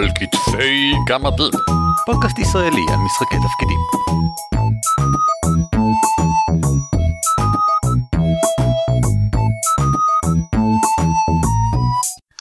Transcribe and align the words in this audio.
על 0.00 0.08
כתפי 0.14 0.92
גמדים. 1.06 1.50
פודקאסט 2.06 2.38
ישראלי 2.38 2.86
על 2.88 2.96
משחקי 2.96 3.36
תפקידים. 3.36 3.78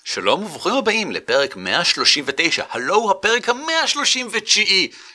שלום 0.04 0.44
וברוכים 0.44 0.74
הבאים 0.74 1.12
לפרק 1.12 1.56
139, 1.56 2.64
הלו 2.70 3.12
הפרק 3.12 3.50
ה-139 3.50 4.60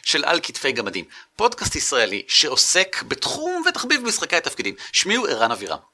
של 0.02 0.24
על 0.24 0.40
כתפי 0.42 0.72
גמדים, 0.72 1.04
פודקאסט 1.36 1.76
ישראלי 1.76 2.22
שעוסק 2.28 3.02
בתחום 3.08 3.62
ותחביב 3.68 4.00
משחקי 4.04 4.36
התפקידים. 4.36 4.74
שמי 4.92 5.14
הוא 5.14 5.28
ערן 5.28 5.50
אבירם. 5.50 5.93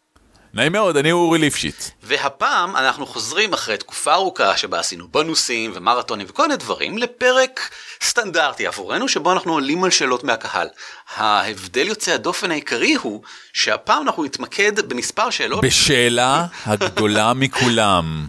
נעים 0.55 0.73
מאוד, 0.73 0.97
אני 0.97 1.13
אורי 1.13 1.39
ליפשיץ. 1.39 1.91
והפעם 2.03 2.77
אנחנו 2.77 3.07
חוזרים 3.07 3.53
אחרי 3.53 3.77
תקופה 3.77 4.15
ארוכה 4.15 4.57
שבה 4.57 4.81
עשינו 4.81 5.09
בונוסים 5.09 5.73
ומרתונים 5.75 6.27
וכל 6.31 6.43
מיני 6.43 6.57
דברים 6.57 6.99
לפרק 6.99 7.71
סטנדרטי 8.03 8.67
עבורנו 8.67 9.09
שבו 9.09 9.33
אנחנו 9.33 9.53
עולים 9.53 9.85
על 9.85 9.91
שאלות 9.91 10.25
מהקהל. 10.25 10.69
ההבדל 11.17 11.87
יוצא 11.87 12.13
הדופן 12.13 12.51
העיקרי 12.51 12.95
הוא 12.95 13.23
שהפעם 13.53 14.03
אנחנו 14.03 14.25
נתמקד 14.25 14.81
במספר 14.89 15.31
שאלות. 15.31 15.65
בשאלה 15.65 16.47
הגדולה 16.67 17.35
מכולם, 17.35 18.27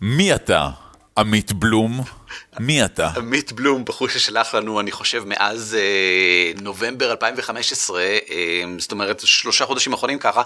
מי 0.00 0.34
אתה, 0.34 0.68
עמית 1.18 1.52
בלום? 1.52 2.00
מי 2.58 2.84
אתה? 2.84 3.10
עמית 3.16 3.52
בלום, 3.52 3.84
בחור 3.84 4.08
ששלח 4.08 4.54
לנו, 4.54 4.80
אני 4.80 4.92
חושב, 4.92 5.24
מאז 5.26 5.76
אה, 5.78 6.52
נובמבר 6.62 7.10
2015, 7.10 8.00
אה, 8.02 8.16
זאת 8.78 8.92
אומרת, 8.92 9.20
שלושה 9.24 9.66
חודשים 9.66 9.92
אחרונים 9.92 10.18
ככה, 10.18 10.42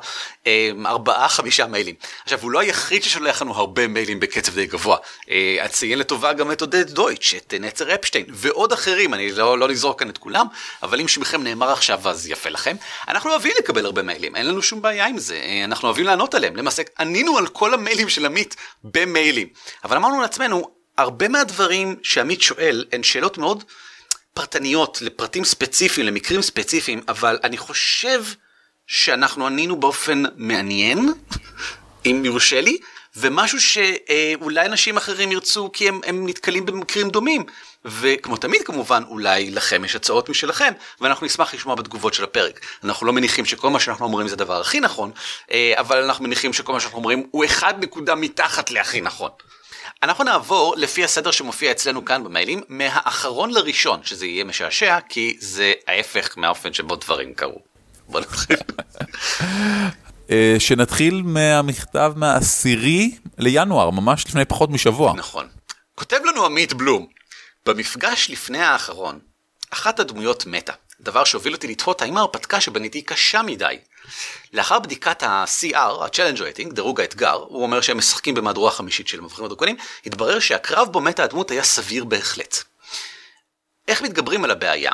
אה, 0.47 0.71
ארבעה, 0.87 1.29
חמישה 1.29 1.67
מיילים. 1.67 1.95
עכשיו, 2.25 2.39
הוא 2.43 2.51
לא 2.51 2.59
היחיד 2.59 3.03
ששולח 3.03 3.43
לנו 3.43 3.55
הרבה 3.55 3.89
מיילים 3.89 4.21
בקצב 4.21 4.55
די 4.55 4.67
גבוה. 4.67 4.97
אה, 5.31 5.57
אציין 5.65 5.99
לטובה 5.99 6.33
גם 6.33 6.53
את 6.53 6.61
עודד 6.61 6.91
דויטש, 6.91 7.35
את 7.35 7.55
נצר 7.61 7.95
אפשטיין, 7.95 8.27
ועוד 8.29 8.73
אחרים, 8.73 9.15
אני 9.15 9.33
לא, 9.33 9.59
לא 9.59 9.69
נזרוק 9.69 9.99
כאן 9.99 10.11
את 10.11 10.19
כולם, 10.19 10.47
אבל 10.83 11.01
אם 11.01 11.09
שמכם 11.09 11.43
נאמר 11.43 11.73
עכשיו, 11.73 12.09
אז 12.09 12.29
יפה 12.29 12.51
לכם. 12.51 12.77
אנחנו 13.09 13.31
אוהבים 13.31 13.53
לקבל 13.59 13.85
הרבה 13.85 14.03
מיילים, 14.03 14.37
אין 14.37 14.47
לנו 14.47 14.63
שום 14.63 14.83
בעיה 14.83 15.07
עם 15.07 15.19
זה, 15.19 15.35
אה, 15.35 15.65
אנחנו 15.65 15.89
אוהבים 15.89 16.07
לענות 16.07 16.35
עליהם. 16.35 16.57
למעשה, 16.57 16.83
ענינו 16.99 17.39
על 17.39 17.47
כל 17.47 17.75
המיילים 17.75 18.09
של 18.09 18.27
עמית 18.27 18.57
במיילים. 18.85 19.49
אבל 19.85 19.97
אמרנו 19.97 20.21
לעצמנו, 20.21 20.80
הרבה 21.01 21.29
מהדברים 21.29 21.97
שעמית 22.03 22.43
שואל 22.43 22.85
הן 22.93 23.03
שאלות 23.03 23.39
מאוד 23.39 23.65
פרטניות 24.35 25.03
לפרטים 25.03 25.45
ספציפיים, 25.45 26.07
למקרים 26.07 26.43
ספציפיים, 26.43 27.01
אבל 27.09 27.39
אני 27.45 27.57
חושב 27.57 28.25
שאנחנו 28.87 29.47
ענינו 29.47 29.81
באופן 29.81 30.23
מעניין, 30.37 31.13
אם 32.07 32.23
יורשה 32.25 32.61
לי, 32.61 32.79
ומשהו 33.17 33.59
שאולי 33.61 34.67
אנשים 34.67 34.97
אחרים 34.97 35.33
ירצו 35.33 35.71
כי 35.73 35.89
הם, 35.89 36.01
הם 36.07 36.29
נתקלים 36.29 36.67
במקרים 36.67 37.11
דומים. 37.11 37.45
וכמו 37.85 38.37
תמיד 38.37 38.63
כמובן, 38.63 39.03
אולי 39.09 39.51
לכם 39.51 39.85
יש 39.85 39.97
הצעות 39.97 40.29
משלכם, 40.29 40.73
ואנחנו 41.01 41.27
נשמח 41.27 41.55
לשמוע 41.55 41.75
בתגובות 41.75 42.15
של 42.15 42.25
הפרק. 42.25 42.61
אנחנו 42.85 43.07
לא 43.07 43.13
מניחים 43.13 43.45
שכל 43.45 43.71
מה 43.71 43.81
שאנחנו 43.81 44.07
אומרים 44.07 44.29
זה 44.29 44.35
הדבר 44.35 44.61
הכי 44.61 44.81
נכון, 44.81 45.11
אבל 45.55 46.03
אנחנו 46.03 46.25
מניחים 46.25 46.53
שכל 46.53 46.73
מה 46.73 46.81
שאנחנו 46.81 46.99
אומרים 46.99 47.27
הוא 47.31 47.45
אחד 47.45 47.75
נקודה 47.81 48.15
מתחת 48.15 48.71
להכי 48.71 49.01
נכון. 49.01 49.31
אנחנו 50.03 50.25
נעבור 50.25 50.75
לפי 50.77 51.05
הסדר 51.05 51.31
שמופיע 51.31 51.73
אצלנו 51.73 52.05
כאן 52.05 52.25
במיילים 52.25 52.63
מהאחרון 52.69 53.51
לראשון 53.51 54.01
שזה 54.03 54.27
יהיה 54.27 54.45
משעשע 54.45 54.99
כי 55.09 55.37
זה 55.41 55.73
ההפך 55.87 56.39
מהאופן 56.39 56.73
שבו 56.73 56.97
דברים 56.97 57.35
קרו. 57.35 57.59
בוא 58.09 58.21
נתחיל. 58.21 58.57
שנתחיל 60.59 61.23
מהמכתב 61.25 62.13
מהעשירי 62.17 63.19
לינואר 63.39 63.91
ממש 63.91 64.27
לפני 64.27 64.45
פחות 64.45 64.71
משבוע. 64.71 65.13
נכון. 65.13 65.49
כותב 65.95 66.19
לנו 66.25 66.45
עמית 66.45 66.73
בלום 66.73 67.07
במפגש 67.67 68.31
לפני 68.31 68.59
האחרון 68.59 69.19
אחת 69.71 70.01
הדמויות 70.01 70.47
מתה 70.47 70.73
דבר 71.03 71.25
שהוביל 71.25 71.55
אותי 71.55 71.67
לתהות 71.69 72.03
האם 72.03 72.17
ההרפתקה 72.17 72.61
שבניתי 72.61 73.03
קשה 73.03 73.43
מדי. 73.43 73.79
לאחר 74.53 74.79
בדיקת 74.79 75.23
ה-CR, 75.23 75.77
ה-Challenge 75.77 76.39
Rating, 76.39 76.73
דירוג 76.73 77.01
האתגר, 77.01 77.33
הוא 77.33 77.63
אומר 77.63 77.81
שהם 77.81 77.99
משחקים 77.99 78.35
במהדורה 78.35 78.69
החמישית 78.69 79.09
של 79.09 79.21
מבחרים 79.21 79.47
הדרקונים, 79.47 79.77
התברר 80.07 80.39
שהקרב 80.39 80.89
בו 80.93 81.01
מתה 81.01 81.25
הדמות 81.25 81.51
היה 81.51 81.63
סביר 81.63 82.05
בהחלט. 82.05 82.57
איך 83.89 84.03
מתגברים 84.03 84.45
על 84.45 84.51
הבעיה? 84.51 84.93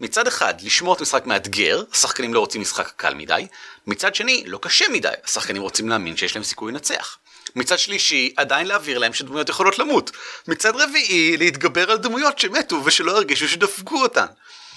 מצד 0.00 0.26
אחד, 0.26 0.54
לשמור 0.60 0.94
את 0.94 1.00
משחק 1.00 1.26
מאתגר, 1.26 1.82
השחקנים 1.92 2.34
לא 2.34 2.40
רוצים 2.40 2.60
משחק 2.60 2.92
קל 2.96 3.14
מדי, 3.14 3.46
מצד 3.86 4.14
שני, 4.14 4.44
לא 4.46 4.58
קשה 4.62 4.84
מדי, 4.88 5.08
השחקנים 5.24 5.62
רוצים 5.62 5.88
להאמין 5.88 6.16
שיש 6.16 6.34
להם 6.34 6.44
סיכוי 6.44 6.72
לנצח. 6.72 7.18
מצד 7.56 7.78
שלישי, 7.78 8.34
עדיין 8.36 8.66
להבהיר 8.66 8.98
להם 8.98 9.12
שדמויות 9.12 9.48
יכולות 9.48 9.78
למות. 9.78 10.10
מצד 10.48 10.76
רביעי, 10.76 11.36
להתגבר 11.36 11.90
על 11.90 11.98
דמויות 11.98 12.38
שמתו 12.38 12.84
ושלא 12.84 13.16
הרגישו 13.16 13.48
שדפקו 13.48 14.02
אותן. 14.02 14.26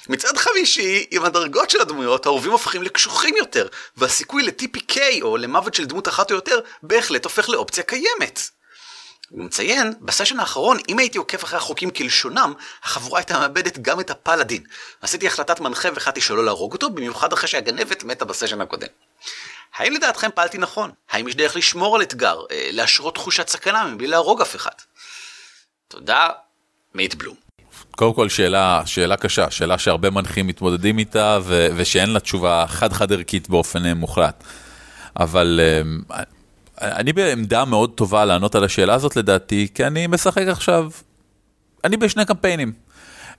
מצד 0.09 0.37
חמישי, 0.37 1.05
עם 1.11 1.25
הדרגות 1.25 1.69
של 1.69 1.81
הדמויות, 1.81 2.25
האורבים 2.25 2.51
הופכים 2.51 2.83
לקשוחים 2.83 3.35
יותר, 3.37 3.67
והסיכוי 3.97 4.43
ל-TPK 4.43 4.97
או 5.21 5.37
למוות 5.37 5.73
של 5.73 5.85
דמות 5.85 6.07
אחת 6.07 6.31
או 6.31 6.35
יותר, 6.35 6.59
בהחלט 6.83 7.23
הופך 7.23 7.49
לאופציה 7.49 7.83
קיימת. 7.83 8.41
הוא 9.29 9.45
מציין, 9.45 9.93
בסשן 10.01 10.39
האחרון, 10.39 10.77
אם 10.89 10.99
הייתי 10.99 11.17
עוקב 11.17 11.37
אחרי 11.43 11.57
החוקים 11.57 11.91
כלשונם, 11.91 12.53
החבורה 12.83 13.19
הייתה 13.19 13.39
מאבדת 13.39 13.77
גם 13.77 13.99
את 13.99 14.09
הפלאדין. 14.09 14.63
עשיתי 15.01 15.27
החלטת 15.27 15.59
מנחה 15.59 15.89
והחלטתי 15.93 16.21
שלא 16.21 16.45
להרוג 16.45 16.73
אותו, 16.73 16.89
במיוחד 16.89 17.33
אחרי 17.33 17.47
שהגנבת 17.47 18.03
מתה 18.03 18.25
בסשן 18.25 18.61
הקודם. 18.61 18.87
האם 19.75 19.93
לדעתכם 19.93 20.29
פעלתי 20.35 20.57
נכון? 20.57 20.91
האם 21.09 21.27
יש 21.27 21.35
דרך 21.35 21.55
לשמור 21.55 21.95
על 21.95 22.01
אתגר, 22.01 22.41
להשרות 22.51 23.15
תחושת 23.15 23.49
סכנה 23.49 23.83
מבלי 23.83 24.07
להרוג 24.07 24.41
אף 24.41 24.55
אחד? 24.55 24.71
תודה, 25.87 26.29
מייט 26.95 27.13
בלום. 27.13 27.50
קודם 27.95 28.13
כל 28.13 28.29
שאלה, 28.29 28.81
שאלה 28.85 29.17
קשה, 29.17 29.51
שאלה 29.51 29.77
שהרבה 29.77 30.09
מנחים 30.09 30.47
מתמודדים 30.47 30.99
איתה 30.99 31.39
ו- 31.43 31.67
ושאין 31.75 32.09
לה 32.09 32.19
תשובה 32.19 32.65
חד-חד 32.67 33.11
ערכית 33.11 33.49
באופן 33.49 33.97
מוחלט. 33.97 34.43
אבל 35.19 35.59
אני 36.81 37.13
בעמדה 37.13 37.65
מאוד 37.65 37.91
טובה 37.95 38.25
לענות 38.25 38.55
על 38.55 38.63
השאלה 38.63 38.93
הזאת 38.93 39.15
לדעתי, 39.15 39.67
כי 39.73 39.87
אני 39.87 40.07
משחק 40.07 40.47
עכשיו, 40.47 40.89
אני 41.83 41.97
בשני 41.97 42.25
קמפיינים. 42.25 42.73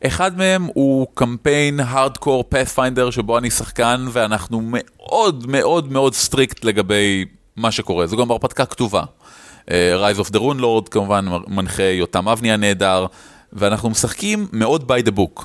אחד 0.06 0.38
מהם 0.38 0.68
הוא 0.74 1.06
קמפיין 1.14 1.80
hardcore 1.80 2.44
Pathfinder 2.48 3.10
שבו 3.10 3.38
אני 3.38 3.50
שחקן 3.50 4.06
ואנחנו 4.12 4.62
מאוד 4.64 5.46
מאוד 5.46 5.92
מאוד 5.92 6.14
strict 6.14 6.64
לגבי 6.64 7.24
מה 7.56 7.70
שקורה, 7.70 8.06
זו 8.06 8.16
גם 8.16 8.30
הרפתקה 8.30 8.66
כתובה. 8.66 9.02
Rise 9.68 10.20
of 10.20 10.28
the 10.32 10.38
Rune 10.38 10.60
Lord 10.60 10.88
כמובן 10.90 11.26
מנחה 11.48 11.82
יותם 11.82 12.28
אבני 12.28 12.52
הנהדר. 12.52 13.06
ואנחנו 13.52 13.90
משחקים 13.90 14.46
מאוד 14.52 14.90
by 14.90 15.06
the 15.06 15.12
book. 15.18 15.44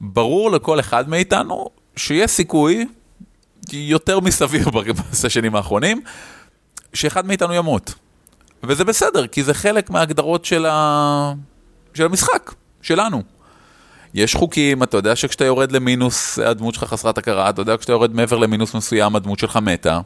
ברור 0.00 0.50
לכל 0.50 0.80
אחד 0.80 1.08
מאיתנו 1.08 1.70
שיש 1.96 2.30
סיכוי 2.30 2.86
יותר 3.72 4.20
מסביר 4.20 4.68
בסשנים 5.10 5.56
האחרונים, 5.56 6.02
שאחד 6.94 7.26
מאיתנו 7.26 7.54
ימות. 7.54 7.94
וזה 8.62 8.84
בסדר, 8.84 9.26
כי 9.26 9.42
זה 9.42 9.54
חלק 9.54 9.90
מההגדרות 9.90 10.44
של, 10.44 10.66
ה... 10.66 11.32
של 11.94 12.04
המשחק, 12.04 12.54
שלנו. 12.82 13.22
יש 14.14 14.34
חוקים, 14.34 14.82
אתה 14.82 14.96
יודע 14.96 15.16
שכשאתה 15.16 15.44
יורד 15.44 15.72
למינוס 15.72 16.38
הדמות 16.38 16.74
שלך 16.74 16.84
חסרת 16.84 17.18
הכרה, 17.18 17.50
אתה 17.50 17.62
יודע 17.62 17.76
כשאתה 17.76 17.92
יורד 17.92 18.14
מעבר 18.14 18.38
למינוס 18.38 18.74
מסוים 18.74 19.16
הדמות 19.16 19.38
שלך 19.38 19.56
מתה. 19.56 20.00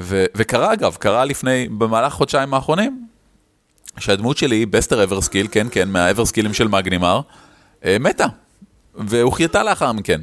ו... 0.00 0.24
וקרה 0.36 0.72
אגב, 0.72 0.96
קרה 1.00 1.24
לפני, 1.24 1.68
במהלך 1.68 2.12
חודשיים 2.12 2.54
האחרונים, 2.54 3.06
שהדמות 3.98 4.38
שלי, 4.38 4.66
בסטר 4.66 5.04
אברסקיל, 5.04 5.46
כן, 5.50 5.66
כן, 5.70 5.88
מהאברסקילים 5.88 6.54
של 6.54 6.68
מגנימר, 6.68 7.20
מתה, 7.84 8.26
והוחייתה 8.94 9.62
לאחר 9.62 9.92
מכן. 9.92 10.20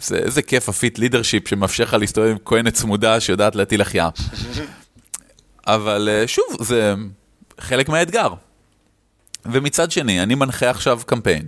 זה 0.00 0.16
איזה 0.16 0.42
כיף 0.42 0.68
ה 0.68 0.74
feat 0.74 0.98
leadership 0.98 1.48
שמאפשר 1.48 1.84
לך 1.84 1.94
להסתובב 1.94 2.30
עם 2.30 2.36
כהנת 2.44 2.74
צמודה 2.74 3.20
שיודעת 3.20 3.54
להטיל 3.54 3.80
החייאה. 3.80 4.08
אבל 5.66 6.08
שוב, 6.26 6.44
זה 6.60 6.94
חלק 7.60 7.88
מהאתגר. 7.88 8.28
ומצד 9.52 9.90
שני, 9.90 10.22
אני 10.22 10.34
מנחה 10.34 10.70
עכשיו 10.70 11.00
קמפיין, 11.06 11.46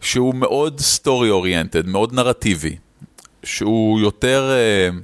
שהוא 0.00 0.34
מאוד 0.34 0.80
story 0.80 1.30
oriented, 1.30 1.86
מאוד 1.86 2.12
נרטיבי, 2.12 2.76
שהוא 3.44 4.00
יותר 4.00 4.52
uh, 4.52 4.94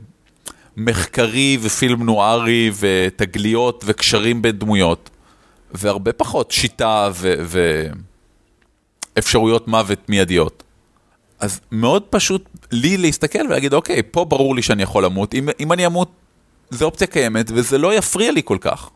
מחקרי 0.77 1.59
ופילם 1.63 2.03
נוארי 2.03 2.71
ותגליות 2.79 3.85
וקשרים 3.87 4.43
בין 4.43 4.59
דמויות. 4.59 5.11
והרבה 5.75 6.13
פחות 6.13 6.51
שיטה 6.51 7.11
ואפשרויות 9.17 9.69
מוות 9.69 10.09
מיידיות. 10.09 10.63
אז 11.41 11.61
מאוד 11.73 12.03
פשוט 12.11 12.49
לי 12.73 12.97
להסתכל 12.97 13.47
ולהגיד, 13.47 13.75
אוקיי, 13.75 14.03
פה 14.11 14.25
ברור 14.25 14.55
לי 14.55 14.63
שאני 14.63 14.83
יכול 14.83 15.05
למות, 15.05 15.35
אם, 15.35 15.49
אם 15.61 15.73
אני 15.73 15.87
אמות, 15.87 16.09
זו 16.71 16.85
אופציה 16.85 17.07
קיימת, 17.07 17.51
וזה 17.55 17.79
לא 17.79 17.95
יפריע 17.95 18.33
לי 18.33 18.43
כל 18.45 18.59
כך. 18.61 18.91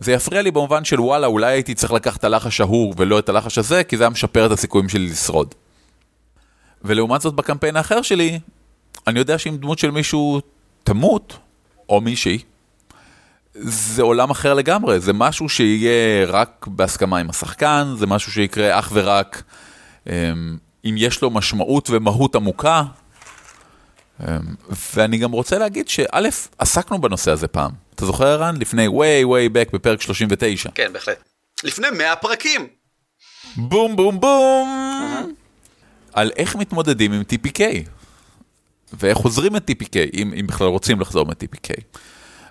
זה 0.00 0.12
יפריע 0.12 0.42
לי 0.42 0.50
במובן 0.50 0.84
של 0.84 1.00
וואלה, 1.00 1.26
אולי 1.26 1.52
הייתי 1.52 1.74
צריך 1.74 1.92
לקחת 1.92 2.18
את 2.18 2.24
הלחש 2.24 2.60
ההוא 2.60 2.94
ולא 2.96 3.18
את 3.18 3.28
הלחש 3.28 3.58
הזה, 3.58 3.84
כי 3.84 3.96
זה 3.96 4.04
היה 4.04 4.10
משפר 4.10 4.46
את 4.46 4.50
הסיכויים 4.50 4.88
שלי 4.88 5.06
לשרוד. 5.06 5.54
ולעומת 6.82 7.20
זאת 7.20 7.34
בקמפיין 7.34 7.76
האחר 7.76 8.02
שלי, 8.02 8.38
אני 9.06 9.18
יודע 9.18 9.38
שאם 9.38 9.56
דמות 9.56 9.78
של 9.78 9.90
מישהו 9.90 10.40
תמות, 10.84 11.38
או 11.88 12.00
מישהי, 12.00 12.38
זה 13.54 14.02
עולם 14.02 14.30
אחר 14.30 14.54
לגמרי, 14.54 15.00
זה 15.00 15.12
משהו 15.12 15.48
שיהיה 15.48 16.26
רק 16.26 16.66
בהסכמה 16.66 17.18
עם 17.18 17.30
השחקן, 17.30 17.94
זה 17.98 18.06
משהו 18.06 18.32
שיקרה 18.32 18.78
אך 18.78 18.90
ורק 18.94 19.42
אמ, 20.06 20.12
אם 20.84 20.94
יש 20.98 21.22
לו 21.22 21.30
משמעות 21.30 21.90
ומהות 21.90 22.36
עמוקה. 22.36 22.82
אמ, 24.20 24.26
ואני 24.94 25.18
גם 25.18 25.32
רוצה 25.32 25.58
להגיד 25.58 25.88
שא', 25.88 26.28
עסקנו 26.58 27.00
בנושא 27.00 27.30
הזה 27.30 27.48
פעם. 27.48 27.70
אתה 27.94 28.06
זוכר, 28.06 28.26
ערן? 28.26 28.56
לפני 28.56 28.86
way 28.86 29.26
way 29.26 29.54
back 29.54 29.72
בפרק 29.72 30.00
39. 30.00 30.70
כן, 30.74 30.92
בהחלט. 30.92 31.24
לפני 31.64 31.90
100 31.90 32.16
פרקים. 32.16 32.66
בום 33.56 33.96
בום 33.96 34.20
בום! 34.20 35.34
על 36.12 36.30
איך 36.36 36.56
מתמודדים 36.56 37.12
עם 37.12 37.22
TPK. 37.22 37.60
ואיך 38.92 39.18
חוזרים 39.18 39.56
את 39.56 39.70
TPK, 39.70 39.96
אם, 40.14 40.34
אם 40.40 40.46
בכלל 40.46 40.66
רוצים 40.66 41.00
לחזור 41.00 41.26
מ-TPK. 41.26 41.70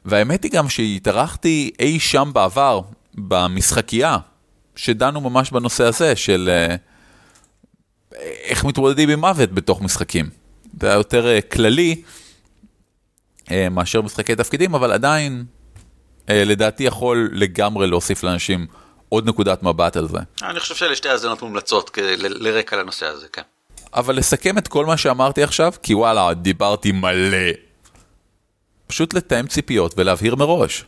והאמת 0.06 0.44
היא 0.44 0.52
גם 0.52 0.70
שהתארחתי 0.70 1.72
אי 1.80 2.00
שם 2.00 2.32
בעבר, 2.34 2.82
במשחקייה, 3.16 4.18
שדנו 4.76 5.22
ממש 5.22 5.52
בנושא 5.52 5.84
הזה 5.84 6.16
של 6.16 6.50
uh, 6.72 8.16
איך 8.44 8.66
מתמודדים 8.66 9.10
עם 9.10 9.20
מוות 9.20 9.52
בתוך 9.52 9.82
משחקים. 9.82 10.30
זה 10.82 10.88
היה 10.88 10.96
יותר 10.96 11.26
uh, 11.38 11.56
כללי 11.56 12.02
uh, 13.46 13.52
מאשר 13.72 14.02
משחקי 14.02 14.36
תפקידים, 14.36 14.76
אבל 14.76 14.92
עדיין, 14.92 15.46
לדעתי 16.32 16.84
יכול 16.84 17.30
לגמרי 17.34 17.88
להוסיף 17.88 18.24
לאנשים 18.24 18.68
עוד 19.10 19.30
נקודת 19.30 19.64
מבט 19.64 19.98
על 19.98 20.08
זה. 20.08 20.18
אני 20.44 20.60
חושב 20.60 20.76
שאלה 20.76 20.96
שתי 20.96 21.10
האזנות 21.10 21.42
מומלצות 21.42 21.98
לרקע 22.18 22.76
לנושא 22.76 23.06
הזה, 23.06 23.28
כן. 23.34 23.42
אבל 23.94 24.16
לסכם 24.16 24.58
את 24.58 24.68
כל 24.68 24.86
מה 24.86 24.98
שאמרתי 24.98 25.44
עכשיו, 25.44 25.74
כי 25.84 25.94
וואלה, 25.94 26.34
דיברתי 26.34 26.92
מלא. 26.92 27.69
פשוט 28.90 29.14
לתאם 29.14 29.48
ציפיות 29.48 29.94
ולהבהיר 29.98 30.36
מראש. 30.36 30.86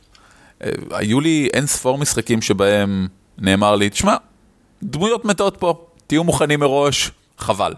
אה, 0.64 0.70
היו 0.92 1.22
לי 1.22 1.50
אין 1.54 1.68
ספור 1.68 1.98
משחקים 1.98 2.42
שבהם 2.42 3.08
נאמר 3.38 3.76
לי, 3.76 3.90
תשמע, 3.90 4.16
דמויות 4.84 5.26
מתות 5.26 5.58
פה, 5.58 5.86
תהיו 6.08 6.24
מוכנים 6.24 6.60
מראש, 6.60 7.12
חבל. 7.38 7.74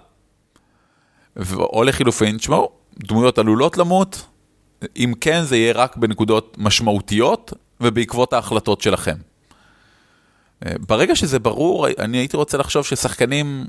או 1.60 1.84
לחילופין, 1.84 2.38
תשמעו, 2.38 2.70
דמויות 3.00 3.38
עלולות 3.38 3.78
למות, 3.78 4.26
אם 4.98 5.14
כן 5.22 5.44
זה 5.44 5.58
יהיה 5.58 5.74
רק 5.74 5.98
בנקודות 5.98 6.56
משמעותיות 6.60 7.54
ובעקבות 7.82 8.34
ההחלטות 8.34 8.82
שלכם. 8.82 9.16
אה, 10.66 10.72
ברגע 10.88 11.16
שזה 11.16 11.40
ברור, 11.40 11.88
אני 11.88 12.18
הייתי 12.18 12.38
רוצה 12.38 12.58
לחשוב 12.58 12.86
ששחקנים 12.86 13.66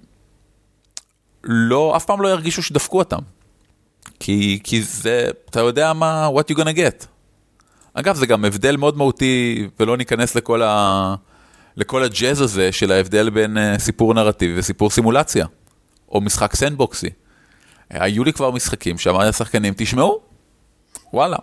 לא, 1.44 1.96
אף 1.96 2.04
פעם 2.04 2.20
לא 2.20 2.28
ירגישו 2.28 2.62
שדפקו 2.62 2.98
אותם. 2.98 3.20
כי, 4.20 4.58
כי 4.64 4.82
זה, 4.82 5.30
אתה 5.50 5.60
יודע 5.60 5.92
מה, 5.92 6.28
what 6.28 6.52
you 6.52 6.56
gonna 6.56 6.76
get. 6.76 7.06
אגב, 7.94 8.16
זה 8.16 8.26
גם 8.26 8.44
הבדל 8.44 8.76
מאוד 8.76 8.96
מהותי, 8.96 9.68
ולא 9.80 9.96
ניכנס 9.96 10.34
לכל, 10.34 10.62
ה, 10.62 11.14
לכל 11.76 12.02
הג'אז 12.02 12.40
הזה 12.40 12.72
של 12.72 12.92
ההבדל 12.92 13.30
בין 13.30 13.56
uh, 13.56 13.78
סיפור 13.78 14.14
נרטיבי 14.14 14.58
וסיפור 14.58 14.90
סימולציה, 14.90 15.46
או 16.08 16.20
משחק 16.20 16.56
סנדבוקסי. 16.56 17.10
היו 17.90 18.24
לי 18.24 18.32
כבר 18.32 18.50
משחקים 18.50 18.98
שאמרתי 18.98 19.28
לשחקנים, 19.28 19.74
תשמעו, 19.76 20.20
וואלה, 21.12 21.36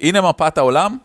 הנה 0.00 0.20
מפת 0.20 0.58
העולם, 0.58 0.96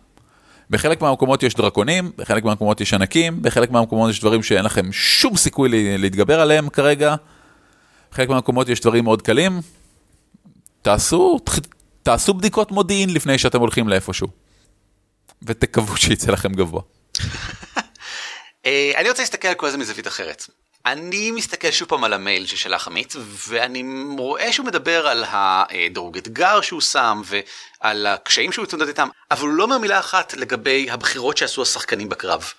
בחלק 0.69 1.01
מהמקומות 1.01 1.43
יש 1.43 1.55
דרקונים, 1.55 2.11
בחלק 2.17 2.43
מהמקומות 2.43 2.81
יש 2.81 2.93
ענקים, 2.93 3.41
בחלק 3.41 3.71
מהמקומות 3.71 4.09
יש 4.09 4.19
דברים 4.19 4.43
שאין 4.43 4.65
לכם 4.65 4.91
שום 4.91 5.37
סיכוי 5.37 5.69
להתגבר 5.97 6.39
עליהם 6.41 6.69
כרגע, 6.69 7.15
בחלק 8.11 8.29
מהמקומות 8.29 8.69
יש 8.69 8.79
דברים 8.79 9.03
מאוד 9.03 9.21
קלים, 9.21 9.61
תעשו, 10.81 11.39
תעשו 12.03 12.33
בדיקות 12.33 12.71
מודיעין 12.71 13.13
לפני 13.13 13.37
שאתם 13.37 13.59
הולכים 13.59 13.89
לאיפשהו. 13.89 14.27
ותקוו 15.43 15.97
שיצא 15.97 16.31
לכם 16.31 16.53
גבוה. 16.53 16.81
אה, 18.65 18.91
אני 18.97 19.09
רוצה 19.09 19.21
להסתכל 19.21 19.47
על 19.47 19.53
כל 19.53 19.69
זה 19.69 19.77
מזווית 19.77 20.07
אחרת. 20.07 20.45
אני 20.85 21.31
מסתכל 21.31 21.71
שוב 21.71 21.87
פעם 21.87 22.03
על 22.03 22.13
המייל 22.13 22.45
ששלח 22.45 22.87
עמית, 22.87 23.13
ואני 23.47 23.83
רואה 24.17 24.53
שהוא 24.53 24.65
מדבר 24.65 25.07
על 25.07 25.25
הדירוג 25.27 26.17
אתגר 26.17 26.61
שהוא 26.61 26.81
שם, 26.81 27.21
ועל 27.25 28.07
הקשיים 28.07 28.51
שהוא 28.51 28.65
התמודד 28.65 28.87
איתם, 28.87 29.07
אבל 29.31 29.41
הוא 29.41 29.49
לא 29.49 29.63
אומר 29.63 29.77
מילה 29.77 29.99
אחת 29.99 30.33
לגבי 30.33 30.87
הבחירות 30.89 31.37
שעשו 31.37 31.61
השחקנים 31.61 32.09
בקרב. 32.09 32.53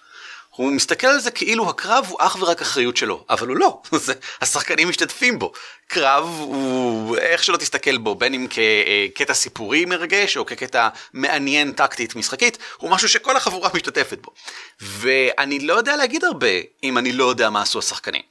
הוא 0.50 0.73
מסתכל 0.73 1.06
על 1.06 1.20
זה 1.20 1.31
כאילו 1.31 1.70
הקרב 1.70 2.06
הוא 2.08 2.19
אך 2.20 2.37
ורק 2.41 2.61
אחריות 2.61 2.97
שלו, 2.97 3.25
אבל 3.31 3.49
הוא 3.49 3.56
לא, 3.56 3.82
זה, 4.05 4.12
השחקנים 4.41 4.88
משתתפים 4.88 5.38
בו. 5.38 5.52
קרב 5.87 6.25
הוא 6.38 7.17
איך 7.17 7.44
שלא 7.44 7.56
תסתכל 7.56 7.99
בו, 7.99 8.14
בין 8.14 8.35
אם 8.35 8.47
כקטע 9.14 9.35
סיפורי 9.35 9.85
מרגש 9.85 10.37
או 10.37 10.47
כקטע 10.47 10.88
מעניין 11.12 11.73
טקטית 11.73 12.17
משחקית, 12.17 12.58
הוא 12.76 12.91
משהו 12.91 13.08
שכל 13.08 13.37
החבורה 13.37 13.70
משתתפת 13.75 14.19
בו. 14.23 14.31
ואני 14.81 15.61
לא 15.61 15.75
יודע 15.75 15.97
להגיד 15.97 16.25
הרבה 16.25 16.47
אם 16.82 16.99
אני 16.99 17.12
לא 17.12 17.25
יודע 17.25 17.50
מה 17.50 17.62
עשו 17.62 17.79
השחקנים. 17.79 18.23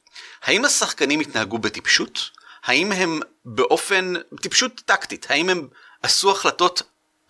האם 0.43 0.65
השחקנים 0.65 1.19
התנהגו 1.19 1.57
בטיפשות? 1.57 2.29
האם 2.63 2.91
הם 2.91 3.19
באופן 3.45 4.13
טיפשות 4.41 4.81
טקטית? 4.85 5.25
האם 5.29 5.49
הם 5.49 5.67
עשו 6.03 6.31
החלטות 6.31 6.81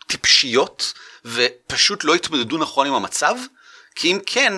טיפשיות 0.08 0.94
ופשוט 1.26 2.04
לא 2.04 2.16
התמודדו 2.16 2.58
נכון 2.58 2.88
עם 2.88 2.94
המצב? 2.94 3.36
כי 3.96 4.12
אם 4.12 4.20
כן, 4.26 4.54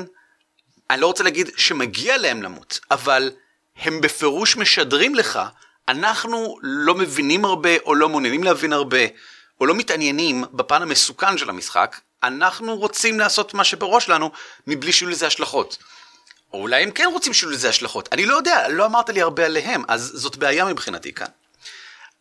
אני 0.92 1.02
לא 1.02 1.08
רוצה 1.08 1.24
להגיד 1.24 1.50
שמגיע 1.58 2.18
להם 2.18 2.44
למות, 2.44 2.80
אבל 2.92 3.32
הם 3.76 4.02
בפירוש 4.02 4.58
משדרים 4.58 5.16
לך, 5.16 5.40
אנחנו 5.88 6.58
לא 6.62 6.96
מבינים 6.96 7.46
הרבה, 7.46 7.70
או 7.86 7.96
לא 7.96 8.10
מעוניינים 8.10 8.44
להבין 8.44 8.74
הרבה, 8.74 8.98
או 9.62 9.66
לא 9.66 9.76
מתעניינים 9.76 10.44
בפן 10.54 10.82
המסוכן 10.82 11.38
של 11.38 11.50
המשחק, 11.50 12.00
אנחנו 12.24 12.76
רוצים 12.76 13.20
לעשות 13.20 13.54
מה 13.54 13.64
שבראש 13.64 14.10
לנו, 14.10 14.32
מבלי 14.68 14.92
שיהיו 14.92 15.10
לזה 15.10 15.28
השלכות. 15.28 15.78
או 16.54 16.62
אולי 16.62 16.84
הם 16.84 16.92
כן 16.92 17.10
רוצים 17.14 17.34
שיהיו 17.34 17.52
לזה 17.52 17.70
השלכות, 17.70 18.10
אני 18.12 18.26
לא 18.26 18.36
יודע, 18.36 18.68
לא 18.68 18.86
אמרת 18.86 19.10
לי 19.10 19.22
הרבה 19.22 19.46
עליהם, 19.46 19.84
אז 19.88 20.12
זאת 20.16 20.38
בעיה 20.38 20.66
מבחינתי 20.66 21.14
כאן. 21.14 21.28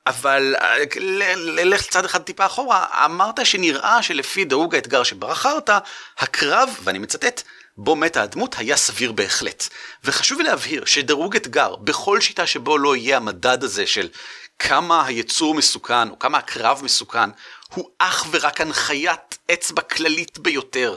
אבל 0.07 0.55
ללך 1.37 1.83
צד 1.83 2.05
אחד 2.05 2.23
טיפה 2.23 2.47
אחורה, 2.47 3.05
אמרת 3.05 3.47
שנראה 3.47 4.03
שלפי 4.03 4.45
דירוג 4.45 4.75
האתגר 4.75 5.03
שבחרת, 5.03 5.71
הקרב, 6.19 6.69
ואני 6.85 6.99
מצטט, 6.99 7.43
בו 7.83 7.97
מתה 7.97 8.23
הדמות 8.23 8.55
היה 8.59 8.77
סביר 8.77 9.13
בהחלט. 9.13 9.69
וחשוב 10.05 10.41
להבהיר 10.41 10.85
שדירוג 10.85 11.37
אתגר, 11.37 11.77
בכל 11.77 12.21
שיטה 12.21 12.47
שבו 12.47 12.79
לא 12.79 12.97
יהיה 12.97 13.17
המדד 13.17 13.65
הזה 13.65 13.87
של 13.87 14.09
כמה 14.59 15.07
היצור 15.07 15.55
מסוכן 15.55 16.11
או 16.11 16.19
כמה 16.19 16.39
הקרב 16.39 16.81
מסוכן, 16.85 17.31
הוא 17.75 17.91
אך 17.99 18.27
ורק 18.31 18.61
הנחיית 18.61 19.39
אצבע 19.53 19.83
כללית 19.83 20.39
ביותר. 20.39 20.97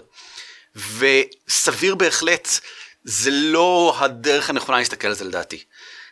וסביר 0.76 1.96
בהחלט, 1.96 2.48
זה 3.04 3.32
לא 3.32 3.96
הדרך 4.00 4.50
הנכונה 4.50 4.78
להסתכל 4.78 5.08
על 5.08 5.14
זה 5.14 5.24
לדעתי. 5.24 5.64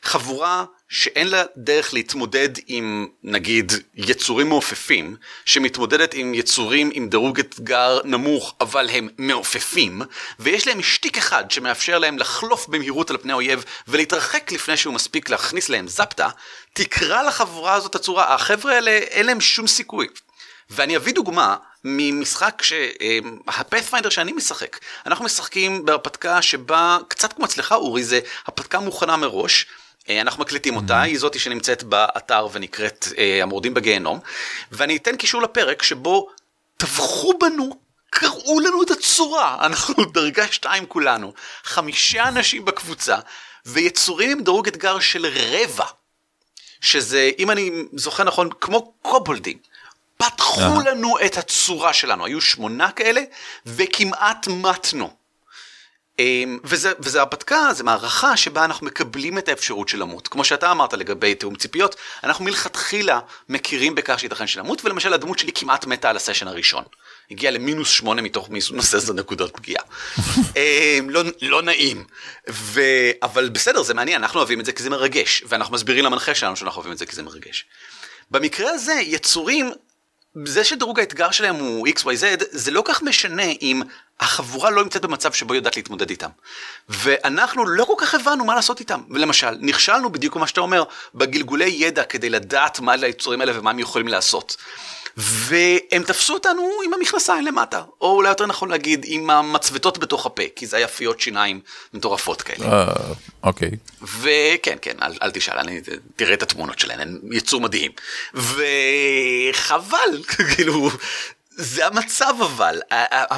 חבורה 0.03 0.65
שאין 0.91 1.27
לה 1.27 1.43
דרך 1.57 1.93
להתמודד 1.93 2.49
עם 2.67 3.07
נגיד 3.23 3.71
יצורים 3.95 4.49
מעופפים, 4.49 5.15
שמתמודדת 5.45 6.13
עם 6.13 6.33
יצורים 6.33 6.89
עם 6.93 7.09
דירוג 7.09 7.39
אתגר 7.39 7.99
נמוך 8.03 8.55
אבל 8.61 8.89
הם 8.89 9.09
מעופפים, 9.17 10.01
ויש 10.39 10.67
להם 10.67 10.81
שטיק 10.81 11.17
אחד 11.17 11.51
שמאפשר 11.51 11.99
להם 11.99 12.17
לחלוף 12.17 12.67
במהירות 12.67 13.09
על 13.09 13.17
פני 13.17 13.33
אויב 13.33 13.63
ולהתרחק 13.87 14.51
לפני 14.51 14.77
שהוא 14.77 14.93
מספיק 14.93 15.29
להכניס 15.29 15.69
להם 15.69 15.87
זפטה, 15.87 16.29
תקרא 16.73 17.23
לחבורה 17.23 17.73
הזאת 17.73 17.95
הצורה, 17.95 18.33
החבר'ה 18.33 18.73
האלה 18.73 18.91
אין 18.91 19.25
להם 19.25 19.41
שום 19.41 19.67
סיכוי. 19.67 20.07
ואני 20.69 20.97
אביא 20.97 21.13
דוגמה 21.13 21.55
ממשחק 21.83 22.61
שהפאת'פיינדר 22.61 24.09
שאני 24.09 24.31
משחק. 24.31 24.77
אנחנו 25.05 25.25
משחקים 25.25 25.85
בהרפתקה 25.85 26.41
שבה, 26.41 26.97
קצת 27.07 27.33
כמו 27.33 27.45
אצלך 27.45 27.71
אורי, 27.71 28.03
זה 28.03 28.19
הרפתקה 28.45 28.79
מוכנה 28.79 29.17
מראש. 29.17 29.65
אה, 30.09 30.21
אנחנו 30.21 30.41
מקליטים 30.41 30.75
אותה, 30.75 31.01
היא 31.01 31.19
זאתי 31.19 31.39
שנמצאת 31.39 31.83
באתר 31.83 32.47
ונקראת 32.51 33.07
אה, 33.17 33.43
המורדים 33.43 33.73
בגיהנום, 33.73 34.19
ואני 34.71 34.97
אתן 34.97 35.15
קישור 35.15 35.41
לפרק 35.41 35.83
שבו 35.83 36.29
טבחו 36.77 37.33
בנו, 37.39 37.79
קראו 38.09 38.59
לנו 38.59 38.83
את 38.83 38.91
הצורה, 38.91 39.57
אנחנו 39.65 40.05
דרגה 40.05 40.47
שתיים 40.51 40.85
כולנו, 40.85 41.33
חמישה 41.63 42.27
אנשים 42.27 42.65
בקבוצה, 42.65 43.17
ויצורים 43.65 44.31
עם 44.31 44.43
דירוג 44.43 44.67
אתגר 44.67 44.99
של 44.99 45.25
רבע, 45.25 45.85
שזה, 46.81 47.31
אם 47.39 47.51
אני 47.51 47.71
זוכר 47.93 48.23
נכון, 48.23 48.49
כמו 48.61 48.93
קובולדים. 49.01 49.57
פתחו 50.17 50.81
לנו 50.85 51.15
את 51.25 51.37
הצורה 51.37 51.93
שלנו, 51.93 52.25
היו 52.25 52.41
שמונה 52.41 52.91
כאלה, 52.91 53.21
וכמעט 53.65 54.47
מתנו. 54.47 55.20
אמ, 56.21 56.59
וזה, 56.63 56.91
וזה 56.99 57.19
הרפתקה, 57.19 57.73
זה 57.73 57.83
מערכה 57.83 58.37
שבה 58.37 58.65
אנחנו 58.65 58.87
מקבלים 58.87 59.37
את 59.37 59.49
האפשרות 59.49 59.89
של 59.89 59.99
למות. 59.99 60.27
כמו 60.27 60.43
שאתה 60.43 60.71
אמרת 60.71 60.93
לגבי 60.93 61.35
תיאום 61.35 61.55
ציפיות, 61.55 61.95
אנחנו 62.23 62.45
מלכתחילה 62.45 63.19
מכירים 63.49 63.95
בכך 63.95 64.19
שייתכן 64.19 64.47
שנמות, 64.47 64.85
ולמשל 64.85 65.13
הדמות 65.13 65.39
שלי 65.39 65.51
כמעט 65.51 65.85
מתה 65.85 66.09
על 66.09 66.15
הסשן 66.15 66.47
הראשון. 66.47 66.83
הגיעה 67.31 67.51
למינוס 67.51 67.89
שמונה 67.89 68.21
מתוך 68.21 68.49
מינוס 68.49 68.95
עשר 68.95 69.13
נקודות 69.13 69.51
פגיעה. 69.53 69.83
אמ, 70.57 71.09
לא, 71.09 71.21
לא 71.41 71.61
נעים. 71.61 72.03
ו... 72.49 72.81
אבל 73.23 73.49
בסדר, 73.49 73.83
זה 73.83 73.93
מעניין, 73.93 74.23
אנחנו 74.23 74.39
אוהבים 74.39 74.59
את 74.59 74.65
זה 74.65 74.71
כי 74.71 74.83
זה 74.83 74.89
מרגש, 74.89 75.43
ואנחנו 75.47 75.75
מסבירים 75.75 76.05
למנחה 76.05 76.35
שלנו 76.35 76.55
שאנחנו 76.55 76.77
אוהבים 76.77 76.93
את 76.93 76.97
זה 76.97 77.05
כי 77.05 77.15
זה 77.15 77.23
מרגש. 77.23 77.65
במקרה 78.31 78.71
הזה, 78.71 78.93
יצורים 78.93 79.71
זה 80.45 80.63
שדירוג 80.63 80.99
האתגר 80.99 81.31
שלהם 81.31 81.55
הוא 81.55 81.87
XYZ, 81.87 82.43
זה 82.51 82.71
לא 82.71 82.83
כך 82.85 83.01
משנה 83.03 83.43
אם 83.61 83.81
החבורה 84.19 84.69
לא 84.69 84.83
נמצאת 84.83 85.01
במצב 85.01 85.33
שבו 85.33 85.55
יודעת 85.55 85.77
להתמודד 85.77 86.09
איתם. 86.09 86.29
ואנחנו 86.89 87.65
לא 87.65 87.85
כל 87.85 87.93
כך 87.97 88.15
הבנו 88.15 88.45
מה 88.45 88.55
לעשות 88.55 88.79
איתם. 88.79 89.01
למשל, 89.09 89.51
נכשלנו 89.59 90.09
בדיוק 90.09 90.33
כמו 90.33 90.47
שאתה 90.47 90.61
אומר, 90.61 90.83
בגלגולי 91.15 91.69
ידע 91.69 92.03
כדי 92.03 92.29
לדעת 92.29 92.79
מה 92.79 92.95
ליצורים 92.95 93.41
האלה 93.41 93.59
ומה 93.59 93.69
הם 93.69 93.79
יכולים 93.79 94.07
לעשות. 94.07 94.57
והם 95.17 96.03
תפסו 96.03 96.33
אותנו 96.33 96.69
עם 96.85 96.93
המכנסיים 96.93 97.45
למטה, 97.45 97.81
או 98.01 98.15
אולי 98.15 98.29
יותר 98.29 98.45
נכון 98.45 98.69
להגיד, 98.69 99.05
עם 99.07 99.29
המצבתות 99.29 99.97
בתוך 99.97 100.25
הפה, 100.25 100.43
כי 100.55 100.67
זה 100.67 100.77
היה 100.77 100.87
פיות 100.87 101.19
שיניים 101.19 101.59
מטורפות 101.93 102.41
כאלה. 102.41 102.65
אה, 102.65 102.93
אוקיי. 103.43 103.71
וכן, 104.01 104.77
כן, 104.81 104.95
אל, 105.01 105.13
אל 105.21 105.31
תשאל, 105.31 105.57
אני, 105.57 105.81
תראה 106.15 106.33
את 106.33 106.43
התמונות 106.43 106.79
שלהם, 106.79 106.99
הם 106.99 107.19
יצור 107.31 107.61
מדהים. 107.61 107.91
וחבל, 108.33 110.23
כאילו, 110.55 110.89
זה 111.49 111.87
המצב 111.87 112.33
אבל. 112.41 112.81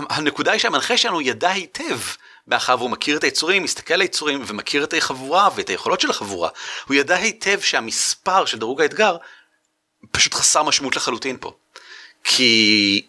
הנקודה 0.09 0.51
היא 0.51 0.59
שהמנחה 0.59 0.97
שלנו 0.97 1.21
ידע 1.21 1.49
היטב. 1.49 1.99
מאחר 2.47 2.75
והוא 2.77 2.89
מכיר 2.89 3.17
את 3.17 3.23
היצורים, 3.23 3.63
מסתכל 3.63 3.93
על 3.93 4.01
היצורים 4.01 4.43
ומכיר 4.47 4.83
את 4.83 4.93
החבורה 4.97 5.49
ואת 5.55 5.69
היכולות 5.69 6.01
של 6.01 6.09
החבורה, 6.09 6.49
הוא 6.87 6.95
ידע 6.95 7.15
היטב 7.15 7.59
שהמספר 7.61 8.45
של 8.45 8.59
דירוג 8.59 8.81
האתגר 8.81 9.17
פשוט 10.11 10.33
חסר 10.33 10.63
משמעות 10.63 10.95
לחלוטין 10.95 11.37
פה. 11.39 11.53
כי 12.23 13.01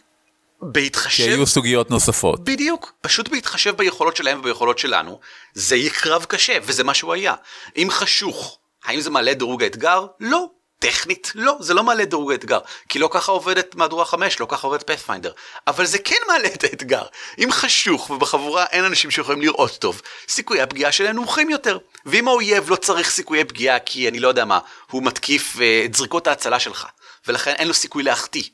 בהתחשב... 0.63 1.25
כי 1.25 1.31
היו 1.31 1.47
סוגיות 1.47 1.91
נוספות. 1.91 2.45
בדיוק, 2.45 2.93
פשוט 3.01 3.29
בהתחשב 3.29 3.77
ביכולות 3.77 4.17
שלהם 4.17 4.41
וביכולות 4.41 4.79
שלנו, 4.79 5.21
זה 5.55 5.77
יהיה 5.77 5.91
קרב 5.91 6.25
קשה, 6.25 6.59
וזה 6.63 6.85
מה 6.85 6.95
שהוא 6.95 7.13
היה. 7.13 7.35
אם 7.77 7.89
חשוך, 7.91 8.59
האם 8.85 9.01
זה 9.01 9.11
מעלה 9.11 9.35
דירוג 9.35 9.63
האתגר? 9.63 10.07
לא. 10.21 10.47
טכנית 10.79 11.33
לא, 11.35 11.57
זה 11.61 11.75
לא 11.75 11.83
מעלה 11.83 12.05
דירוג 12.05 12.33
האתגר, 12.33 12.59
כי 12.89 12.99
לא 12.99 13.09
ככה 13.13 13.33
עובדת 13.33 13.75
מהדורה 13.75 14.05
5, 14.05 14.41
לא 14.41 14.47
ככה 14.51 14.67
עובד 14.67 14.83
פאת'פיינדר, 14.83 15.33
אבל 15.67 15.87
זה 15.87 15.99
כן 15.99 16.17
מעלה 16.29 16.49
את 16.49 16.65
האתגר. 16.65 17.03
אם 17.39 17.49
חשוך 17.53 18.11
ובחבורה 18.11 18.65
אין 18.65 18.85
אנשים 18.85 19.11
שיכולים 19.11 19.43
לראות 19.43 19.77
טוב, 19.79 20.03
סיכויי 20.29 20.61
הפגיעה 20.63 20.93
שלהם 20.93 21.17
נמוכים 21.17 21.51
יותר. 21.51 21.79
ואם 22.07 22.29
האויב 22.29 22.71
לא 22.71 22.77
צריך 22.77 23.11
סיכויי 23.11 23.45
פגיעה 23.45 23.79
כי 23.79 24.09
אני 24.09 24.21
לא 24.21 24.29
יודע 24.29 24.45
מה, 24.45 24.59
הוא 24.91 25.03
מתקיף 25.03 25.57
uh, 25.57 25.61
את 25.85 25.95
זריקות 25.95 26.27
ההצלה 26.27 26.61
שלך, 26.61 26.87
ולכן 27.27 27.53
אין 27.53 27.69
לו 27.69 27.75
סיכוי 27.75 28.03
להחטיא, 28.03 28.45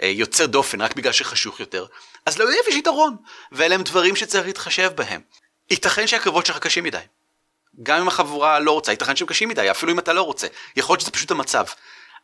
uh, 0.00 0.04
יוצר 0.04 0.46
דופן 0.46 0.80
רק 0.80 0.94
בגלל 0.94 1.12
שחשוך 1.12 1.60
יותר, 1.60 1.86
אז 2.26 2.38
לאויב 2.38 2.60
יש 2.68 2.74
יתרון, 2.74 3.16
ואלה 3.52 3.74
הם 3.74 3.82
דברים 3.82 4.16
שצריך 4.16 4.46
להתחשב 4.46 4.92
בהם. 4.94 5.20
ייתכן 5.70 6.06
שהקרבות 6.06 6.46
שלך 6.46 6.58
קשים 6.58 6.84
מדי. 6.84 6.98
גם 7.82 8.00
אם 8.00 8.08
החבורה 8.08 8.58
לא 8.58 8.72
רוצה, 8.72 8.92
ייתכן 8.92 9.16
שהם 9.16 9.28
קשים 9.28 9.48
מדי, 9.48 9.70
אפילו 9.70 9.92
אם 9.92 9.98
אתה 9.98 10.12
לא 10.12 10.22
רוצה. 10.22 10.46
יכול 10.76 10.92
להיות 10.94 11.00
שזה 11.00 11.10
פשוט 11.10 11.30
המצב. 11.30 11.64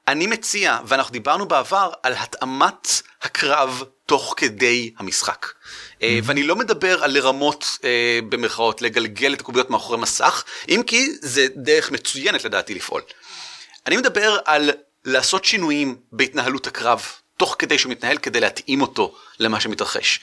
אני 0.09 0.27
מציע, 0.27 0.79
ואנחנו 0.87 1.13
דיברנו 1.13 1.49
בעבר, 1.49 1.91
על 2.03 2.13
התאמת 2.13 2.89
הקרב 3.23 3.83
תוך 4.07 4.35
כדי 4.37 4.93
המשחק. 4.99 5.47
Mm-hmm. 5.47 6.05
ואני 6.25 6.43
לא 6.43 6.57
מדבר 6.57 7.05
על 7.05 7.13
לרמות, 7.13 7.79
אה, 7.85 8.19
במרכאות, 8.29 8.83
לגלגל 8.83 9.35
את 9.35 9.41
הקוביות 9.41 9.71
מאחורי 9.71 9.99
מסך, 9.99 10.45
אם 10.69 10.83
כי 10.87 11.09
זה 11.21 11.47
דרך 11.57 11.91
מצוינת 11.91 12.45
לדעתי 12.45 12.75
לפעול. 12.75 13.03
אני 13.87 13.97
מדבר 13.97 14.39
על 14.45 14.71
לעשות 15.05 15.45
שינויים 15.45 15.97
בהתנהלות 16.13 16.67
הקרב, 16.67 17.07
תוך 17.37 17.57
כדי 17.59 17.79
שהוא 17.79 17.93
מתנהל, 17.93 18.19
כדי 18.19 18.41
להתאים 18.41 18.83
אותו 18.83 19.15
למה 19.39 19.61
שמתרחש. 19.61 20.21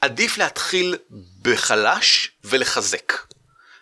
עדיף 0.00 0.38
להתחיל 0.38 0.96
בחלש 1.42 2.30
ולחזק. 2.44 3.12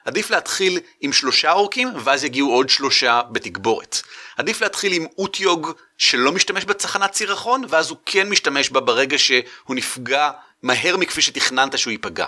עדיף 0.05 0.31
להתחיל 0.31 0.81
עם 1.01 1.13
שלושה 1.13 1.53
אורקים 1.53 1.89
ואז 2.05 2.25
יגיעו 2.25 2.53
עוד 2.53 2.69
שלושה 2.69 3.21
בתגבורת. 3.33 3.99
עדיף 4.37 4.61
להתחיל 4.61 4.93
עם 4.93 5.07
אוטיוג 5.19 5.71
שלא 5.99 6.33
משתמש 6.33 6.65
בתחנת 6.65 7.15
סירחון 7.15 7.65
ואז 7.69 7.91
הוא 7.91 7.99
כן 8.07 8.29
משתמש 8.29 8.71
בה 8.71 8.81
ברגע 8.81 9.19
שהוא 9.19 9.45
נפגע 9.77 10.31
מהר 10.63 10.97
מכפי 10.97 11.23
שתכננת 11.23 11.79
שהוא 11.79 11.91
ייפגע. 11.91 12.27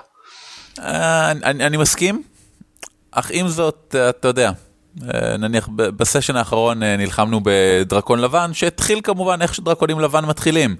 אה, 0.78 1.30
אני, 1.30 1.76
מסכים, 1.76 2.22
אך 3.10 3.30
עם 3.30 3.48
זאת, 3.48 3.94
אה, 3.98 4.08
אתה 4.08 4.28
יודע, 4.28 4.50
נניח 5.38 5.68
בסשן 5.72 6.36
האחרון 6.36 6.82
נלחמנו 6.82 7.40
בדרקון 7.44 8.18
לבן, 8.18 8.50
שהתחיל 8.54 9.00
כמובן 9.02 9.42
איך 9.42 9.54
שדרקונים 9.54 10.00
לבן 10.00 10.24
מתחילים. 10.24 10.76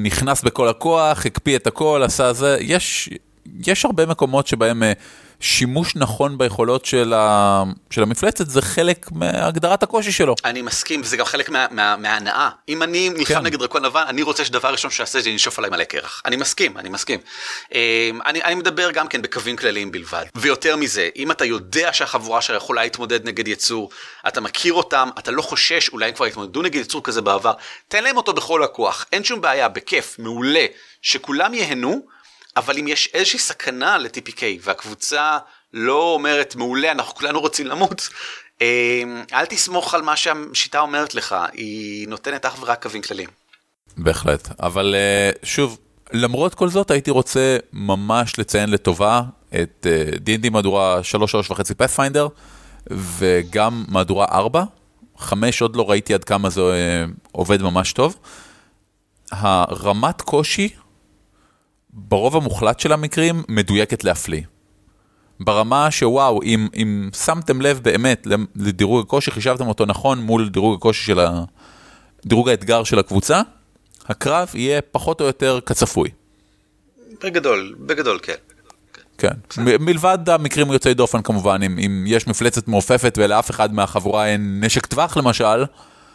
נכנס 0.00 0.42
בכל 0.42 0.68
הכוח, 0.68 1.26
הקפיא 1.26 1.56
את 1.56 1.66
הכל, 1.66 2.02
עשה 2.04 2.32
זה, 2.32 2.56
יש, 2.60 3.10
יש 3.66 3.84
הרבה 3.84 4.06
מקומות 4.06 4.46
שבהם 4.46 4.82
שימוש 5.40 5.96
נכון 5.96 6.38
ביכולות 6.38 6.84
של, 6.84 7.12
ה... 7.12 7.62
של 7.90 8.02
המפלצת 8.02 8.48
זה 8.48 8.62
חלק 8.62 9.12
מהגדרת 9.12 9.82
הקושי 9.82 10.12
שלו. 10.12 10.34
אני 10.44 10.62
מסכים, 10.62 11.00
וזה 11.00 11.16
גם 11.16 11.24
חלק 11.24 11.48
מה, 11.48 11.66
מה, 11.70 11.96
מההנאה. 11.96 12.48
אם 12.68 12.82
אני 12.82 13.08
נלחם 13.08 13.34
כן. 13.34 13.42
נגד 13.42 13.58
דרקון 13.58 13.84
לבן, 13.84 14.04
אני 14.08 14.22
רוצה 14.22 14.44
שדבר 14.44 14.68
ראשון 14.72 14.90
שיעשה 14.90 15.20
זה 15.20 15.30
ינשוף 15.30 15.58
עליי 15.58 15.70
מלא 15.70 15.84
קרח. 15.84 16.22
אני 16.24 16.36
מסכים, 16.36 16.78
אני 16.78 16.88
מסכים. 16.88 17.20
אמ, 17.72 17.78
אני, 18.26 18.42
אני 18.42 18.54
מדבר 18.54 18.90
גם 18.90 19.08
כן 19.08 19.22
בקווים 19.22 19.56
כלליים 19.56 19.92
בלבד. 19.92 20.24
ויותר 20.34 20.76
מזה, 20.76 21.08
אם 21.16 21.30
אתה 21.30 21.44
יודע 21.44 21.92
שהחבורה 21.92 22.42
שלך 22.42 22.56
יכולה 22.56 22.82
להתמודד 22.82 23.28
נגד 23.28 23.48
יצור, 23.48 23.90
אתה 24.28 24.40
מכיר 24.40 24.72
אותם, 24.72 25.08
אתה 25.18 25.30
לא 25.30 25.42
חושש, 25.42 25.88
אולי 25.88 26.08
הם 26.08 26.14
כבר 26.14 26.24
התמודדו 26.24 26.62
נגד 26.62 26.80
יצור 26.80 27.04
כזה 27.04 27.22
בעבר, 27.22 27.52
תן 27.88 28.04
להם 28.04 28.16
אותו 28.16 28.32
בכל 28.32 28.62
הכוח, 28.62 29.06
אין 29.12 29.24
שום 29.24 29.40
בעיה, 29.40 29.68
בכיף, 29.68 30.16
מעולה, 30.18 30.66
שכולם 31.02 31.54
ייהנו. 31.54 32.13
אבל 32.56 32.78
אם 32.78 32.88
יש 32.88 33.10
איזושהי 33.14 33.38
סכנה 33.38 33.98
ל-TPK 33.98 34.42
והקבוצה 34.60 35.38
לא 35.72 36.12
אומרת 36.14 36.56
מעולה 36.56 36.92
אנחנו 36.92 37.14
כולנו 37.14 37.40
רוצים 37.40 37.66
למות, 37.66 38.08
אמ, 38.60 39.22
אל 39.32 39.46
תסמוך 39.46 39.94
על 39.94 40.02
מה 40.02 40.16
שהשיטה 40.16 40.80
אומרת 40.80 41.14
לך, 41.14 41.36
היא 41.52 42.08
נותנת 42.08 42.46
אך 42.46 42.56
ורק 42.60 42.82
קווים 42.82 43.02
כלליים. 43.02 43.28
בהחלט, 43.96 44.48
אבל 44.60 44.94
אה, 44.94 45.30
שוב, 45.42 45.78
למרות 46.12 46.54
כל 46.54 46.68
זאת 46.68 46.90
הייתי 46.90 47.10
רוצה 47.10 47.56
ממש 47.72 48.38
לציין 48.38 48.70
לטובה 48.70 49.22
את 49.62 49.86
D&D 50.26 50.44
אה, 50.44 50.50
מהדורה 50.50 51.00
3.3.5 51.00 51.74
פאת'פיינדר 51.74 52.28
וגם 52.90 53.84
מהדורה 53.88 54.26
4, 54.32 54.64
5 55.18 55.62
עוד 55.62 55.76
לא 55.76 55.90
ראיתי 55.90 56.14
עד 56.14 56.24
כמה 56.24 56.50
זה 56.50 56.60
אה, 56.60 57.04
עובד 57.32 57.62
ממש 57.62 57.92
טוב. 57.92 58.16
הרמת 59.30 60.22
קושי 60.22 60.68
ברוב 61.94 62.36
המוחלט 62.36 62.80
של 62.80 62.92
המקרים 62.92 63.42
מדויקת 63.48 64.04
להפליא. 64.04 64.42
ברמה 65.40 65.90
שוואו, 65.90 66.42
אם, 66.42 66.68
אם 66.76 67.10
שמתם 67.24 67.60
לב 67.60 67.80
באמת 67.82 68.26
לדירוג 68.56 69.06
הקושי, 69.06 69.30
חישבתם 69.30 69.66
אותו 69.66 69.86
נכון 69.86 70.22
מול 70.22 70.48
דירוג 70.48 70.74
הקושי 70.78 71.06
של 71.06 71.20
ה... 71.20 71.44
דירוג 72.26 72.48
האתגר 72.48 72.84
של 72.84 72.98
הקבוצה, 72.98 73.40
הקרב 74.06 74.48
יהיה 74.54 74.80
פחות 74.82 75.20
או 75.20 75.26
יותר 75.26 75.60
כצפוי. 75.66 76.08
בגדול, 77.24 77.74
בגדול 77.78 78.18
כן. 78.22 78.34
כן, 79.18 79.32
מ- 79.58 79.84
מלבד 79.84 80.28
המקרים 80.28 80.72
יוצאי 80.72 80.94
דופן 80.94 81.22
כמובן, 81.22 81.62
אם, 81.62 81.78
אם 81.78 82.04
יש 82.06 82.26
מפלצת 82.26 82.68
מעופפת 82.68 83.18
ולאף 83.22 83.50
אחד 83.50 83.74
מהחבורה 83.74 84.26
אין 84.26 84.64
נשק 84.64 84.86
טווח 84.86 85.16
למשל, 85.16 85.64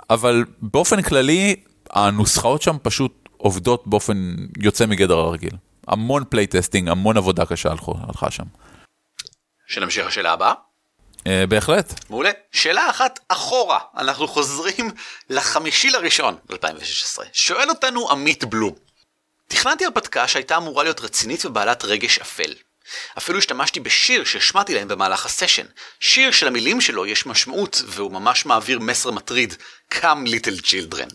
אבל 0.10 0.46
באופן 0.62 1.02
כללי 1.02 1.56
הנוסחאות 1.90 2.62
שם 2.62 2.76
פשוט 2.82 3.30
עובדות 3.38 3.88
באופן 3.88 4.36
יוצא 4.58 4.86
מגדר 4.86 5.18
הרגיל. 5.18 5.52
המון 5.90 6.24
playtesting, 6.30 6.90
המון 6.90 7.18
עבודה 7.18 7.46
קשה 7.46 7.70
הלכה 8.08 8.32
שם. 8.32 8.44
שנמשיך 9.68 10.08
לשאלה 10.08 10.32
הבאה? 10.32 10.54
Uh, 11.18 11.22
בהחלט. 11.50 11.94
מעולה. 12.10 12.30
שאלה 12.52 12.90
אחת 12.90 13.20
אחורה, 13.28 13.80
אנחנו 13.98 14.28
חוזרים 14.28 14.92
לחמישי 15.30 15.90
לראשון 15.90 16.36
2016. 16.52 17.26
שואל 17.34 17.70
אותנו 17.70 18.12
עמית 18.12 18.44
בלום. 18.44 18.74
תכננתי 19.48 19.86
הרפתקה 19.86 20.28
שהייתה 20.28 20.58
אמורה 20.58 20.84
להיות 20.84 21.02
רצינית 21.02 21.46
ובעלת 21.46 21.86
רגש 21.86 22.20
אפל. 22.20 22.54
אפילו 23.18 23.40
השתמשתי 23.40 23.80
בשיר 23.80 24.24
שהשמעתי 24.24 24.76
להם 24.76 24.88
במהלך 24.88 25.26
הסשן. 25.26 25.66
שיר 26.00 26.32
שלמילים 26.32 26.82
שלו 26.82 27.06
יש 27.06 27.26
משמעות 27.26 27.82
והוא 27.86 28.12
ממש 28.12 28.46
מעביר 28.46 28.80
מסר 28.80 29.12
מטריד. 29.12 29.54
Come 29.94 30.28
little 30.28 30.62
children. 30.62 31.14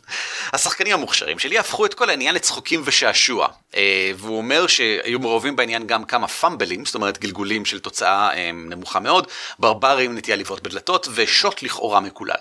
השחקנים 0.53 0.95
המוכשרים 0.95 1.39
שלי 1.39 1.59
הפכו 1.59 1.87
את 1.87 1.95
כל 1.95 2.11
העניין 2.11 2.35
לצחוקים 2.35 2.83
ושעשוע. 2.85 3.49
אה, 3.77 4.11
והוא 4.17 4.39
אומר 4.39 4.67
שהיו 4.67 5.19
מעורבים 5.19 5.57
בעניין 5.57 5.87
גם 5.87 6.05
כמה 6.05 6.29
פאמבלים, 6.29 6.85
זאת 6.85 6.95
אומרת 6.95 7.19
גלגולים 7.19 7.65
של 7.65 7.81
תוצאה 7.81 8.35
אה, 8.35 8.51
נמוכה 8.53 9.01
מאוד, 9.01 9.27
ברברים 9.59 10.19
נטייה 10.19 10.37
לבעוט 10.37 10.61
בדלתות 10.61 11.09
ושוט 11.15 11.63
לכאורה 11.63 12.01
מקולל. 12.01 12.35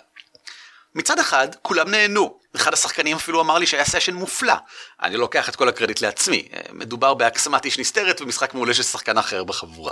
מצד 0.96 1.20
אחד, 1.20 1.48
כולם 1.62 1.92
נהנו. 1.92 2.43
אחד 2.56 2.74
השחקנים 2.74 3.18
אפילו 3.18 3.42
אמר 3.42 3.58
לי 3.58 3.66
שהיה 3.66 3.86
סשן 3.86 4.14
מופלא. 4.14 4.54
אני 5.02 5.18
לוקח 5.18 5.50
את 5.50 5.56
כל 5.56 5.70
הקרדיט 5.70 6.02
לעצמי. 6.02 6.48
מדובר 6.72 7.14
בהקסמת 7.14 7.66
איש 7.66 7.80
נסתרת 7.80 8.22
ומשחק 8.22 8.54
מעולה 8.54 8.74
של 8.74 8.84
שחקן 8.84 9.18
אחר 9.18 9.44
בחבורה. 9.44 9.92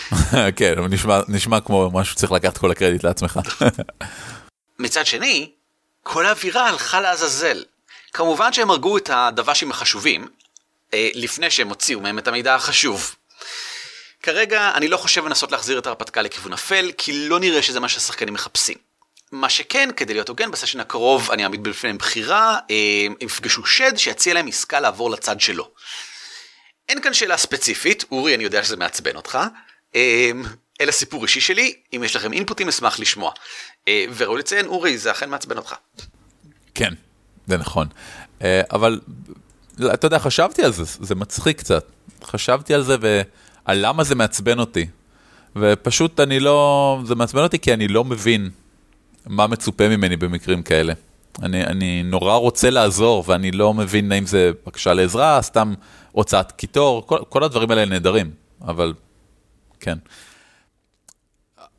כן, 0.56 0.74
נשמע, 0.90 1.20
נשמע 1.28 1.60
כמו 1.60 1.90
משהו 1.90 2.12
שצריך 2.12 2.32
לקחת 2.32 2.58
כל 2.58 2.70
הקרדיט 2.70 3.04
לעצמך. 3.04 3.40
מצד 4.78 5.06
שני, 5.06 5.50
כל 6.02 6.26
האווירה 6.26 6.68
הלכה 6.68 7.00
לעזאזל. 7.00 7.64
כמובן 8.12 8.52
שהם 8.52 8.70
הרגו 8.70 8.96
את 8.96 9.10
הדוושים 9.12 9.70
החשובים, 9.70 10.28
אה, 10.94 11.08
לפני 11.14 11.50
שהם 11.50 11.68
הוציאו 11.68 12.00
מהם 12.00 12.18
את 12.18 12.28
המידע 12.28 12.54
החשוב. 12.54 13.14
כרגע 14.22 14.70
אני 14.74 14.88
לא 14.88 14.96
חושב 14.96 15.26
לנסות 15.26 15.52
להחזיר 15.52 15.78
את 15.78 15.86
ההרפתקה 15.86 16.22
לכיוון 16.22 16.52
אפל, 16.52 16.90
כי 16.98 17.28
לא 17.28 17.40
נראה 17.40 17.62
שזה 17.62 17.80
מה 17.80 17.88
שהשחקנים 17.88 18.34
מחפשים. 18.34 18.91
מה 19.32 19.48
שכן, 19.48 19.88
כדי 19.96 20.14
להיות 20.14 20.28
הוגן, 20.28 20.50
בסשן 20.50 20.80
הקרוב 20.80 21.30
אני 21.30 21.44
אעמיד 21.44 21.62
בפניהם 21.62 21.98
בחירה, 21.98 22.58
הם 23.06 23.14
יפגשו 23.20 23.66
שד 23.66 23.96
שיציע 23.96 24.34
להם 24.34 24.46
עסקה 24.46 24.80
לעבור 24.80 25.10
לצד 25.10 25.40
שלו. 25.40 25.70
אין 26.88 27.02
כאן 27.02 27.14
שאלה 27.14 27.36
ספציפית, 27.36 28.04
אורי, 28.10 28.34
אני 28.34 28.44
יודע 28.44 28.64
שזה 28.64 28.76
מעצבן 28.76 29.16
אותך, 29.16 29.38
אלא 30.80 30.90
סיפור 30.90 31.22
אישי 31.22 31.40
שלי, 31.40 31.74
אם 31.96 32.02
יש 32.04 32.16
לכם 32.16 32.32
אינפוטים 32.32 32.68
אשמח 32.68 33.00
לשמוע. 33.00 33.32
וראוי 34.16 34.38
לציין, 34.38 34.66
אורי, 34.66 34.98
זה 34.98 35.10
אכן 35.10 35.30
מעצבן 35.30 35.56
אותך. 35.56 35.74
כן, 36.74 36.94
זה 37.46 37.56
נכון. 37.56 37.86
אבל 38.72 39.00
אתה 39.94 40.06
יודע, 40.06 40.18
חשבתי 40.18 40.62
על 40.62 40.72
זה, 40.72 40.82
זה 40.84 41.14
מצחיק 41.14 41.58
קצת. 41.58 41.86
חשבתי 42.24 42.74
על 42.74 42.82
זה 42.82 42.96
ועל 43.00 43.86
למה 43.86 44.04
זה 44.04 44.14
מעצבן 44.14 44.58
אותי. 44.58 44.86
ופשוט 45.56 46.20
אני 46.20 46.40
לא, 46.40 46.98
זה 47.04 47.14
מעצבן 47.14 47.42
אותי 47.42 47.58
כי 47.58 47.72
אני 47.72 47.88
לא 47.88 48.04
מבין 48.04 48.50
מה 49.26 49.46
מצופה 49.46 49.88
ממני 49.88 50.16
במקרים 50.16 50.62
כאלה. 50.62 50.92
אני, 51.42 51.64
אני 51.64 52.02
נורא 52.02 52.34
רוצה 52.34 52.70
לעזור 52.70 53.24
ואני 53.26 53.50
לא 53.50 53.74
מבין 53.74 54.12
האם 54.12 54.26
זה 54.26 54.50
בקשה 54.66 54.94
לעזרה, 54.94 55.42
סתם 55.42 55.74
הוצאת 56.12 56.52
קיטור, 56.52 57.06
כל, 57.06 57.18
כל 57.28 57.44
הדברים 57.44 57.70
האלה 57.70 57.84
נהדרים, 57.84 58.30
אבל 58.64 58.94
כן. 59.80 59.98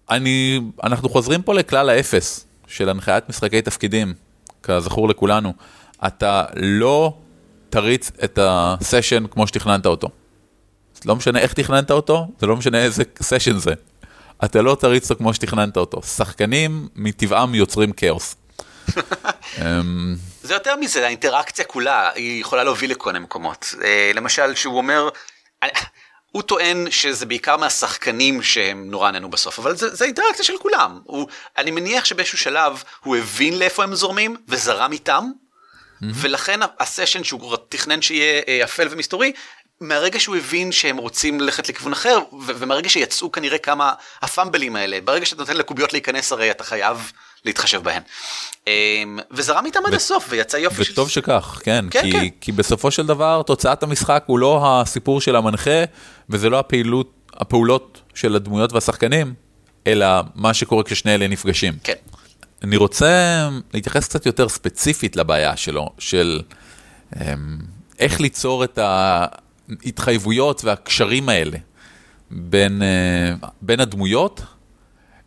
אני, 0.09 0.62
אנחנו 0.83 1.09
חוזרים 1.09 1.41
פה 1.41 1.53
לכלל 1.53 1.89
האפס 1.89 2.45
של 2.67 2.89
הנחיית 2.89 3.29
משחקי 3.29 3.62
תפקידים, 3.62 4.13
כזכור 4.63 5.09
לכולנו. 5.09 5.53
אתה 6.07 6.45
לא 6.55 7.17
תריץ 7.69 8.12
את 8.23 8.39
הסשן 8.41 9.27
כמו 9.27 9.47
שתכננת 9.47 9.85
אותו. 9.85 10.09
לא 11.05 11.15
משנה 11.15 11.39
איך 11.39 11.53
תכננת 11.53 11.91
אותו, 11.91 12.27
זה 12.39 12.47
לא 12.47 12.55
משנה 12.57 12.83
איזה 12.83 13.03
סשן 13.21 13.57
זה. 13.57 13.73
אתה 14.45 14.62
לא 14.62 14.77
תריץ 14.79 15.12
אותו 15.12 15.19
כמו 15.19 15.33
שתכננת 15.33 15.77
אותו. 15.77 16.01
שחקנים 16.01 16.88
מטבעם 16.95 17.55
יוצרים 17.55 17.91
כאוס. 17.91 18.35
אמ, 19.62 20.15
זה 20.43 20.53
יותר 20.53 20.75
מזה, 20.75 21.05
האינטראקציה 21.05 21.65
כולה, 21.65 22.12
היא 22.15 22.41
יכולה 22.41 22.63
להוביל 22.63 22.91
לכל 22.91 23.12
מיני 23.12 23.23
מקומות. 23.23 23.75
אה, 23.83 24.12
למשל, 24.13 24.55
שהוא 24.55 24.77
אומר, 24.77 25.09
הוא 26.31 26.41
טוען 26.41 26.91
שזה 26.91 27.25
בעיקר 27.25 27.57
מהשחקנים 27.57 28.43
שהם 28.43 28.91
נורא 28.91 29.12
נהנו 29.12 29.29
בסוף, 29.29 29.59
אבל 29.59 29.75
זה, 29.75 29.95
זה 29.95 30.05
אינטראקציה 30.05 30.45
של 30.45 30.57
כולם. 30.57 31.00
הוא, 31.03 31.27
אני 31.57 31.71
מניח 31.71 32.05
שבאיזשהו 32.05 32.38
שלב 32.38 32.83
הוא 33.03 33.15
הבין 33.15 33.59
לאיפה 33.59 33.83
הם 33.83 33.95
זורמים 33.95 34.35
וזרם 34.47 34.91
איתם, 34.91 35.23
mm-hmm. 35.31 36.05
ולכן 36.13 36.59
הסשן 36.79 37.23
שהוא 37.23 37.57
תכנן 37.69 38.01
שיהיה 38.01 38.41
אה, 38.47 38.63
אפל 38.63 38.88
ומסתורי, 38.91 39.33
מהרגע 39.83 40.19
שהוא 40.19 40.35
הבין 40.35 40.71
שהם 40.71 40.97
רוצים 40.97 41.41
ללכת 41.41 41.69
לכיוון 41.69 41.93
אחר, 41.93 42.19
ומהרגע 42.47 42.89
שיצאו 42.89 43.31
כנראה 43.31 43.57
כמה 43.57 43.93
הפאמבלים 44.21 44.75
האלה, 44.75 45.01
ברגע 45.03 45.25
שאתה 45.25 45.41
נותן 45.41 45.57
לקוביות 45.57 45.93
להיכנס 45.93 46.31
הרי 46.31 46.51
אתה 46.51 46.63
חייב 46.63 47.11
להתחשב 47.45 47.83
בהן. 47.83 48.01
אמ, 48.67 49.19
וזרם 49.31 49.65
איתם 49.65 49.79
עד 49.87 49.93
הסוף 49.93 50.25
ויצא 50.29 50.57
יופי. 50.57 50.81
וטוב 50.91 51.09
שכך, 51.09 51.61
כן, 51.63 51.85
כן, 51.91 52.01
כי, 52.01 52.11
כן. 52.11 52.27
כי 52.41 52.51
בסופו 52.51 52.91
של 52.91 53.05
דבר 53.05 53.41
תוצאת 53.45 53.83
המשחק 53.83 54.23
הוא 54.27 54.39
לא 54.39 54.61
הסיפור 54.65 55.21
של 55.21 55.35
המנחה, 55.35 55.83
וזה 56.29 56.49
לא 56.49 56.59
הפעילות, 56.59 57.11
הפעולות 57.33 58.01
של 58.13 58.35
הדמויות 58.35 58.73
והשחקנים, 58.73 59.33
אלא 59.87 60.07
מה 60.35 60.53
שקורה 60.53 60.83
כששני 60.83 61.15
אלה 61.15 61.27
נפגשים. 61.27 61.73
כן. 61.83 61.93
אני 62.63 62.77
רוצה 62.77 63.49
להתייחס 63.73 64.07
קצת 64.07 64.25
יותר 64.25 64.49
ספציפית 64.49 65.15
לבעיה 65.15 65.57
שלו, 65.57 65.89
של 65.99 66.41
אמ, 67.15 67.57
איך 67.99 68.21
ליצור 68.21 68.63
את 68.63 68.79
ההתחייבויות 69.85 70.63
והקשרים 70.63 71.29
האלה 71.29 71.57
בין, 72.31 72.81
אה, 72.81 73.47
בין 73.61 73.79
הדמויות 73.79 74.41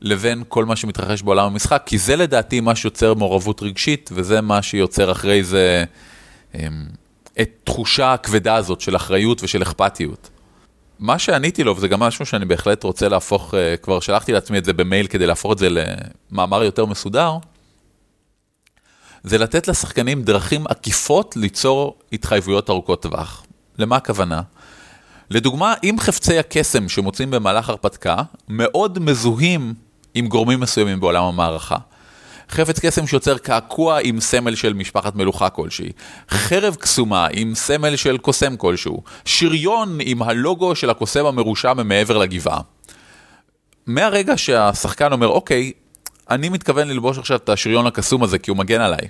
לבין 0.01 0.43
כל 0.49 0.65
מה 0.65 0.77
שמתרחש 0.77 1.23
בעולם 1.23 1.47
המשחק, 1.47 1.83
כי 1.87 1.99
זה 1.99 2.17
לדעתי 2.17 2.61
מה 2.61 2.75
שיוצר 2.75 3.15
מעורבות 3.15 3.63
רגשית, 3.63 4.11
וזה 4.13 4.41
מה 4.41 4.63
שיוצר 4.63 5.13
אחרי 5.13 5.45
זה 5.45 5.85
אמ, 6.55 6.87
את 7.41 7.51
תחושה 7.65 8.13
הכבדה 8.13 8.55
הזאת 8.55 8.81
של 8.81 8.97
אחריות 8.97 9.43
ושל 9.43 9.63
אכפתיות. 9.63 10.31
מה 10.99 11.19
שעניתי 11.19 11.65
לו, 11.65 11.77
וזה 11.77 11.89
גם 11.89 12.01
משהו 12.01 12.27
שאני 12.27 12.45
בהחלט 12.45 12.83
רוצה 12.83 13.09
להפוך, 13.09 13.55
אה, 13.55 13.77
כבר 13.77 14.01
שלחתי 14.01 14.33
לעצמי 14.33 14.59
את 14.59 14.65
זה 14.65 14.73
במייל 14.73 15.07
כדי 15.07 15.27
להפוך 15.27 15.53
את 15.53 15.59
זה 15.59 15.69
למאמר 15.71 16.63
יותר 16.63 16.87
מסודר, 16.87 17.33
זה 19.25 19.39
לתת 19.39 19.69
לשחקנים 19.69 20.23
דרכים 20.23 20.67
עקיפות 20.67 21.37
ליצור 21.37 21.99
התחייבויות 22.13 22.71
ארוכות 22.71 23.03
טווח. 23.03 23.46
למה 23.79 23.97
הכוונה? 23.97 24.41
לדוגמה, 25.31 25.75
אם 25.85 25.97
חפצי 26.01 26.39
הקסם 26.39 26.89
שמוצאים 26.89 27.31
במהלך 27.31 27.69
הרפתקה 27.69 28.17
מאוד 28.49 28.99
מזוהים 28.99 29.75
עם 30.15 30.27
גורמים 30.27 30.61
מסוימים 30.61 31.01
בעולם 31.01 31.25
המערכה. 31.25 31.77
חפץ 32.51 32.79
קסם 32.79 33.07
שיוצר 33.07 33.39
קעקוע 33.39 33.99
עם 34.03 34.21
סמל 34.21 34.55
של 34.55 34.73
משפחת 34.73 35.15
מלוכה 35.15 35.51
כלשהי, 35.51 35.93
חרב 36.31 36.75
קסומה 36.75 37.29
עם 37.33 37.55
סמל 37.55 37.97
של 37.97 38.19
קוסם 38.19 38.57
כלשהו, 38.57 39.03
שריון 39.25 39.99
עם 40.03 40.23
הלוגו 40.23 40.75
של 40.75 40.91
הקוסם 40.91 41.27
המרושע 41.27 41.75
ממעבר 41.75 42.19
לגבעה. 42.19 42.61
מהרגע 43.87 44.37
שהשחקן 44.37 45.13
אומר, 45.13 45.29
אוקיי, 45.29 45.73
אני 46.31 46.49
מתכוון 46.49 46.89
ללבוש 46.89 47.19
עכשיו 47.19 47.37
את 47.37 47.49
השריון 47.49 47.87
הקסום 47.87 48.23
הזה 48.23 48.39
כי 48.39 48.51
הוא 48.51 48.59
מגן 48.59 48.81
עליי. 48.81 49.09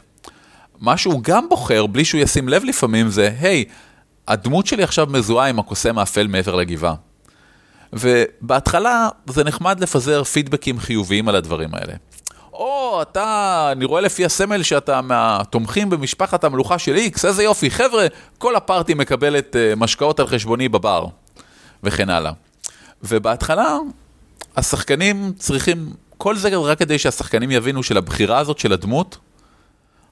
מה 0.81 0.97
שהוא 0.97 1.23
גם 1.23 1.49
בוחר, 1.49 1.87
בלי 1.87 2.05
שהוא 2.05 2.21
ישים 2.21 2.49
לב 2.49 2.65
לפעמים, 2.65 3.09
זה, 3.09 3.35
היי, 3.41 3.65
הדמות 4.29 4.67
שלי 4.67 4.83
עכשיו 4.83 5.07
מזוהה 5.11 5.49
עם 5.49 5.59
הקוסם 5.59 5.99
האפל 5.99 6.27
מעבר 6.27 6.55
לגבעה. 6.55 6.95
ובהתחלה 7.93 9.09
זה 9.27 9.45
נחמד 9.45 9.81
לפזר 9.81 10.25
פידבקים 10.25 10.79
חיוביים 10.79 11.29
על 11.29 11.37
הדברים 11.37 11.75
האלה. 11.75 11.93
או, 12.53 13.03
אתה, 13.03 13.69
אני 13.73 13.85
רואה 13.85 14.01
לפי 14.01 14.25
הסמל 14.25 14.63
שאתה 14.63 15.01
מהתומכים 15.01 15.91
במשפחת 15.91 16.45
המלוכה 16.45 16.79
של 16.79 16.95
איקס, 16.95 17.25
איזה 17.25 17.43
יופי, 17.43 17.71
חבר'ה, 17.71 18.07
כל 18.39 18.57
הפארטי 18.57 18.95
מקבלת 18.95 19.57
uh, 19.57 19.77
משקאות 19.77 20.21
על 20.21 20.27
חשבוני 20.27 20.69
בבר, 20.69 21.07
וכן 21.83 22.11
הלאה. 22.11 22.33
ובהתחלה, 23.03 23.79
השחקנים 24.57 25.33
צריכים, 25.39 25.93
כל 26.19 26.37
זה 26.37 26.57
רק 26.57 26.79
כדי 26.79 26.99
שהשחקנים 26.99 27.51
יבינו 27.51 27.83
שלבחירה 27.83 28.39
הזאת 28.39 28.59
של 28.59 28.73
הדמות, 28.73 29.19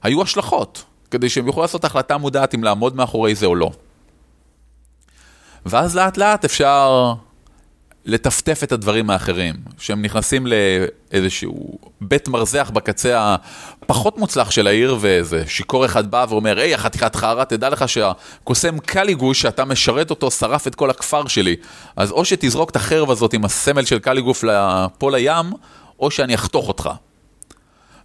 היו 0.03 0.21
השלכות, 0.21 0.83
כדי 1.11 1.29
שהם 1.29 1.47
יוכלו 1.47 1.61
לעשות 1.61 1.85
החלטה 1.85 2.17
מודעת 2.17 2.55
אם 2.55 2.63
לעמוד 2.63 2.95
מאחורי 2.95 3.35
זה 3.35 3.45
או 3.45 3.55
לא. 3.55 3.71
ואז 5.65 5.95
לאט 5.95 6.17
לאט 6.17 6.45
אפשר 6.45 7.13
לטפטף 8.05 8.59
את 8.63 8.71
הדברים 8.71 9.09
האחרים, 9.09 9.55
שהם 9.77 10.01
נכנסים 10.01 10.47
לאיזשהו 10.47 11.79
בית 12.01 12.27
מרזח 12.27 12.71
בקצה 12.73 13.35
הפחות 13.81 14.17
מוצלח 14.17 14.51
של 14.51 14.67
העיר, 14.67 14.97
ואיזה 14.99 15.43
שיכור 15.47 15.85
אחד 15.85 16.11
בא 16.11 16.25
ואומר, 16.29 16.59
היי, 16.59 16.73
החתיכת 16.73 17.15
חרא, 17.15 17.43
תדע 17.43 17.69
לך 17.69 17.89
שהקוסם 17.89 18.79
קליגוש, 18.79 19.41
שאתה 19.41 19.65
משרת 19.65 20.09
אותו, 20.09 20.31
שרף 20.31 20.67
את 20.67 20.75
כל 20.75 20.89
הכפר 20.89 21.27
שלי. 21.27 21.55
אז 21.95 22.11
או 22.11 22.25
שתזרוק 22.25 22.69
את 22.69 22.75
החרב 22.75 23.11
הזאת 23.11 23.33
עם 23.33 23.45
הסמל 23.45 23.85
של 23.85 23.99
קליגוף 23.99 24.43
פה 24.97 25.11
לים, 25.11 25.45
או 25.99 26.11
שאני 26.11 26.35
אחתוך 26.35 26.67
אותך. 26.67 26.89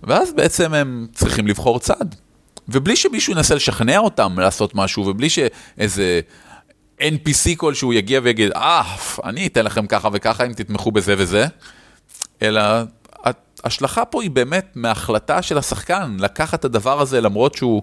ואז 0.03 0.33
בעצם 0.33 0.75
הם 0.75 1.07
צריכים 1.15 1.47
לבחור 1.47 1.79
צד. 1.79 2.05
ובלי 2.69 2.97
שמישהו 2.97 3.33
ינסה 3.33 3.55
לשכנע 3.55 3.99
אותם 3.99 4.39
לעשות 4.39 4.75
משהו, 4.75 5.07
ובלי 5.07 5.29
שאיזה 5.31 6.21
NPC 7.01 7.57
כלשהו 7.57 7.93
יגיע 7.93 8.21
ויגיד, 8.23 8.53
אה, 8.53 8.97
אני 9.25 9.47
אתן 9.47 9.65
לכם 9.65 9.87
ככה 9.87 10.09
וככה 10.13 10.47
אם 10.47 10.53
תתמכו 10.53 10.93
בזה 10.93 11.15
וזה, 11.19 11.47
אלא 12.43 12.61
ההשלכה 13.65 14.05
פה 14.05 14.23
היא 14.23 14.31
באמת 14.31 14.73
מההחלטה 14.75 15.43
של 15.43 15.59
השחקן 15.59 16.17
לקחת 16.19 16.61
את 16.61 16.65
הדבר 16.65 17.01
הזה 17.01 17.21
למרות 17.21 17.55
שהוא 17.55 17.83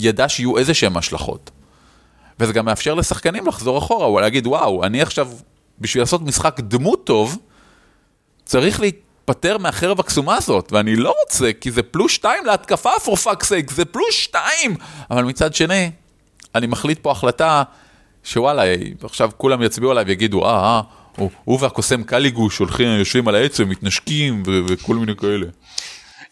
ידע 0.00 0.28
שיהיו 0.28 0.58
איזה 0.58 0.74
שהם 0.74 0.96
השלכות. 0.96 1.50
וזה 2.40 2.52
גם 2.52 2.64
מאפשר 2.64 2.94
לשחקנים 2.94 3.46
לחזור 3.46 3.78
אחורה, 3.78 4.06
או 4.06 4.20
להגיד, 4.20 4.46
וואו, 4.46 4.84
אני 4.84 5.02
עכשיו, 5.02 5.30
בשביל 5.78 6.02
לעשות 6.02 6.22
משחק 6.22 6.60
דמות 6.60 7.06
טוב, 7.06 7.38
צריך 8.44 8.80
להיפטר 8.80 9.58
מהחרב 9.58 10.00
הקסומה 10.00 10.36
הזאת, 10.36 10.72
ואני 10.72 10.96
לא 10.96 11.14
רוצה, 11.24 11.50
כי 11.60 11.70
זה 11.70 11.82
פלוס 11.82 12.12
שתיים 12.12 12.46
להתקפה, 12.46 12.90
for 13.04 13.24
fuck's 13.24 13.44
sake, 13.44 13.74
זה 13.74 13.84
פלוס 13.84 14.14
שתיים! 14.14 14.76
אבל 15.10 15.24
מצד 15.24 15.54
שני, 15.54 15.90
אני 16.54 16.66
מחליט 16.66 16.98
פה 17.02 17.10
החלטה 17.10 17.62
שוואלה, 18.28 18.62
עכשיו 19.02 19.30
כולם 19.36 19.62
יצביעו 19.62 19.90
עליי 19.90 20.04
ויגידו, 20.04 20.44
אה, 20.44 20.50
אה, 20.50 20.80
הוא, 21.16 21.30
הוא 21.44 21.58
והקוסם 21.60 22.02
קליגוש 22.02 22.58
הולכים, 22.58 22.88
יושבים 22.88 23.28
על 23.28 23.34
העץ 23.34 23.60
ומתנשקים 23.60 24.42
וכל 24.68 24.94
מיני 24.94 25.16
כאלה. 25.16 25.46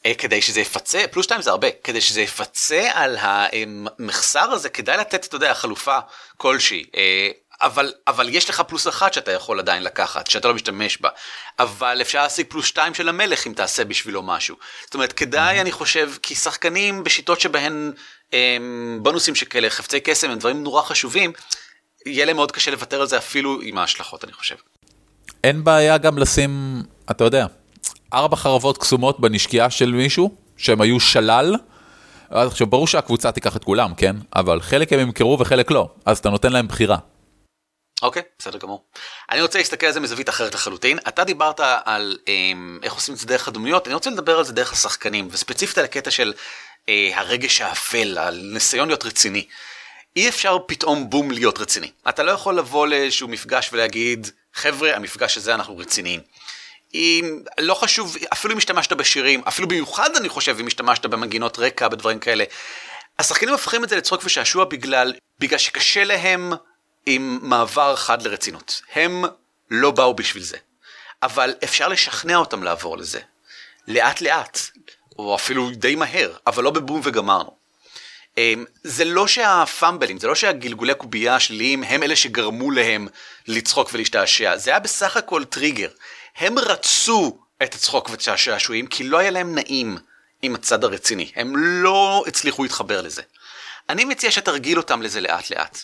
אה, 0.07 0.15
כדי 0.15 0.43
שזה 0.43 0.61
יפצה, 0.61 1.05
פלוס 1.11 1.25
שתיים 1.25 1.43
זה 1.43 1.51
הרבה, 1.51 1.69
כדי 1.85 2.01
שזה 2.01 2.21
יפצה 2.21 2.91
על 2.95 3.17
המחסר 3.21 4.51
הזה, 4.51 4.69
כדאי 4.69 4.97
לתת, 4.97 5.25
אתה 5.25 5.37
יודע, 5.37 5.55
חלופה 5.55 5.99
כלשהי. 6.37 6.85
אה, 6.97 7.29
אבל, 7.63 7.93
אבל 8.07 8.29
יש 8.29 8.51
לך 8.51 8.61
פלוס 8.61 8.89
אחת 8.89 9.13
שאתה 9.13 9.33
יכול 9.33 9.59
עדיין 9.59 9.83
לקחת, 9.83 10.31
שאתה 10.31 10.49
לא 10.49 10.55
משתמש 10.55 11.01
בה. 11.01 11.09
אבל 11.59 11.99
אפשר 12.01 12.23
להשיג 12.23 12.47
פלוס 12.49 12.67
שתיים 12.67 12.95
של 12.95 13.09
המלך 13.09 13.47
אם 13.47 13.53
תעשה 13.53 13.85
בשבילו 13.85 14.23
משהו. 14.23 14.57
זאת 14.85 14.95
אומרת, 14.95 15.13
כדאי, 15.13 15.61
אני 15.61 15.73
חושב, 15.73 16.13
כי 16.23 16.35
שחקנים 16.35 17.05
בשיטות 17.05 17.41
שבהן 17.41 17.93
הם, 18.33 18.99
בונוסים 19.03 19.35
שכאלה, 19.35 19.71
חפצי 19.71 20.01
קסם, 20.01 20.31
הם 20.31 20.39
דברים 20.39 20.63
נורא 20.63 20.83
חשובים, 20.83 21.33
יהיה 22.07 22.25
להם 22.25 22.37
מאוד 22.37 22.53
קשה 22.53 22.71
לוותר 22.71 23.01
על 23.01 23.07
זה 23.07 23.19
אפילו 23.19 23.61
עם 23.63 23.79
ההשלכות 23.79 24.25
אני 24.25 24.33
חושב. 24.33 24.57
אין 25.45 25.65
בעיה 25.65 25.99
גם 25.99 26.19
לשים, 26.19 26.83
אתה 27.11 27.25
יודע, 27.25 27.47
ארבע 28.13 28.37
חרבות 28.37 28.79
קסומות 28.79 29.21
בנשקייה 29.21 29.71
של 29.71 29.93
מישהו, 29.93 30.35
שהם 30.57 30.81
היו 30.81 31.01
שלל. 31.01 31.55
אז 32.31 32.49
עכשיו 32.49 32.67
ברור 32.67 32.87
שהקבוצה 32.87 33.33
תיקח 33.33 33.57
את 33.57 33.65
כולם, 33.65 33.95
כן? 33.95 34.17
אבל 34.37 34.61
חלק 34.61 34.93
הם 34.93 35.01
ימכרו 35.01 35.39
וחלק 35.41 35.71
לא, 35.71 35.89
אז 36.05 36.19
אתה 36.19 36.31
נותן 36.31 36.53
להם 36.53 36.69
בחירה. 36.69 36.97
אוקיי, 38.03 38.23
בסדר 38.39 38.59
גמור. 38.59 38.85
אני 39.31 39.43
רוצה 39.43 39.59
להסתכל 39.59 39.87
על 39.87 39.93
זה 39.93 40.01
מזווית 40.01 40.29
אחרת 40.29 40.55
לחלוטין. 40.55 40.99
אתה 41.09 41.25
דיברת 41.25 41.61
על 41.85 42.17
אה, 42.29 42.33
איך 42.83 42.93
עושים 42.93 43.15
את 43.15 43.19
זה 43.19 43.27
דרך 43.27 43.49
הדמויות, 43.49 43.87
אני 43.87 43.95
רוצה 43.95 44.11
לדבר 44.11 44.39
על 44.39 44.45
זה 44.45 44.53
דרך 44.53 44.73
השחקנים, 44.73 45.29
וספציפית 45.31 45.79
על 45.79 45.85
הקטע 45.85 46.11
של 46.11 46.33
אה, 46.89 47.11
הרגש 47.15 47.61
האפל, 47.61 48.19
על 48.19 48.41
ניסיון 48.53 48.89
להיות 48.89 49.05
רציני. 49.05 49.47
אי 50.17 50.29
אפשר 50.29 50.59
פתאום 50.67 51.11
בום 51.11 51.31
להיות 51.31 51.59
רציני. 51.59 51.91
אתה 52.09 52.23
לא 52.23 52.31
יכול 52.31 52.59
לבוא 52.59 52.87
לאיזשהו 52.87 53.29
מפגש 53.29 53.71
ולהגיד, 53.73 54.31
חבר'ה, 54.55 54.97
המפגש 54.97 55.37
הזה 55.37 55.55
אנחנו 55.55 55.79
רציניים. 55.79 56.21
אם 56.95 57.41
לא 57.61 57.75
חשוב, 57.75 58.17
אפילו 58.33 58.53
אם 58.53 58.59
השתמשת 58.59 58.93
בשירים, 58.93 59.43
אפילו 59.49 59.69
במיוחד 59.69 60.17
אני 60.17 60.29
חושב 60.29 60.57
אם 60.61 60.67
השתמשת 60.67 61.07
במנגינות 61.07 61.59
רקע, 61.59 61.89
בדברים 61.89 62.19
כאלה. 62.19 62.45
השחקנים 63.19 63.53
הופכים 63.53 63.85
את 63.85 63.89
זה 63.89 63.97
לצחוק 63.97 64.21
ושעשוע 64.25 64.65
בגלל, 64.65 65.15
בגלל 65.39 65.59
שקשה 65.59 66.05
להם 66.05 66.53
עם 67.07 67.39
מעבר 67.43 67.97
חד 67.97 68.23
לרצינות. 68.23 68.83
הם 68.95 69.25
לא 69.71 69.91
באו 69.91 70.15
בשביל 70.15 70.43
זה. 70.43 70.57
אבל 71.23 71.55
אפשר 71.65 71.89
לשכנע 71.89 72.37
אותם 72.37 72.63
לעבור 72.63 72.99
לזה. 72.99 73.21
לאט 73.89 74.21
לאט, 74.21 74.59
או 75.19 75.35
אפילו 75.35 75.71
די 75.71 75.95
מהר, 75.95 76.33
אבל 76.47 76.65
לא 76.65 76.71
בבום 76.71 77.01
וגמרנו. 77.05 77.56
אמ, 78.39 78.65
זה 78.83 79.05
לא 79.05 79.27
שהפאמבלים, 79.27 80.19
זה 80.19 80.27
לא 80.27 80.35
שהגלגולי 80.35 80.95
קובייה 80.95 81.35
השליליים 81.35 81.83
הם 81.83 82.03
אלה 82.03 82.17
שגרמו 82.17 82.71
להם 82.71 83.09
לצחוק 83.47 83.91
ולהשתעשע, 83.93 84.57
זה 84.57 84.71
היה 84.71 84.81
בסך 84.81 85.17
הכל 85.17 85.45
טריגר. 85.45 85.89
הם 86.37 86.59
רצו 86.59 87.39
את 87.63 87.75
הצחוק 87.75 88.11
ואת 88.11 88.29
השעשועים 88.29 88.87
כי 88.87 89.05
לא 89.05 89.19
היה 89.19 89.31
להם 89.31 89.55
נעים 89.55 89.99
עם 90.43 90.55
הצד 90.55 90.85
הרציני, 90.85 91.33
הם 91.37 91.57
לא 91.57 92.25
הצליחו 92.27 92.63
להתחבר 92.63 93.03
לזה. 93.03 93.23
אני 93.89 94.05
מציע 94.05 94.31
שתרגיל 94.31 94.79
אותם 94.79 95.03
לזה 95.03 95.21
לאט 95.21 95.51
לאט. 95.51 95.79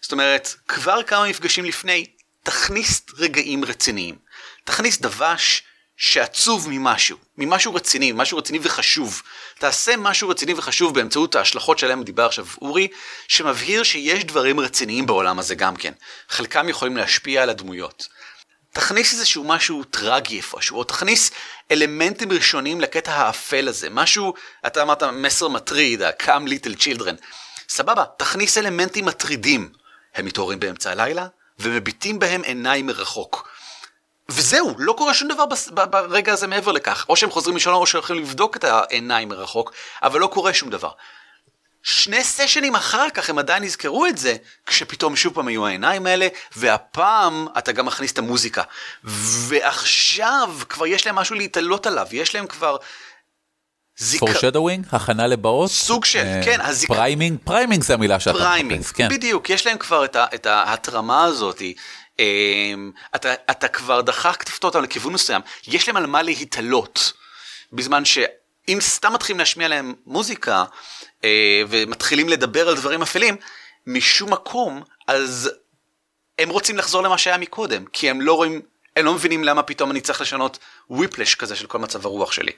זאת 0.00 0.12
אומרת, 0.12 0.54
כבר 0.68 1.02
כמה 1.02 1.28
מפגשים 1.28 1.64
לפני, 1.64 2.06
תכניס 2.42 3.02
רגעים 3.18 3.64
רציניים. 3.64 4.18
תכניס 4.64 5.00
דבש 5.00 5.62
שעצוב 5.96 6.66
ממשהו, 6.70 7.18
ממשהו 7.38 7.74
רציני, 7.74 8.12
משהו 8.14 8.38
רציני 8.38 8.58
וחשוב. 8.62 9.22
תעשה 9.58 9.96
משהו 9.96 10.28
רציני 10.28 10.54
וחשוב 10.54 10.94
באמצעות 10.94 11.34
ההשלכות 11.34 11.78
שעליהם 11.78 12.02
דיבר 12.02 12.26
עכשיו 12.26 12.46
אורי, 12.62 12.88
שמבהיר 13.28 13.82
שיש 13.82 14.24
דברים 14.24 14.60
רציניים 14.60 15.06
בעולם 15.06 15.38
הזה 15.38 15.54
גם 15.54 15.76
כן. 15.76 15.92
חלקם 16.28 16.68
יכולים 16.68 16.96
להשפיע 16.96 17.42
על 17.42 17.50
הדמויות. 17.50 18.08
תכניס 18.72 19.12
איזשהו 19.12 19.44
משהו 19.44 19.84
טרגי 19.84 20.36
איפשהו, 20.36 20.78
או 20.78 20.84
תכניס 20.84 21.30
אלמנטים 21.70 22.32
ראשונים 22.32 22.80
לקטע 22.80 23.14
האפל 23.14 23.68
הזה, 23.68 23.90
משהו, 23.90 24.34
אתה 24.66 24.82
אמרת 24.82 25.02
מסר 25.02 25.48
מטריד, 25.48 26.02
ה-come 26.02 26.48
little 26.48 26.76
children. 26.80 27.14
סבבה, 27.68 28.04
תכניס 28.18 28.58
אלמנטים 28.58 29.04
מטרידים. 29.04 29.72
הם 30.14 30.24
מתעוררים 30.24 30.60
באמצע 30.60 30.90
הלילה, 30.90 31.26
ומביטים 31.58 32.18
בהם 32.18 32.42
עיניים 32.42 32.86
מרחוק. 32.86 33.51
וזהו, 34.28 34.74
לא 34.78 34.92
קורה 34.92 35.14
שום 35.14 35.28
דבר 35.28 35.44
ברגע 35.86 36.32
הזה 36.32 36.46
מעבר 36.46 36.72
לכך. 36.72 37.06
או 37.08 37.16
שהם 37.16 37.30
חוזרים 37.30 37.56
לישון 37.56 37.74
או 37.74 37.86
שהולכים 37.86 38.16
לבדוק 38.16 38.56
את 38.56 38.64
העיניים 38.64 39.28
מרחוק, 39.28 39.72
אבל 40.02 40.20
לא 40.20 40.26
קורה 40.26 40.54
שום 40.54 40.70
דבר. 40.70 40.90
שני 41.82 42.24
סשנים 42.24 42.74
אחר 42.74 43.10
כך 43.14 43.30
הם 43.30 43.38
עדיין 43.38 43.64
יזכרו 43.64 44.06
את 44.06 44.18
זה, 44.18 44.36
כשפתאום 44.66 45.16
שוב 45.16 45.34
פעם 45.34 45.48
היו 45.48 45.66
העיניים 45.66 46.06
האלה, 46.06 46.28
והפעם 46.56 47.46
אתה 47.58 47.72
גם 47.72 47.86
מכניס 47.86 48.12
את 48.12 48.18
המוזיקה. 48.18 48.62
ועכשיו 49.04 50.54
כבר 50.68 50.86
יש 50.86 51.06
להם 51.06 51.14
משהו 51.14 51.36
להתעלות 51.36 51.86
עליו, 51.86 52.06
יש 52.12 52.34
להם 52.34 52.46
כבר... 52.46 52.76
זיכ... 53.98 54.22
foreshadowing, 54.22 54.96
הכנה 54.96 55.26
לבאות? 55.26 55.70
סוג 55.70 56.04
של, 56.04 56.24
uh, 56.40 56.44
כן, 56.44 56.60
הזיכרון. 56.60 56.98
framing? 56.98 57.38
framing 57.44 57.82
זה 57.82 57.94
המילה 57.94 58.20
שאתה 58.20 58.58
מחפש, 58.68 58.92
כן. 58.92 59.08
בדיוק, 59.08 59.50
יש 59.50 59.66
להם 59.66 59.78
כבר 59.78 60.04
את, 60.04 60.16
ה, 60.16 60.26
את 60.34 60.46
ההטרמה 60.46 61.24
הזאתי. 61.24 61.74
אמ, 62.18 62.90
אתה, 63.14 63.34
אתה 63.50 63.68
כבר 63.68 64.00
דחקת 64.00 64.64
אותם 64.64 64.82
לכיוון 64.82 65.12
מסוים, 65.12 65.42
יש 65.66 65.88
להם 65.88 65.96
על 65.96 66.06
מה 66.06 66.22
להתעלות. 66.22 67.12
בזמן 67.72 68.04
שאם 68.04 68.78
סתם 68.80 69.12
מתחילים 69.12 69.38
להשמיע 69.38 69.68
להם 69.68 69.94
מוזיקה 70.06 70.64
אה, 71.24 71.62
ומתחילים 71.68 72.28
לדבר 72.28 72.68
על 72.68 72.76
דברים 72.76 73.02
אפלים, 73.02 73.36
משום 73.86 74.32
מקום, 74.32 74.82
אז 75.08 75.50
הם 76.38 76.48
רוצים 76.48 76.78
לחזור 76.78 77.02
למה 77.02 77.18
שהיה 77.18 77.38
מקודם, 77.38 77.84
כי 77.92 78.10
הם 78.10 78.20
לא 78.20 78.34
רואים, 78.34 78.60
הם 78.96 79.04
לא 79.04 79.14
מבינים 79.14 79.44
למה 79.44 79.62
פתאום 79.62 79.90
אני 79.90 80.00
צריך 80.00 80.20
לשנות 80.20 80.58
וויפלש 80.90 81.34
כזה 81.34 81.56
של 81.56 81.66
כל 81.66 81.78
מצב 81.78 82.06
הרוח 82.06 82.32
שלי. 82.32 82.52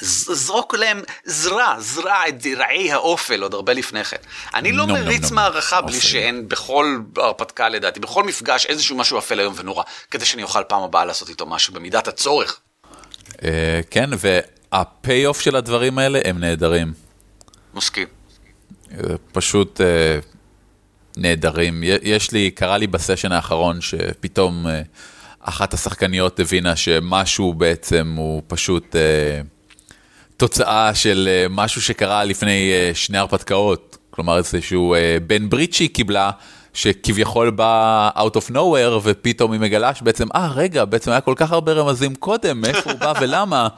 זרוק 0.00 0.74
להם, 0.74 1.00
זרע, 1.24 1.74
זרע 1.78 2.28
את 2.28 2.42
זרעי 2.42 2.92
האופל 2.92 3.42
עוד 3.42 3.54
הרבה 3.54 3.72
לפני 3.72 4.04
כן. 4.04 4.16
אני 4.54 4.72
לא 4.72 4.86
מריץ 4.86 5.30
מערכה 5.30 5.80
בלי 5.80 6.00
שאין 6.00 6.48
בכל 6.48 6.98
הרפתקה 7.16 7.68
לדעתי, 7.68 8.00
בכל 8.00 8.24
מפגש 8.24 8.66
איזשהו 8.66 8.96
משהו 8.96 9.18
אפל 9.18 9.40
איום 9.40 9.54
ונורא, 9.56 9.82
כדי 10.10 10.24
שאני 10.24 10.42
אוכל 10.42 10.62
פעם 10.68 10.82
הבאה 10.82 11.04
לעשות 11.04 11.28
איתו 11.28 11.46
משהו 11.46 11.74
במידת 11.74 12.08
הצורך. 12.08 12.60
אה, 13.44 13.80
כן, 13.90 14.10
והפיי 14.18 15.26
אוף 15.26 15.40
של 15.40 15.56
הדברים 15.56 15.98
האלה 15.98 16.20
הם 16.24 16.38
נהדרים. 16.38 16.92
מסכים. 17.74 18.06
פשוט 19.32 19.80
אה, 19.80 20.18
נהדרים. 21.16 21.82
יש 21.84 22.32
לי, 22.32 22.50
קרה 22.50 22.78
לי 22.78 22.86
בסשן 22.86 23.32
האחרון 23.32 23.80
שפתאום 23.80 24.66
אה, 24.66 24.82
אחת 25.40 25.74
השחקניות 25.74 26.40
הבינה 26.40 26.76
שמשהו 26.76 27.54
בעצם 27.54 28.14
הוא 28.16 28.42
פשוט... 28.46 28.96
תוצאה 30.40 30.94
של 30.94 31.28
אה, 31.30 31.46
משהו 31.50 31.82
שקרה 31.82 32.24
לפני 32.24 32.72
אה, 32.72 32.90
שני 32.94 33.18
הרפתקאות. 33.18 33.96
כלומר, 34.10 34.38
איזשהו 34.38 34.94
אה, 34.94 35.16
בן 35.26 35.48
ברית 35.48 35.74
שהיא 35.74 35.90
קיבלה, 35.94 36.30
שכביכול 36.74 37.50
בא 37.50 38.10
out 38.16 38.36
of 38.36 38.50
nowhere, 38.50 39.00
ופתאום 39.02 39.52
היא 39.52 39.60
מגלה 39.60 39.94
שבעצם, 39.94 40.28
אה, 40.34 40.48
רגע, 40.54 40.84
בעצם 40.84 41.10
היה 41.10 41.20
כל 41.20 41.34
כך 41.36 41.52
הרבה 41.52 41.72
רמזים 41.72 42.14
קודם, 42.14 42.60
מאיפה 42.60 42.90
הוא 42.90 43.00
בא 43.00 43.12
ולמה. 43.20 43.68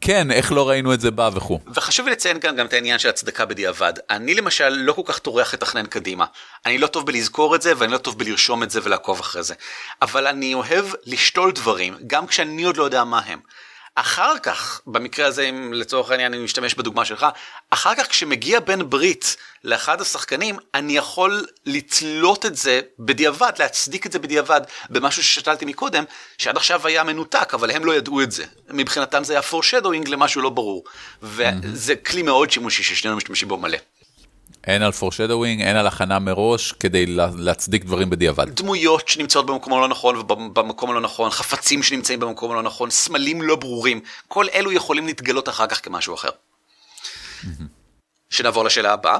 כן, 0.00 0.30
איך 0.30 0.52
לא 0.52 0.68
ראינו 0.68 0.94
את 0.94 1.00
זה 1.00 1.10
בא 1.10 1.30
וכו'. 1.34 1.58
וחשוב 1.74 2.06
לי 2.06 2.12
לציין 2.12 2.40
כאן 2.40 2.56
גם 2.56 2.66
את 2.66 2.72
העניין 2.72 2.98
של 2.98 3.08
הצדקה 3.08 3.44
בדיעבד. 3.44 3.92
אני 4.10 4.34
למשל 4.34 4.68
לא 4.68 4.92
כל 4.92 5.02
כך 5.04 5.18
טורח 5.18 5.54
לתכנן 5.54 5.86
קדימה. 5.86 6.24
אני 6.66 6.78
לא 6.78 6.86
טוב 6.86 7.06
בלזכור 7.06 7.54
את 7.54 7.62
זה 7.62 7.72
ואני 7.78 7.92
לא 7.92 7.98
טוב 7.98 8.18
בלרשום 8.18 8.62
את 8.62 8.70
זה 8.70 8.80
ולעקוב 8.82 9.20
אחרי 9.20 9.42
זה. 9.42 9.54
אבל 10.02 10.26
אני 10.26 10.54
אוהב 10.54 10.84
לשתול 11.06 11.52
דברים, 11.52 11.94
גם 12.06 12.26
כשאני 12.26 12.62
עוד 12.62 12.76
לא 12.76 12.84
יודע 12.84 13.04
מה 13.04 13.20
הם. 13.26 13.38
אחר 14.00 14.38
כך, 14.42 14.80
במקרה 14.86 15.26
הזה, 15.26 15.42
אם 15.42 15.72
לצורך 15.72 16.10
העניין 16.10 16.34
אני 16.34 16.44
משתמש 16.44 16.74
בדוגמה 16.74 17.04
שלך, 17.04 17.26
אחר 17.70 17.94
כך 17.94 18.06
כשמגיע 18.08 18.60
בן 18.60 18.90
ברית 18.90 19.36
לאחד 19.64 20.00
השחקנים, 20.00 20.56
אני 20.74 20.96
יכול 20.96 21.46
לתלות 21.66 22.46
את 22.46 22.56
זה 22.56 22.80
בדיעבד, 22.98 23.52
להצדיק 23.58 24.06
את 24.06 24.12
זה 24.12 24.18
בדיעבד 24.18 24.60
במשהו 24.90 25.22
ששתלתי 25.22 25.64
מקודם, 25.64 26.04
שעד 26.38 26.56
עכשיו 26.56 26.86
היה 26.86 27.04
מנותק, 27.04 27.54
אבל 27.54 27.70
הם 27.70 27.84
לא 27.84 27.94
ידעו 27.94 28.22
את 28.22 28.32
זה. 28.32 28.44
מבחינתם 28.70 29.24
זה 29.24 29.32
היה 29.32 29.42
foreshadowing 29.50 30.08
למשהו 30.08 30.42
לא 30.42 30.50
ברור. 30.50 30.84
וזה 31.22 31.96
כלי 31.96 32.22
מאוד 32.22 32.50
שימושי 32.50 32.82
ששנינו 32.82 33.16
משתמשים 33.16 33.48
בו 33.48 33.56
מלא. 33.56 33.78
אין 34.66 34.82
על 34.82 34.92
foreshadowing, 35.00 35.62
אין 35.62 35.76
על 35.76 35.86
הכנה 35.86 36.18
מראש 36.18 36.72
כדי 36.72 37.06
להצדיק 37.36 37.84
דברים 37.84 38.10
בדיעבד. 38.10 38.50
דמויות 38.50 39.08
שנמצאות 39.08 39.46
במקום 39.46 39.74
הלא 39.74 39.88
נכון 39.88 40.16
ובמקום 40.16 40.90
הלא 40.90 41.00
נכון, 41.00 41.30
חפצים 41.30 41.82
שנמצאים 41.82 42.20
במקום 42.20 42.50
הלא 42.50 42.62
נכון, 42.62 42.90
סמלים 42.90 43.42
לא 43.42 43.56
ברורים, 43.56 44.00
כל 44.28 44.46
אלו 44.54 44.72
יכולים 44.72 45.06
להתגלות 45.06 45.48
אחר 45.48 45.66
כך 45.66 45.84
כמשהו 45.84 46.14
אחר. 46.14 46.30
שנעבור 48.30 48.64
לשאלה 48.64 48.92
הבאה. 48.92 49.18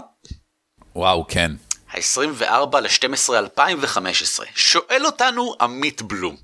וואו, 0.97 1.27
כן. 1.29 1.51
ה-24 1.91 2.81
ל-12 2.81 3.35
2015, 3.35 4.47
שואל 4.55 5.07
אותנו 5.07 5.55
עמית 5.61 6.03
בלום. 6.03 6.37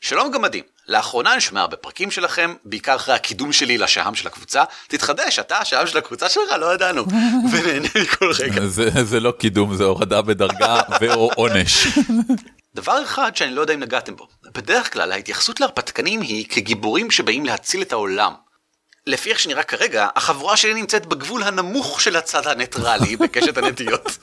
שלום 0.00 0.30
גמדים, 0.30 0.64
לאחרונה 0.90 1.32
אני 1.32 1.40
שומע 1.40 1.60
הרבה 1.60 1.76
פרקים 1.76 2.10
שלכם, 2.10 2.54
בעיקר 2.64 2.96
אחרי 2.96 3.14
הקידום 3.14 3.52
שלי 3.52 3.78
לשעם 3.78 4.14
של 4.14 4.26
הקבוצה. 4.26 4.64
תתחדש, 4.88 5.38
אתה 5.38 5.58
השעם 5.58 5.86
של 5.86 5.98
הקבוצה 5.98 6.28
שלך? 6.28 6.52
לא 6.60 6.74
ידענו. 6.74 7.04
ונהנה 7.52 7.88
מכל 8.02 8.30
רגע. 8.38 8.66
זה, 8.66 8.90
זה 9.04 9.20
לא 9.20 9.32
קידום, 9.38 9.74
זה 9.74 9.84
הורדה 9.84 10.22
בדרגה 10.22 10.80
ו/או 11.00 11.30
עונש. 11.36 11.86
דבר 12.74 13.02
אחד 13.02 13.36
שאני 13.36 13.54
לא 13.54 13.60
יודע 13.60 13.74
אם 13.74 13.80
נגעתם 13.80 14.16
בו, 14.16 14.28
בדרך 14.54 14.92
כלל 14.92 15.12
ההתייחסות 15.12 15.60
להרפתקנים 15.60 16.20
היא 16.20 16.46
כגיבורים 16.48 17.10
שבאים 17.10 17.44
להציל 17.44 17.82
את 17.82 17.92
העולם. 17.92 18.32
לפי 19.06 19.30
איך 19.30 19.38
שנראה 19.38 19.62
כרגע, 19.62 20.08
החבורה 20.16 20.56
שלי 20.56 20.74
נמצאת 20.74 21.06
בגבול 21.06 21.42
הנמוך 21.42 22.00
של 22.00 22.16
הצד 22.16 22.46
הניטרלי 22.46 23.16
בקשת 23.20 23.58
הנטיות. 23.58 24.18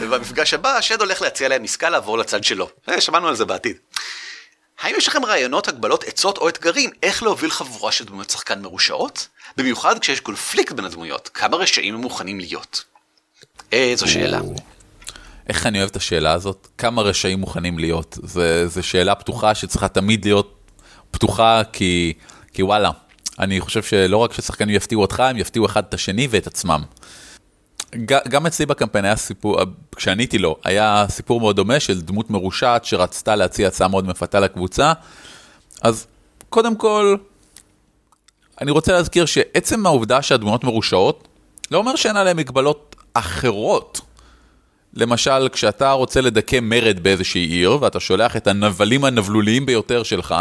ובמפגש 0.00 0.54
הבא, 0.54 0.76
השד 0.76 1.00
הולך 1.00 1.22
להציע 1.22 1.48
להם 1.48 1.64
עסקה 1.64 1.90
לעבור 1.90 2.18
לצד 2.18 2.44
שלו. 2.44 2.68
אה, 2.88 3.00
שמענו 3.00 3.28
על 3.28 3.36
זה 3.36 3.44
בעתיד. 3.44 3.76
האם 4.80 4.94
יש 4.98 5.08
לכם 5.08 5.24
רעיונות, 5.24 5.68
הגבלות, 5.68 6.04
עצות 6.04 6.38
או 6.38 6.48
אתגרים 6.48 6.90
איך 7.02 7.22
להוביל 7.22 7.50
חבורה 7.50 7.92
של 7.92 8.04
דמויות 8.04 8.30
שחקן 8.30 8.62
מרושעות? 8.62 9.28
במיוחד 9.56 9.98
כשיש 9.98 10.20
קונפליקט 10.20 10.72
בין 10.72 10.84
הדמויות, 10.84 11.30
כמה 11.34 11.56
רשעים 11.56 11.94
הם 11.94 12.00
מוכנים 12.00 12.40
להיות? 12.40 12.84
איזו 13.72 14.10
שאלה. 14.10 14.40
איך 15.48 15.66
אני 15.66 15.78
אוהב 15.78 15.90
את 15.90 15.96
השאלה 15.96 16.32
הזאת? 16.32 16.68
כמה 16.78 17.02
רשעים 17.02 17.38
מוכנים 17.38 17.78
להיות? 17.78 18.18
זו 18.66 18.82
שאלה 18.82 19.14
פתוחה 19.14 19.54
שצריכה 19.54 19.88
תמיד 19.88 20.24
להיות 20.24 20.56
פתוחה, 21.10 21.62
כי, 21.72 22.12
כי 22.52 22.62
וואלה, 22.62 22.90
אני 23.38 23.60
חושב 23.60 23.82
שלא 23.82 24.16
רק 24.16 24.32
ששחקנים 24.32 24.74
יפתיעו 24.74 25.02
אותך, 25.02 25.20
הם 25.20 25.36
יפתיעו 25.36 25.66
אחד 25.66 25.84
את 25.88 25.94
השני 25.94 26.28
ואת 26.30 26.46
עצמם. 26.46 26.82
גם 28.06 28.46
אצלי 28.46 28.66
בקמפיין 28.66 29.04
היה 29.04 29.16
סיפור, 29.16 29.60
כשעניתי 29.96 30.38
לו, 30.38 30.56
היה 30.64 31.06
סיפור 31.08 31.40
מאוד 31.40 31.56
דומה 31.56 31.80
של 31.80 32.00
דמות 32.00 32.30
מרושעת 32.30 32.84
שרצתה 32.84 33.36
להציע 33.36 33.68
הצעה 33.68 33.88
מאוד 33.88 34.06
מפתה 34.06 34.40
לקבוצה. 34.40 34.92
אז 35.82 36.06
קודם 36.48 36.76
כל, 36.76 37.16
אני 38.60 38.70
רוצה 38.70 38.92
להזכיר 38.92 39.26
שעצם 39.26 39.86
העובדה 39.86 40.22
שהדמויות 40.22 40.64
מרושעות, 40.64 41.28
לא 41.70 41.78
אומר 41.78 41.96
שאין 41.96 42.16
עליהן 42.16 42.36
מגבלות 42.36 42.96
אחרות. 43.14 44.00
למשל, 44.94 45.48
כשאתה 45.52 45.92
רוצה 45.92 46.20
לדכא 46.20 46.58
מרד 46.62 47.00
באיזושהי 47.02 47.40
עיר, 47.40 47.78
ואתה 47.80 48.00
שולח 48.00 48.36
את 48.36 48.46
הנבלים 48.46 49.04
הנבלוליים 49.04 49.66
ביותר 49.66 50.02
שלך, 50.02 50.34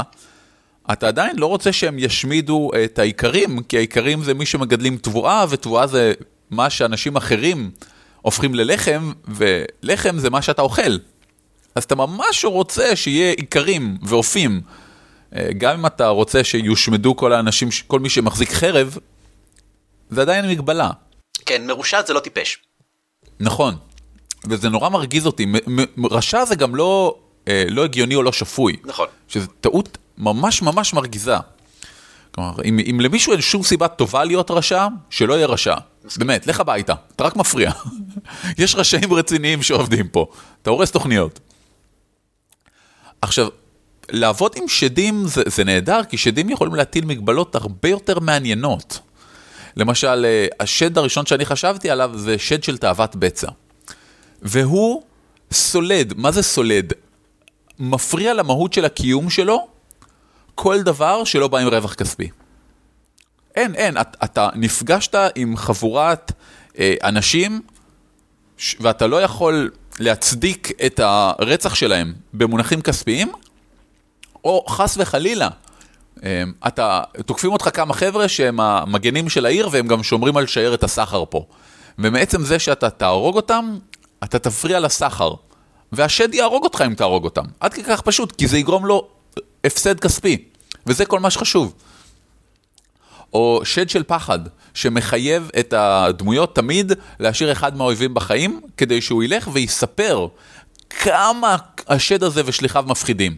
אתה 0.92 1.08
עדיין 1.08 1.36
לא 1.38 1.46
רוצה 1.46 1.72
שהם 1.72 2.00
ישמידו 2.00 2.72
את 2.84 3.00
האיכרים, 3.00 3.64
כי 3.64 3.78
האיכרים 3.78 4.24
זה 4.24 4.34
מי 4.34 4.46
שמגדלים 4.46 4.98
תבואה, 4.98 5.46
ותבואה 5.50 5.88
זה 5.88 6.14
מה 6.52 6.70
שאנשים 6.70 7.16
אחרים 7.16 7.72
הופכים 8.22 8.56
ללחם, 8.56 9.12
ולחם 9.28 10.18
זה 10.18 10.30
מה 10.30 10.42
שאתה 10.42 10.62
אוכל. 10.62 10.98
אז 11.76 11.84
אתה 11.84 11.96
ממש 11.96 12.46
רוצה 12.46 12.96
שיהיה 12.96 13.34
איכרים 13.34 13.98
ואופים. 14.02 14.62
אה, 15.36 15.50
גם 15.58 15.80
אם 15.80 15.86
אתה 15.86 16.08
רוצה 16.08 16.44
שיושמדו 16.44 17.16
כל 17.16 17.34
האנשים, 17.34 17.70
כל 17.88 18.00
מי 18.00 18.10
שמחזיק 18.10 18.52
חרב, 18.52 18.98
זה 20.10 20.22
עדיין 20.22 20.50
מגבלה. 20.50 20.92
כן, 21.46 21.68
מרושעת 21.68 22.08
זה 22.08 22.14
לא 22.14 22.20
טיפש. 22.20 22.58
נכון, 23.40 23.76
וזה 24.50 24.70
נורא 24.70 24.90
מרגיז 24.90 25.26
אותי. 25.26 25.46
רשע 26.12 26.46
זה 26.46 26.56
גם 26.56 26.76
לא, 26.76 27.16
אה, 27.48 27.64
לא 27.70 27.84
הגיוני 27.84 28.16
או 28.16 28.24
לא 28.24 28.32
שפוי. 28.32 28.76
נכון. 28.86 29.08
שזו 29.28 29.48
טעות 29.62 29.98
ממש 30.18 30.62
ממש 30.62 30.94
מרגיזה. 30.94 31.38
כלומר, 32.32 32.54
אם, 32.66 32.80
אם 32.90 33.02
למישהו 33.02 33.34
אין 33.34 33.42
שום 33.42 33.64
סיבה 33.64 33.88
טובה 33.88 34.24
להיות 34.24 34.52
רשע, 34.52 34.88
שלא 35.10 35.34
יהיה 35.34 35.48
רשע. 35.48 35.76
באמת, 36.18 36.48
לך 36.48 36.60
הביתה, 36.60 36.94
אתה 37.16 37.24
רק 37.24 37.36
מפריע. 37.36 37.72
יש 38.58 38.76
רשעים 38.76 39.14
רציניים 39.14 39.62
שעובדים 39.62 40.08
פה, 40.08 40.26
אתה 40.62 40.70
הורס 40.70 40.92
תוכניות. 40.92 41.40
עכשיו, 43.22 43.48
לעבוד 44.10 44.54
עם 44.56 44.68
שדים 44.68 45.28
זה, 45.28 45.44
זה 45.46 45.64
נהדר, 45.64 46.04
כי 46.04 46.18
שדים 46.18 46.50
יכולים 46.50 46.76
להטיל 46.76 47.06
מגבלות 47.06 47.56
הרבה 47.56 47.90
יותר 47.90 48.20
מעניינות. 48.20 49.00
למשל, 49.78 50.26
אה, 50.26 50.48
השד 50.60 50.98
הראשון 50.98 51.26
שאני 51.26 51.46
חשבתי 51.46 51.90
עליו 51.90 52.12
זה 52.14 52.38
שד 52.38 52.64
של 52.64 52.78
תאוות 52.78 53.16
בצע. 53.16 53.48
והוא 54.42 55.04
סולד, 55.52 56.14
מה 56.18 56.32
זה 56.32 56.42
סולד? 56.44 56.94
מפריע 57.80 58.34
למהות 58.34 58.74
של 58.74 58.86
הקיום 58.86 59.30
שלו 59.30 59.68
כל 60.62 60.82
דבר 60.82 61.24
שלא 61.24 61.48
בא 61.48 61.58
עם 61.58 61.68
רווח 61.68 61.94
כספי. 61.94 62.30
אין, 63.56 63.76
אין, 63.76 63.98
אתה, 63.98 64.26
אתה 64.26 64.50
נפגשת 64.56 65.16
עם 65.36 65.58
חבורת 65.58 66.32
אה, 66.80 66.94
אנשים 67.04 67.62
ואתה 68.80 69.08
לא 69.08 69.22
יכול 69.22 69.72
להצדיק 70.00 70.72
את 70.86 71.00
הרצח 71.00 71.76
שלהם 71.76 72.14
במונחים 72.34 72.82
כספיים, 72.82 73.32
או 74.44 74.66
חס 74.70 74.98
וחלילה, 75.00 75.50
אה, 76.24 76.44
אתה, 76.68 77.02
תוקפים 77.26 77.52
אותך 77.52 77.70
כמה 77.74 77.94
חבר'ה 77.94 78.28
שהם 78.28 78.60
המגנים 78.60 79.30
של 79.30 79.46
העיר 79.46 79.70
והם 79.72 79.88
גם 79.88 80.04
שומרים 80.04 80.38
על 80.38 80.48
שיירת 80.48 80.84
הסחר 80.84 81.24
פה. 81.30 81.46
ומעצם 82.00 82.44
זה 82.44 82.60
שאתה 82.60 82.90
תהרוג 82.90 83.36
אותם, 83.36 83.78
אתה 84.24 84.40
תפריע 84.40 84.80
לסחר. 84.80 85.34
והשד 85.92 86.34
יהרוג 86.34 86.64
אותך 86.64 86.84
אם 86.88 86.94
תהרוג 86.94 87.24
אותם. 87.24 87.46
עד 87.60 87.74
כדי 87.74 87.84
כך 87.84 88.02
פשוט, 88.02 88.32
כי 88.32 88.48
זה 88.48 88.58
יגרום 88.58 88.86
לו 88.86 89.08
הפסד 89.64 90.00
כספי. 90.00 90.49
וזה 90.86 91.06
כל 91.06 91.20
מה 91.20 91.30
שחשוב. 91.30 91.74
או 93.34 93.62
שד 93.64 93.90
של 93.90 94.04
פחד, 94.04 94.40
שמחייב 94.74 95.50
את 95.60 95.74
הדמויות 95.78 96.56
תמיד 96.56 96.92
להשאיר 97.20 97.52
אחד 97.52 97.78
מהאויבים 97.78 98.14
בחיים, 98.14 98.62
כדי 98.78 99.02
שהוא 99.02 99.24
ילך 99.24 99.50
ויספר 99.54 100.28
כמה 100.90 101.56
השד 101.88 102.24
הזה 102.24 102.42
ושליחיו 102.46 102.86
מפחידים. 102.88 103.38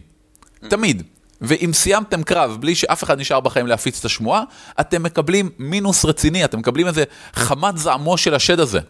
תמיד. 0.68 1.02
ואם 1.40 1.70
סיימתם 1.72 2.22
קרב 2.22 2.56
בלי 2.60 2.74
שאף 2.74 3.04
אחד 3.04 3.20
נשאר 3.20 3.40
בחיים 3.40 3.66
להפיץ 3.66 3.98
את 3.98 4.04
השמועה, 4.04 4.42
אתם 4.80 5.02
מקבלים 5.02 5.50
מינוס 5.58 6.04
רציני, 6.04 6.44
אתם 6.44 6.58
מקבלים 6.58 6.86
איזה 6.86 7.04
חמת 7.34 7.78
זעמו 7.78 8.18
של 8.18 8.34
השד 8.34 8.60
הזה. 8.60 8.80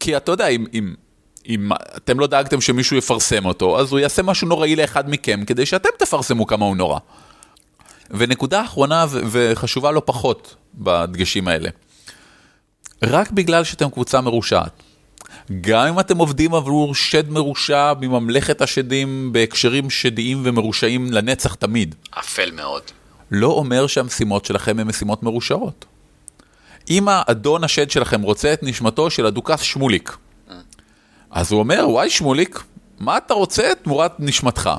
כי 0.00 0.16
אתה 0.16 0.32
יודע, 0.32 0.48
אם, 0.48 0.66
אם, 0.74 0.94
אם 1.48 1.70
אתם 1.96 2.20
לא 2.20 2.26
דאגתם 2.26 2.60
שמישהו 2.60 2.96
יפרסם 2.96 3.46
אותו, 3.46 3.80
אז 3.80 3.92
הוא 3.92 3.98
יעשה 3.98 4.22
משהו 4.22 4.48
נוראי 4.48 4.76
לאחד 4.76 5.10
מכם, 5.10 5.44
כדי 5.46 5.66
שאתם 5.66 5.88
תפרסמו 5.98 6.46
כמה 6.46 6.64
הוא 6.64 6.76
נורא. 6.76 6.98
ונקודה 8.10 8.64
אחרונה 8.64 9.06
וחשובה 9.10 9.90
לא 9.90 10.02
פחות 10.04 10.54
בדגשים 10.74 11.48
האלה. 11.48 11.70
רק 13.02 13.30
בגלל 13.30 13.64
שאתם 13.64 13.90
קבוצה 13.90 14.20
מרושעת, 14.20 14.82
גם 15.60 15.86
אם 15.86 16.00
אתם 16.00 16.18
עובדים 16.18 16.54
עבור 16.54 16.94
שד 16.94 17.30
מרושע 17.30 17.92
מממלכת 18.00 18.60
השדים 18.60 19.32
בהקשרים 19.32 19.90
שדיים 19.90 20.42
ומרושעים 20.44 21.12
לנצח 21.12 21.54
תמיד. 21.54 21.94
אפל 22.10 22.50
מאוד. 22.50 22.82
לא 23.30 23.46
אומר 23.46 23.86
שהמשימות 23.86 24.44
שלכם 24.44 24.78
הן 24.78 24.86
משימות 24.86 25.22
מרושעות. 25.22 25.84
אם 26.90 27.08
האדון 27.08 27.64
השד 27.64 27.90
שלכם 27.90 28.22
רוצה 28.22 28.52
את 28.52 28.62
נשמתו 28.62 29.10
של 29.10 29.26
הדוכס 29.26 29.60
שמוליק, 29.60 30.16
אז 31.30 31.52
הוא 31.52 31.58
אומר, 31.58 31.86
וואי 31.88 32.10
שמוליק, 32.10 32.62
מה 32.98 33.16
אתה 33.16 33.34
רוצה 33.34 33.72
תמורת 33.82 34.12
נשמתך? 34.18 34.70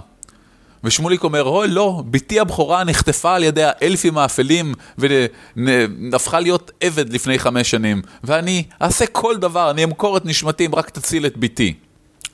ושמוליק 0.84 1.24
אומר, 1.24 1.44
אוי 1.44 1.68
לא, 1.68 2.04
בתי 2.06 2.40
הבכורה 2.40 2.84
נחטפה 2.84 3.36
על 3.36 3.44
ידי 3.44 3.64
האלפים 3.64 4.18
האפלים 4.18 4.74
והפכה 4.98 6.40
להיות 6.40 6.72
עבד 6.82 7.14
לפני 7.14 7.40
חמש 7.40 7.72
שנים, 7.72 8.02
ואני 8.24 8.64
אעשה 8.82 9.06
כל 9.06 9.38
דבר, 9.38 9.72
אני 9.72 9.84
אמכור 9.84 10.18
את 10.18 10.26
נשמתי 10.26 10.66
אם 10.66 10.76
רק 10.76 10.90
תציל 10.90 11.26
את 11.26 11.38
בתי. 11.38 11.74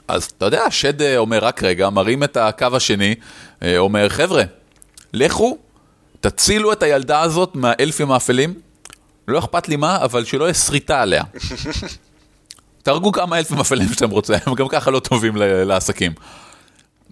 אז 0.08 0.24
אתה 0.24 0.46
יודע, 0.46 0.64
השד 0.64 1.02
אה, 1.02 1.18
אומר, 1.18 1.46
רק 1.46 1.64
רגע, 1.64 1.90
מרים 1.90 2.24
את 2.24 2.38
הקו 2.38 2.68
השני, 2.74 3.16
אה, 3.64 3.78
אומר, 3.78 4.10
חבר'ה, 4.10 4.44
לכו, 5.14 5.58
תצילו 6.20 6.72
את 6.72 6.84
הילדה 6.84 7.22
הזאת 7.22 7.56
מהאלפים 7.56 8.12
האפלים, 8.12 8.54
לא 9.28 9.40
אכפת 9.40 9.68
לי 9.68 9.76
מה, 9.76 9.98
אבל 9.98 10.26
שלא 10.26 10.44
יהיה 10.44 10.54
שריטה 10.54 11.02
עליה. 11.02 11.24
תהרגו 12.84 13.12
כמה 13.12 13.38
אלפים 13.38 13.60
אפלים 13.60 13.88
שאתם 13.94 14.10
רוצים, 14.10 14.36
הם 14.46 14.54
גם 14.54 14.68
ככה 14.68 14.92
לא 14.92 15.00
טובים 15.00 15.34
לעסקים. 15.38 16.12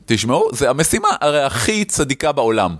תשמעו, 0.05 0.49
זה 0.53 0.69
המשימה 0.69 1.09
הרי 1.21 1.43
הכי 1.43 1.85
צדיקה 1.85 2.31
בעולם. 2.31 2.75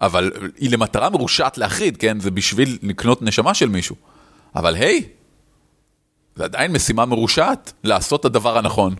אבל 0.00 0.32
היא 0.56 0.70
למטרה 0.70 1.10
מרושעת 1.10 1.58
להחריד, 1.58 1.96
כן? 1.96 2.20
זה 2.20 2.30
בשביל 2.30 2.78
לקנות 2.82 3.22
נשמה 3.22 3.54
של 3.54 3.68
מישהו. 3.68 3.96
אבל 4.56 4.74
היי, 4.74 5.08
זה 6.36 6.44
עדיין 6.44 6.72
משימה 6.72 7.06
מרושעת, 7.06 7.72
לעשות 7.84 8.20
את 8.20 8.24
הדבר 8.24 8.58
הנכון. 8.58 8.94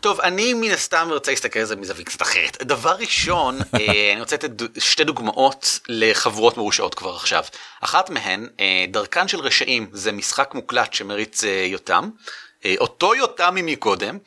טוב, 0.00 0.20
אני 0.20 0.54
מן 0.54 0.70
הסתם 0.70 1.08
רוצה 1.10 1.30
להסתכל 1.30 1.58
על 1.58 1.64
זה 1.64 1.76
מזווית 1.76 2.08
קצת 2.08 2.22
אחרת. 2.22 2.62
דבר 2.62 2.96
ראשון, 2.98 3.58
אה, 3.80 4.12
אני 4.12 4.20
רוצה 4.20 4.36
לתת 4.36 4.62
שתי 4.78 5.04
דוגמאות 5.04 5.80
לחברות 5.88 6.56
מרושעות 6.56 6.94
כבר 6.94 7.16
עכשיו. 7.16 7.44
אחת 7.80 8.10
מהן, 8.10 8.48
אה, 8.60 8.84
דרכן 8.88 9.28
של 9.28 9.40
רשעים, 9.40 9.86
זה 9.92 10.12
משחק 10.12 10.54
מוקלט 10.54 10.92
שמריץ 10.92 11.44
אה, 11.44 11.66
יותם. 11.68 12.10
אותו 12.78 13.14
יותם 13.14 13.54
ממקודם, 13.54 14.18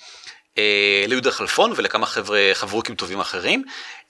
ליהודה 1.07 1.31
חלפון 1.31 1.73
ולכמה 1.75 2.05
חבר'ה 2.05 2.51
חברוקים 2.53 2.95
טובים 2.95 3.19
אחרים. 3.19 3.63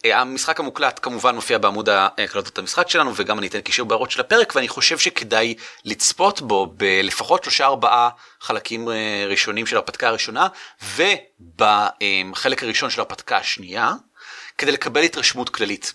המשחק 0.03 0.59
המוקלט 0.59 0.99
כמובן 1.01 1.35
מופיע 1.35 1.57
בעמוד 1.57 1.89
הקלטות 1.89 2.57
המשחק 2.57 2.89
שלנו 2.89 3.11
וגם 3.15 3.39
אני 3.39 3.47
אתן 3.47 3.61
קישור 3.61 3.87
בהערות 3.87 4.11
של 4.11 4.21
הפרק 4.21 4.55
ואני 4.55 4.67
חושב 4.67 4.97
שכדאי 4.97 5.55
לצפות 5.85 6.41
בו 6.41 6.73
בלפחות 6.77 7.43
שלושה 7.43 7.65
ארבעה 7.65 8.09
חלקים 8.41 8.89
ראשונים 9.27 9.65
של 9.65 9.75
הרפתקה 9.75 10.07
הראשונה 10.07 10.47
ובחלק 10.95 12.63
הראשון 12.63 12.89
של 12.89 13.01
הרפתקה 13.01 13.37
השנייה 13.37 13.91
כדי 14.57 14.71
לקבל 14.71 15.01
התרשמות 15.01 15.49
כללית. 15.49 15.93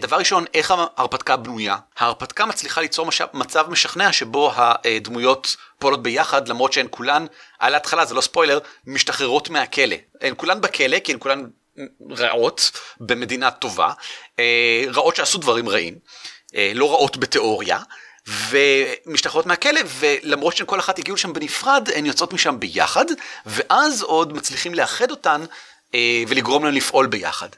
דבר 0.00 0.16
ראשון, 0.16 0.44
איך 0.54 0.70
ההרפתקה 0.70 1.36
בנויה? 1.36 1.76
ההרפתקה 1.98 2.46
מצליחה 2.46 2.80
ליצור 2.80 3.08
מצב 3.32 3.70
משכנע 3.70 4.12
שבו 4.12 4.52
הדמויות 4.56 5.56
פועלות 5.78 6.02
ביחד 6.02 6.48
למרות 6.48 6.72
שהן 6.72 6.86
כולן, 6.90 7.26
על 7.58 7.74
ההתחלה 7.74 8.04
זה 8.04 8.14
לא 8.14 8.20
ספוילר, 8.20 8.58
משתחררות 8.86 9.50
מהכלא. 9.50 9.96
הן 10.20 10.34
כולן 10.36 10.60
בכלא 10.60 10.98
כי 10.98 11.12
הן 11.12 11.18
כולן 11.18 11.44
רעות 12.10 12.70
במדינה 13.00 13.50
טובה, 13.50 13.92
אה, 14.38 14.84
רעות 14.94 15.16
שעשו 15.16 15.38
דברים 15.38 15.68
רעים, 15.68 15.94
אה, 16.56 16.72
לא 16.74 16.90
רעות 16.90 17.16
בתיאוריה. 17.16 17.78
ומשתחררות 18.48 19.46
מהכלא 19.46 19.80
ולמרות 19.86 20.56
שהן 20.56 20.66
כל 20.66 20.80
אחת 20.80 20.98
הגיעו 20.98 21.14
לשם 21.14 21.32
בנפרד 21.32 21.88
הן 21.94 22.06
יוצאות 22.06 22.32
משם 22.32 22.60
ביחד 22.60 23.04
ואז 23.46 24.02
עוד 24.02 24.32
מצליחים 24.32 24.74
לאחד 24.74 25.10
אותן 25.10 25.44
אה, 25.94 26.22
ולגרום 26.28 26.64
להן 26.64 26.74
לפעול 26.74 27.06
ביחד. 27.06 27.48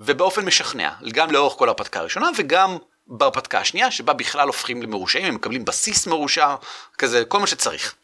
ובאופן 0.00 0.44
משכנע, 0.44 0.90
גם 1.12 1.30
לאורך 1.30 1.54
כל 1.58 1.68
ההרפתקה 1.68 2.00
הראשונה 2.00 2.30
וגם 2.36 2.76
בהרפתקה 3.08 3.60
השנייה 3.60 3.90
שבה 3.90 4.12
בכלל 4.12 4.46
הופכים 4.46 4.82
למרושעים, 4.82 5.24
הם 5.24 5.34
מקבלים 5.34 5.64
בסיס 5.64 6.06
מרושע, 6.06 6.54
כזה 6.98 7.24
כל 7.24 7.40
מה 7.40 7.46
שצריך. 7.46 7.94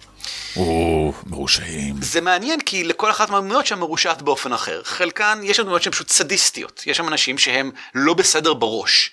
או, 0.57 1.12
מרושעים. 1.27 1.95
זה 2.03 2.21
מעניין 2.21 2.61
כי 2.61 2.85
לכל 2.85 3.11
אחת 3.11 3.31
מהדמויות 3.31 3.67
שם 3.67 3.79
מרושעת 3.79 4.23
באופן 4.23 4.53
אחר. 4.53 4.83
חלקן, 4.85 5.41
יש 5.43 5.57
שם 5.57 5.62
דמויות 5.62 5.83
שהן 5.83 5.93
פשוט 5.93 6.09
סדיסטיות. 6.11 6.83
יש 6.87 6.97
שם 6.97 7.09
אנשים 7.09 7.38
שהם 7.38 7.71
לא 7.95 8.15
בסדר 8.15 8.55
בראש. 8.55 9.11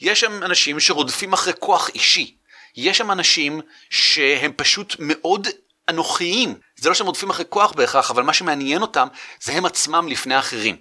יש 0.00 0.20
שם 0.20 0.42
אנשים 0.42 0.80
שרודפים 0.80 1.32
אחרי 1.32 1.52
כוח 1.58 1.88
אישי. 1.88 2.34
יש 2.76 2.98
שם 2.98 3.10
אנשים 3.10 3.60
שהם 3.90 4.52
פשוט 4.56 4.96
מאוד 4.98 5.48
אנוכיים. 5.88 6.54
זה 6.76 6.88
לא 6.88 6.94
שהם 6.94 7.06
רודפים 7.06 7.30
אחרי 7.30 7.44
כוח 7.48 7.72
בהכרח, 7.72 8.10
אבל 8.10 8.22
מה 8.22 8.32
שמעניין 8.32 8.82
אותם 8.82 9.08
זה 9.40 9.52
הם 9.52 9.66
עצמם 9.66 10.08
לפני 10.08 10.34
האחרים. 10.34 10.76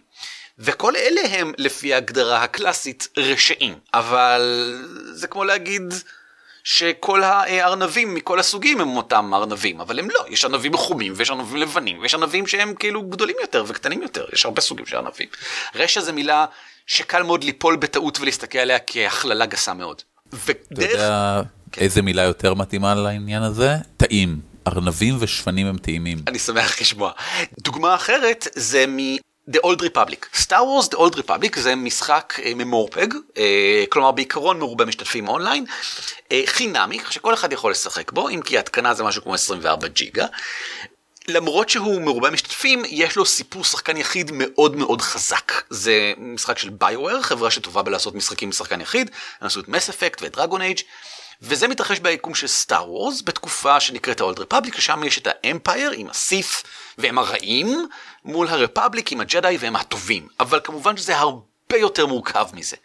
וכל 0.60 0.96
אלה 0.96 1.22
הם, 1.30 1.52
לפי 1.58 1.94
ההגדרה 1.94 2.44
הקלאסית, 2.44 3.08
רשעים. 3.18 3.76
אבל 3.94 4.76
זה 5.14 5.28
כמו 5.28 5.44
להגיד 5.44 5.94
שכל 6.64 7.24
הארנבים 7.24 8.14
מכל 8.16 8.40
הסוגים 8.40 8.82
הם 8.82 8.98
אותם 8.98 9.34
ארנבים, 9.34 9.82
אבל 9.82 10.00
הם 10.00 10.08
לא. 10.10 10.26
יש 10.30 10.46
ארנבים 10.46 10.78
חומים 10.78 11.14
ויש 11.16 11.30
ארנבים 11.30 11.58
לבנים 11.58 12.00
ויש 12.02 12.14
ארנבים 12.14 12.48
שהם 12.48 12.74
כאילו 12.74 13.04
גדולים 13.04 13.36
יותר 13.42 13.64
וקטנים 13.68 14.02
יותר. 14.02 14.26
יש 14.34 14.46
הרבה 14.46 14.62
סוגים 14.62 14.86
של 14.86 14.96
ארנבים. 14.96 15.28
רשע 15.76 16.02
זה 16.02 16.12
מילה 16.12 16.46
שקל 16.88 17.24
מאוד 17.24 17.44
ליפול 17.44 17.76
בטעות 17.76 18.20
ולהסתכל 18.20 18.58
עליה 18.58 18.78
כהכללה 18.88 19.46
גסה 19.46 19.74
מאוד. 19.74 20.02
אתה 20.30 20.52
יודע 20.84 21.42
כן. 21.72 21.82
איזה 21.82 22.02
מילה 22.02 22.22
יותר 22.22 22.54
מתאימה 22.54 22.96
לעניין 22.96 23.44
הזה? 23.44 23.76
טעים. 23.98 24.40
ארנבים 24.68 25.18
ושפנים 25.20 25.68
הם 25.68 25.78
טעימים. 25.78 26.18
אני 26.28 26.40
שמח 26.40 26.82
לשמוע. 26.82 27.12
דוגמה 27.60 27.96
אחרת 27.96 28.48
זה 28.56 28.86
מ... 28.88 29.00
The 29.52 29.60
Old 29.64 29.82
Republic. 29.82 30.26
Star 30.34 30.64
Wars 30.64 30.88
The 30.90 30.98
Old 30.98 31.16
Republic 31.16 31.60
זה 31.60 31.76
משחק 31.76 32.34
אה, 32.46 32.52
ממורפג, 32.56 33.08
אה, 33.38 33.84
כלומר 33.90 34.12
בעיקרון 34.12 34.60
מרובה 34.60 34.86
משתתפים 34.86 35.28
אונליין, 35.28 35.66
אה, 36.32 36.42
חינמי, 36.46 37.00
שכל 37.10 37.34
אחד 37.34 37.54
יכול 37.54 37.72
לשחק 37.72 38.12
בו, 38.12 38.30
אם 38.30 38.42
כי 38.42 38.58
התקנה 38.58 38.94
זה 38.94 39.04
משהו 39.04 39.24
כמו 39.24 39.34
24 39.34 39.88
ג'יגה. 39.88 40.26
למרות 41.28 41.70
שהוא 41.70 42.02
מרובה 42.02 42.30
משתתפים, 42.30 42.84
יש 42.88 43.16
לו 43.16 43.26
סיפור 43.26 43.64
שחקן 43.64 43.98
יחיד 43.98 44.32
מאוד 44.34 44.76
מאוד 44.76 45.02
חזק. 45.02 45.52
זה 45.70 46.14
משחק 46.18 46.58
של 46.58 46.70
BioWare, 46.70 47.22
חברה 47.22 47.52
שטובה 47.52 47.82
בלעשות 47.82 48.16
משחקי 48.16 48.50
שחקן 48.50 48.82
יחיד, 48.82 49.12
הם 49.42 49.48
עשו 49.48 49.60
את 49.60 49.68
Mass 49.68 49.90
Effect 49.90 50.22
ואת 50.22 50.36
Dragon 50.36 50.62
Age 50.62 50.80
וזה 51.42 51.68
מתרחש 51.68 52.00
ביקום 52.00 52.36
של 52.36 52.48
Star 52.48 52.92
Wars 52.92 53.22
בתקופה 53.26 53.80
שנקראת 53.80 54.22
ה-Old 54.22 54.40
Republic, 54.40 54.76
ששם 54.76 55.04
יש 55.04 55.18
את 55.18 55.28
ה 55.32 55.40
Empire 55.40 55.92
עם 55.92 56.10
ה 56.10 56.20
Sith 56.20 56.64
והם 56.98 57.18
הרעים, 57.18 57.88
מול 58.26 58.48
ה 58.48 58.55
Republic 58.55 59.12
עם 59.12 59.22
הג'די 59.22 59.58
והם 59.60 59.76
הטובים. 59.76 60.28
אבל 60.40 60.60
כמובן 60.64 60.98
שזה 60.98 61.18
הרבה 61.18 61.78
יותר 61.78 62.06
מורכב 62.06 62.48
מזה. 62.54 62.76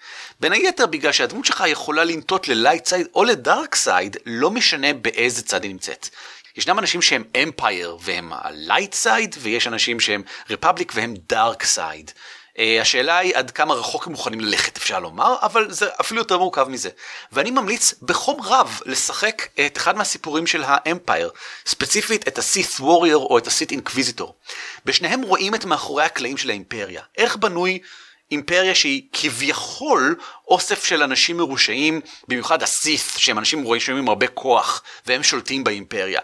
בין 0.40 0.52
היתר 0.52 0.86
בגלל 0.86 1.12
שהדמות 1.12 1.44
שלך 1.44 1.64
יכולה 1.66 2.04
לנטות 2.04 2.48
ל 2.48 2.55
light 2.55 2.86
side 2.86 3.06
או 3.14 3.24
ל 3.24 3.34
dark 3.34 3.74
side, 3.74 4.16
לא 4.26 4.50
משנה 4.50 4.92
באיזה 4.92 5.42
צד 5.42 5.62
היא 5.62 5.70
נמצאת. 5.70 6.08
ישנם 6.56 6.78
אנשים 6.78 7.02
שהם 7.02 7.24
Empire 7.42 7.96
והם 8.00 8.32
ה 8.32 8.43
light 8.43 8.94
side, 8.94 9.36
ויש 9.38 9.66
אנשים 9.66 10.00
שהם 10.00 10.22
Republic 10.50 10.92
והם 10.94 11.14
dark 11.28 11.64
side. 11.64 12.10
Uh, 12.56 12.80
השאלה 12.80 13.18
היא 13.18 13.36
עד 13.36 13.50
כמה 13.50 13.74
רחוק 13.74 14.06
הם 14.06 14.12
מוכנים 14.12 14.40
ללכת 14.40 14.76
אפשר 14.76 15.00
לומר, 15.00 15.36
אבל 15.42 15.70
זה 15.70 15.88
אפילו 16.00 16.20
יותר 16.20 16.38
מורכב 16.38 16.68
מזה. 16.68 16.90
ואני 17.32 17.50
ממליץ 17.50 17.94
בחום 18.02 18.40
רב 18.42 18.80
לשחק 18.86 19.48
את 19.66 19.76
אחד 19.76 19.96
מהסיפורים 19.96 20.46
של 20.46 20.62
ה 20.66 20.74
Empire, 20.74 21.30
ספציפית 21.66 22.28
את 22.28 22.38
ה-Sith 22.38 22.80
Warrior 22.80 23.14
או 23.14 23.38
את 23.38 23.46
ה-Sith 23.46 23.72
Inquisitor. 23.72 24.26
בשניהם 24.84 25.22
רואים 25.22 25.54
את 25.54 25.64
מאחורי 25.64 26.04
הקלעים 26.04 26.36
של 26.36 26.50
האימפריה. 26.50 27.02
איך 27.18 27.36
בנוי 27.36 27.78
אימפריה 28.30 28.74
שהיא 28.74 29.02
כביכול 29.12 30.16
אוסף 30.48 30.84
של 30.84 31.02
אנשים 31.02 31.36
מרושעים, 31.36 32.00
במיוחד 32.28 32.62
הסית' 32.62 33.12
שהם 33.16 33.38
אנשים 33.38 33.62
מרושעים 33.62 33.98
עם 33.98 34.08
הרבה 34.08 34.26
כוח, 34.26 34.82
והם 35.06 35.22
שולטים 35.22 35.64
באימפריה. 35.64 36.20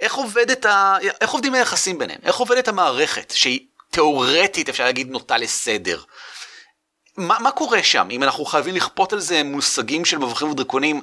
איך, 0.00 0.14
עובדת 0.14 0.64
ה... 0.66 0.96
איך 1.20 1.30
עובדים 1.30 1.54
היחסים 1.54 1.98
ביניהם? 1.98 2.20
איך 2.24 2.36
עובדת 2.36 2.68
המערכת 2.68 3.32
שהיא 3.36 3.60
תאורטית 3.96 4.68
אפשר 4.68 4.84
להגיד 4.84 5.10
נוטה 5.10 5.38
לסדר? 5.38 6.02
מה, 7.16 7.38
מה 7.40 7.50
קורה 7.50 7.82
שם 7.82 8.08
אם 8.10 8.22
אנחנו 8.22 8.44
חייבים 8.44 8.74
לכפות 8.74 9.12
על 9.12 9.20
זה 9.20 9.42
מושגים 9.44 10.04
של 10.04 10.18
מבוכים 10.18 10.50
ודרקונים 10.50 11.00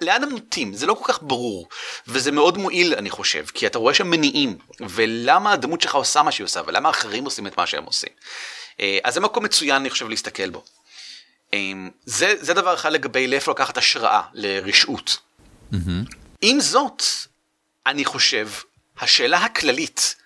לאן 0.00 0.22
הם 0.22 0.30
נוטים 0.30 0.74
זה 0.74 0.86
לא 0.86 0.94
כל 0.94 1.12
כך 1.12 1.22
ברור 1.22 1.68
וזה 2.08 2.32
מאוד 2.32 2.58
מועיל 2.58 2.94
אני 2.94 3.10
חושב 3.10 3.44
כי 3.54 3.66
אתה 3.66 3.78
רואה 3.78 3.94
שם 3.94 4.10
מניעים 4.10 4.58
ולמה 4.80 5.52
הדמות 5.52 5.80
שלך 5.80 5.94
עושה 5.94 6.22
מה 6.22 6.32
שהיא 6.32 6.44
עושה 6.44 6.60
ולמה 6.66 6.90
אחרים 6.90 7.24
עושים 7.24 7.46
את 7.46 7.56
מה 7.56 7.66
שהם 7.66 7.84
עושים. 7.84 8.12
אה, 8.80 8.98
אז 9.04 9.14
זה 9.14 9.20
מקום 9.20 9.44
מצוין 9.44 9.76
אני 9.76 9.90
חושב 9.90 10.08
להסתכל 10.08 10.50
בו. 10.50 10.64
אה, 11.54 11.58
זה, 12.04 12.34
זה 12.40 12.54
דבר 12.54 12.74
אחד 12.74 12.92
לגבי 12.92 13.26
לאיפה 13.26 13.52
לקחת 13.52 13.78
השראה 13.78 14.22
לרשעות. 14.32 15.16
Mm-hmm. 15.72 15.76
עם 16.40 16.60
זאת 16.60 17.02
אני 17.86 18.04
חושב 18.04 18.48
השאלה 19.00 19.38
הכללית 19.38 20.16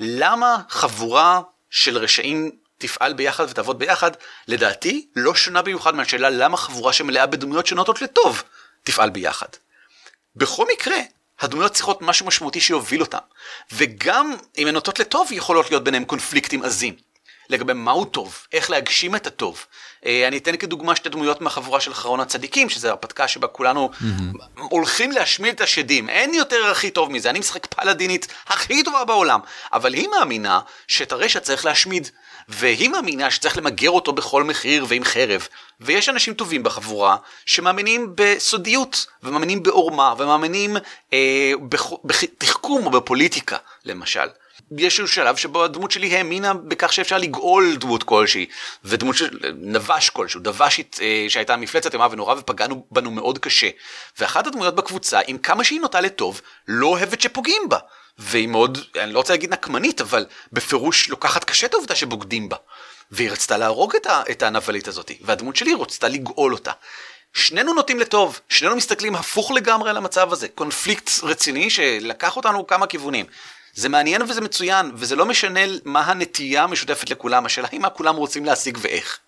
למה 0.00 0.56
חבורה 0.68 1.40
של 1.70 1.98
רשעים 1.98 2.50
תפעל 2.78 3.12
ביחד 3.12 3.46
ותעבוד 3.50 3.78
ביחד, 3.78 4.10
לדעתי 4.48 5.06
לא 5.16 5.34
שונה 5.34 5.62
במיוחד 5.62 5.94
מהשאלה 5.94 6.30
למה 6.30 6.56
חבורה 6.56 6.92
שמלאה 6.92 7.26
בדמויות 7.26 7.66
שנוטות 7.66 8.02
לטוב 8.02 8.42
תפעל 8.82 9.10
ביחד. 9.10 9.46
בכל 10.36 10.66
מקרה, 10.72 10.96
הדמויות 11.40 11.72
צריכות 11.72 12.02
משהו 12.02 12.26
משמעותי 12.26 12.60
שיוביל 12.60 13.00
אותם, 13.00 13.18
וגם 13.72 14.36
אם 14.58 14.66
הן 14.66 14.74
נוטות 14.74 14.98
לטוב 14.98 15.32
יכולות 15.32 15.70
להיות 15.70 15.84
ביניהם 15.84 16.04
קונפליקטים 16.04 16.62
עזים. 16.62 16.96
לגבי 17.48 17.72
מהו 17.72 18.04
טוב, 18.04 18.46
איך 18.52 18.70
להגשים 18.70 19.16
את 19.16 19.26
הטוב. 19.26 19.66
אה, 20.06 20.28
אני 20.28 20.38
אתן 20.38 20.56
כדוגמה 20.56 20.96
שתי 20.96 21.08
דמויות 21.08 21.40
מהחבורה 21.40 21.80
של 21.80 21.92
אחרון 21.92 22.20
הצדיקים, 22.20 22.68
שזה 22.68 22.90
הרפתקה 22.90 23.28
שבה 23.28 23.46
כולנו 23.46 23.90
mm-hmm. 23.92 24.60
הולכים 24.60 25.12
להשמיד 25.12 25.54
את 25.54 25.60
השדים. 25.60 26.08
אין 26.08 26.34
יותר 26.34 26.66
הכי 26.70 26.90
טוב 26.90 27.12
מזה, 27.12 27.30
אני 27.30 27.38
משחק 27.38 27.66
פלדינית 27.66 28.26
הכי 28.46 28.82
טובה 28.82 29.04
בעולם. 29.04 29.40
אבל 29.72 29.94
היא 29.94 30.08
מאמינה 30.08 30.60
שאת 30.88 31.12
הרשע 31.12 31.40
צריך 31.40 31.64
להשמיד. 31.64 32.08
והיא 32.48 32.88
מאמינה 32.88 33.30
שצריך 33.30 33.56
למגר 33.56 33.90
אותו 33.90 34.12
בכל 34.12 34.44
מחיר 34.44 34.84
ועם 34.88 35.04
חרב. 35.04 35.48
ויש 35.80 36.08
אנשים 36.08 36.34
טובים 36.34 36.62
בחבורה 36.62 37.16
שמאמינים 37.46 38.12
בסודיות, 38.14 39.06
ומאמינים 39.22 39.62
בעורמה, 39.62 40.14
ומאמינים 40.18 40.76
אה, 41.12 41.52
בתחכום 42.04 42.86
או 42.86 42.90
בפוליטיקה, 42.90 43.56
למשל. 43.84 44.28
יש 44.78 45.00
איזשהו 45.00 45.08
שלב 45.08 45.36
שבו 45.36 45.64
הדמות 45.64 45.90
שלי 45.90 46.16
האמינה 46.16 46.54
בכך 46.54 46.92
שאפשר 46.92 47.18
לגאול 47.18 47.76
דמות 47.76 48.02
כלשהי, 48.02 48.46
ודמות 48.84 49.16
של 49.16 49.38
נבש 49.54 50.10
כלשהו, 50.10 50.40
דבשית 50.40 50.98
אה, 51.02 51.26
שהייתה 51.28 51.56
מפלצת 51.56 51.92
אימה 51.92 52.08
ונורא 52.10 52.34
ופגענו 52.34 52.86
בנו 52.90 53.10
מאוד 53.10 53.38
קשה. 53.38 53.68
ואחת 54.18 54.46
הדמויות 54.46 54.74
בקבוצה, 54.74 55.20
עם 55.26 55.38
כמה 55.38 55.64
שהיא 55.64 55.80
נוטה 55.80 56.00
לטוב, 56.00 56.40
לא 56.68 56.86
אוהבת 56.86 57.20
שפוגעים 57.20 57.62
בה. 57.68 57.78
והיא 58.18 58.48
מאוד, 58.48 58.78
אני 58.98 59.12
לא 59.12 59.18
רוצה 59.18 59.32
להגיד 59.32 59.52
נקמנית, 59.52 60.00
אבל 60.00 60.26
בפירוש 60.52 61.08
לוקחת 61.08 61.44
קשה 61.44 61.66
את 61.66 61.74
העובדה 61.74 61.94
שבוגדים 61.94 62.48
בה. 62.48 62.56
והיא 63.10 63.30
רצתה 63.30 63.56
להרוג 63.56 63.96
את, 63.96 64.06
ה, 64.06 64.22
את 64.30 64.42
הנבלית 64.42 64.88
הזאת, 64.88 65.10
והדמות 65.20 65.56
שלי 65.56 65.74
רצתה 65.74 66.08
לגאול 66.08 66.52
אותה. 66.52 66.72
שנינו 67.34 67.74
נוטים 67.74 68.00
לטוב, 68.00 68.40
שנינו 68.48 68.76
מסתכלים 68.76 69.14
הפוך 69.14 69.50
לגמרי 69.50 69.90
על 69.90 69.96
המצב 69.96 70.32
הזה, 70.32 70.48
קונפליקט 70.48 71.10
רציני 71.22 71.70
שלקח 71.70 72.36
אותנו 72.36 72.66
כמה 72.66 72.86
כיוונים. 72.86 73.26
זה 73.74 73.88
מעניין 73.88 74.22
וזה 74.22 74.40
מצוין, 74.40 74.90
וזה 74.94 75.16
לא 75.16 75.26
משנה 75.26 75.60
מה 75.84 76.00
הנטייה 76.00 76.64
המשותפת 76.64 77.10
לכולם, 77.10 77.46
השאלה 77.46 77.68
היא 77.72 77.80
מה 77.80 77.90
כולם 77.90 78.16
רוצים 78.16 78.44
להשיג 78.44 78.78
ואיך. 78.80 79.18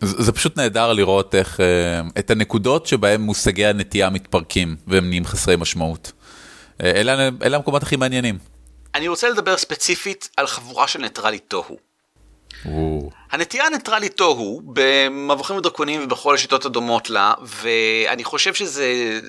זה, 0.00 0.22
זה 0.22 0.32
פשוט 0.32 0.56
נהדר 0.56 0.92
לראות 0.92 1.34
איך, 1.34 1.60
אה, 1.60 2.00
את 2.18 2.30
הנקודות 2.30 2.86
שבהם 2.86 3.20
מושגי 3.20 3.66
הנטייה 3.66 4.10
מתפרקים 4.10 4.76
והם 4.86 5.08
נהיים 5.08 5.24
חסרי 5.24 5.56
משמעות. 5.56 6.12
אה, 6.82 6.90
אלה, 6.90 7.28
אלה 7.42 7.56
המקומות 7.56 7.82
הכי 7.82 7.96
מעניינים. 7.96 8.38
אני 8.94 9.08
רוצה 9.08 9.28
לדבר 9.28 9.56
ספציפית 9.56 10.28
על 10.36 10.46
חבורה 10.46 10.88
של 10.88 11.00
ניטרלי 11.00 11.38
תוהו. 11.38 11.78
הנטייה 13.30 13.66
הניטרלית 13.66 14.16
תוהו 14.16 14.62
במבוכים 14.64 15.56
ודרקונים 15.56 16.04
ובכל 16.04 16.34
השיטות 16.34 16.64
הדומות 16.64 17.10
לה, 17.10 17.34
ואני 17.42 18.24
חושב 18.24 18.54
שזה 18.54 19.20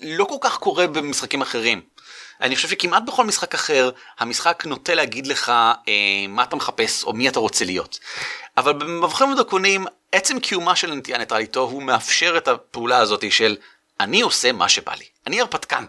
לא 0.00 0.24
כל 0.24 0.36
כך 0.40 0.58
קורה 0.58 0.86
במשחקים 0.86 1.42
אחרים. 1.42 1.80
אני 2.40 2.56
חושב 2.56 2.68
שכמעט 2.68 3.02
בכל 3.06 3.24
משחק 3.24 3.54
אחר, 3.54 3.90
המשחק 4.18 4.64
נוטה 4.66 4.94
להגיד 4.94 5.26
לך 5.26 5.48
אה, 5.48 5.92
מה 6.28 6.42
אתה 6.42 6.56
מחפש 6.56 7.04
או 7.04 7.12
מי 7.12 7.28
אתה 7.28 7.38
רוצה 7.38 7.64
להיות. 7.64 7.98
אבל 8.56 8.72
במבחנים 8.72 9.32
ודרקונים, 9.32 9.86
עצם 10.12 10.40
קיומה 10.40 10.76
של 10.76 10.94
נטייה 10.94 11.18
ניטרליתו 11.18 11.60
הוא 11.60 11.82
מאפשר 11.82 12.34
את 12.36 12.48
הפעולה 12.48 12.98
הזאת 12.98 13.32
של 13.32 13.56
אני 14.00 14.20
עושה 14.20 14.52
מה 14.52 14.68
שבא 14.68 14.92
לי. 14.94 15.04
אני 15.26 15.40
הרפתקן. 15.40 15.84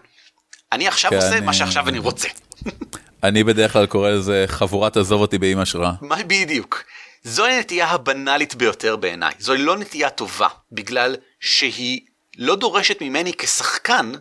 אני 0.72 0.88
עכשיו 0.88 1.12
כן, 1.12 1.16
עושה 1.16 1.38
אני... 1.38 1.46
מה 1.46 1.54
שעכשיו 1.54 1.90
אני 1.90 2.00
רוצה. 2.00 2.28
אני 3.24 3.44
בדרך 3.44 3.74
כלל 3.74 3.86
קורא 3.86 4.10
לזה 4.10 4.46
חבורת 4.48 4.98
עזוב 4.98 5.22
אותי 5.22 5.38
באמא 5.38 5.66
שלך. 5.66 5.88
מה 6.02 6.16
בדיוק? 6.28 6.84
זוהי 7.24 7.54
הנטייה 7.54 7.88
הבנאלית 7.88 8.56
ביותר 8.56 8.96
בעיניי. 8.96 9.34
זוהי 9.40 9.62
לא 9.62 9.78
נטייה 9.78 10.10
טובה, 10.10 10.48
בגלל 10.72 11.16
שהיא 11.40 12.02
לא 12.38 12.56
דורשת 12.56 13.02
ממני 13.02 13.34
כשחקן 13.38 14.12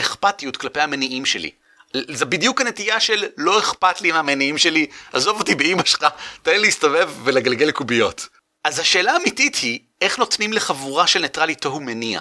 אכפתיות 0.00 0.56
כלפי 0.56 0.80
המניעים 0.80 1.26
שלי. 1.26 1.50
זה 1.96 2.24
בדיוק 2.24 2.60
הנטייה 2.60 3.00
של 3.00 3.24
לא 3.36 3.58
אכפת 3.58 4.00
לי 4.00 4.12
מהמניעים 4.12 4.58
שלי, 4.58 4.86
עזוב 5.12 5.38
אותי 5.38 5.54
באמא 5.54 5.84
שלך, 5.84 6.06
תן 6.42 6.52
לי 6.52 6.58
להסתובב 6.58 7.10
ולגלגל 7.24 7.70
קוביות. 7.70 8.28
אז 8.64 8.78
השאלה 8.78 9.12
האמיתית 9.12 9.56
היא, 9.56 9.78
איך 10.00 10.18
נותנים 10.18 10.52
לחבורה 10.52 11.06
של 11.06 11.20
ניטרלי 11.20 11.54
תוהו 11.54 11.80
מניע? 11.80 12.20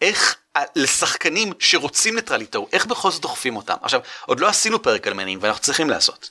איך 0.00 0.36
לשחקנים 0.76 1.52
שרוצים 1.58 2.14
ניטרליטור, 2.14 2.68
איך 2.72 2.86
בכל 2.86 3.10
זאת 3.10 3.22
דוחפים 3.22 3.56
אותם. 3.56 3.74
עכשיו, 3.82 4.00
עוד 4.26 4.40
לא 4.40 4.48
עשינו 4.48 4.82
פרק 4.82 5.06
על 5.06 5.14
מניעים 5.14 5.38
ואנחנו 5.42 5.62
צריכים 5.62 5.90
לעשות. 5.90 6.30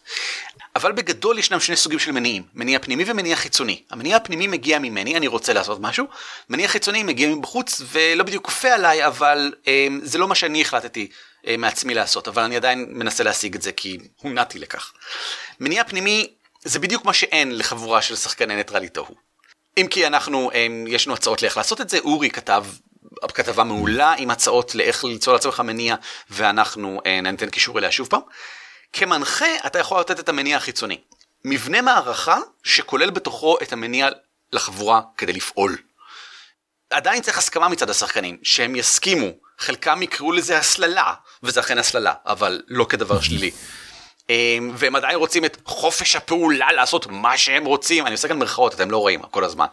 אבל 0.75 0.91
בגדול 0.91 1.39
ישנם 1.39 1.59
שני 1.59 1.75
סוגים 1.75 1.99
של 1.99 2.11
מניעים, 2.11 2.43
מניע 2.53 2.79
פנימי 2.79 3.03
ומניע 3.07 3.35
חיצוני. 3.35 3.83
המניע 3.89 4.17
הפנימי 4.17 4.47
מגיע 4.47 4.79
ממני, 4.79 5.17
אני 5.17 5.27
רוצה 5.27 5.53
לעשות 5.53 5.79
משהו, 5.81 6.05
מניע 6.49 6.67
חיצוני 6.67 7.03
מגיע 7.03 7.29
מבחוץ 7.29 7.81
ולא 7.91 8.23
בדיוק 8.23 8.45
כופה 8.45 8.73
עליי, 8.73 9.07
אבל 9.07 9.53
אה, 9.67 9.87
זה 10.01 10.17
לא 10.17 10.27
מה 10.27 10.35
שאני 10.35 10.61
החלטתי 10.61 11.07
אה, 11.47 11.57
מעצמי 11.57 11.93
לעשות, 11.93 12.27
אבל 12.27 12.43
אני 12.43 12.55
עדיין 12.55 12.85
מנסה 12.89 13.23
להשיג 13.23 13.55
את 13.55 13.61
זה 13.61 13.71
כי 13.71 13.97
הונעתי 14.21 14.59
לכך. 14.59 14.91
מניע 15.59 15.83
פנימי 15.83 16.27
זה 16.63 16.79
בדיוק 16.79 17.05
מה 17.05 17.13
שאין 17.13 17.57
לחבורה 17.57 18.01
של 18.01 18.15
שחקני 18.15 18.55
ניטרליטו. 18.55 19.07
אם 19.77 19.87
כי 19.89 20.07
אנחנו, 20.07 20.51
אה, 20.53 20.67
יש 20.87 21.07
לנו 21.07 21.15
הצעות 21.15 21.41
לאיך 21.41 21.57
לעשות 21.57 21.81
את 21.81 21.89
זה, 21.89 21.99
אורי 21.99 22.29
כתב 22.29 22.65
כתבה 23.33 23.63
מעולה 23.63 24.13
עם 24.17 24.29
הצעות 24.29 24.75
לאיך 24.75 25.03
ליצור 25.05 25.33
לעצמך 25.33 25.59
מניע 25.59 25.95
ואנחנו 26.29 27.01
אה, 27.05 27.21
ניתן 27.21 27.49
קישור 27.49 27.79
אליה 27.79 27.91
שוב 27.91 28.07
פעם. 28.07 28.21
כמנחה 28.93 29.45
אתה 29.65 29.79
יכול 29.79 29.99
לתת 29.99 30.19
את 30.19 30.29
המניע 30.29 30.57
החיצוני. 30.57 30.97
מבנה 31.45 31.81
מערכה 31.81 32.37
שכולל 32.63 33.09
בתוכו 33.09 33.57
את 33.63 33.73
המניע 33.73 34.09
לחבורה 34.53 35.01
כדי 35.17 35.33
לפעול. 35.33 35.77
עדיין 36.89 37.21
צריך 37.21 37.37
הסכמה 37.37 37.69
מצד 37.69 37.89
השחקנים, 37.89 38.37
שהם 38.43 38.75
יסכימו, 38.75 39.27
חלקם 39.59 40.01
יקראו 40.01 40.31
לזה 40.31 40.57
הסללה, 40.57 41.13
וזה 41.43 41.59
אכן 41.59 41.77
הסללה, 41.77 42.13
אבל 42.25 42.61
לא 42.67 42.85
כדבר 42.89 43.21
שלילי. 43.21 43.51
אמ, 44.29 44.71
והם 44.75 44.95
עדיין 44.95 45.15
רוצים 45.15 45.45
את 45.45 45.57
חופש 45.65 46.15
הפעולה 46.15 46.71
לעשות 46.71 47.07
מה 47.07 47.37
שהם 47.37 47.65
רוצים, 47.65 48.05
אני 48.05 48.13
עושה 48.13 48.27
כאן 48.27 48.39
מרכאות, 48.39 48.73
אתם 48.73 48.91
לא 48.91 48.97
רואים 48.97 49.21
כל 49.21 49.43
הזמן. 49.43 49.65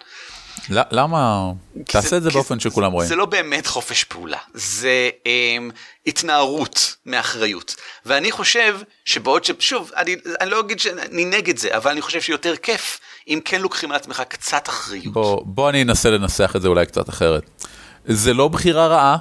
למה? 0.70 1.52
תעשה 1.84 2.16
את 2.16 2.22
זה 2.22 2.30
באופן 2.30 2.60
שכולם 2.60 2.92
רואים. 2.92 3.08
זה 3.08 3.16
לא 3.16 3.24
באמת 3.24 3.66
חופש 3.66 4.04
פעולה, 4.04 4.38
זה 4.54 5.10
um, 5.24 5.72
התנערות 6.06 6.96
מאחריות. 7.06 7.76
ואני 8.06 8.30
חושב 8.30 8.78
שבעוד 9.04 9.44
ש... 9.44 9.50
שוב, 9.58 9.90
אני, 9.96 10.16
אני 10.40 10.50
לא 10.50 10.60
אגיד 10.60 10.78
שאני 10.78 11.24
נגד 11.24 11.58
זה, 11.58 11.76
אבל 11.76 11.90
אני 11.90 12.00
חושב 12.00 12.20
שיותר 12.20 12.56
כיף 12.56 13.00
אם 13.28 13.40
כן 13.44 13.60
לוקחים 13.60 13.90
על 13.90 13.96
עצמך 13.96 14.22
קצת 14.28 14.68
אחריות. 14.68 15.12
בוא, 15.12 15.42
בוא 15.44 15.70
אני 15.70 15.82
אנסה 15.82 16.10
לנסח 16.10 16.52
את 16.56 16.62
זה 16.62 16.68
אולי 16.68 16.86
קצת 16.86 17.08
אחרת. 17.08 17.64
זה 18.04 18.34
לא 18.34 18.48
בחירה 18.48 18.86
רעה, 18.86 19.16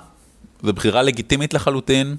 זה 0.63 0.73
בחירה 0.73 1.01
לגיטימית 1.01 1.53
לחלוטין, 1.53 2.15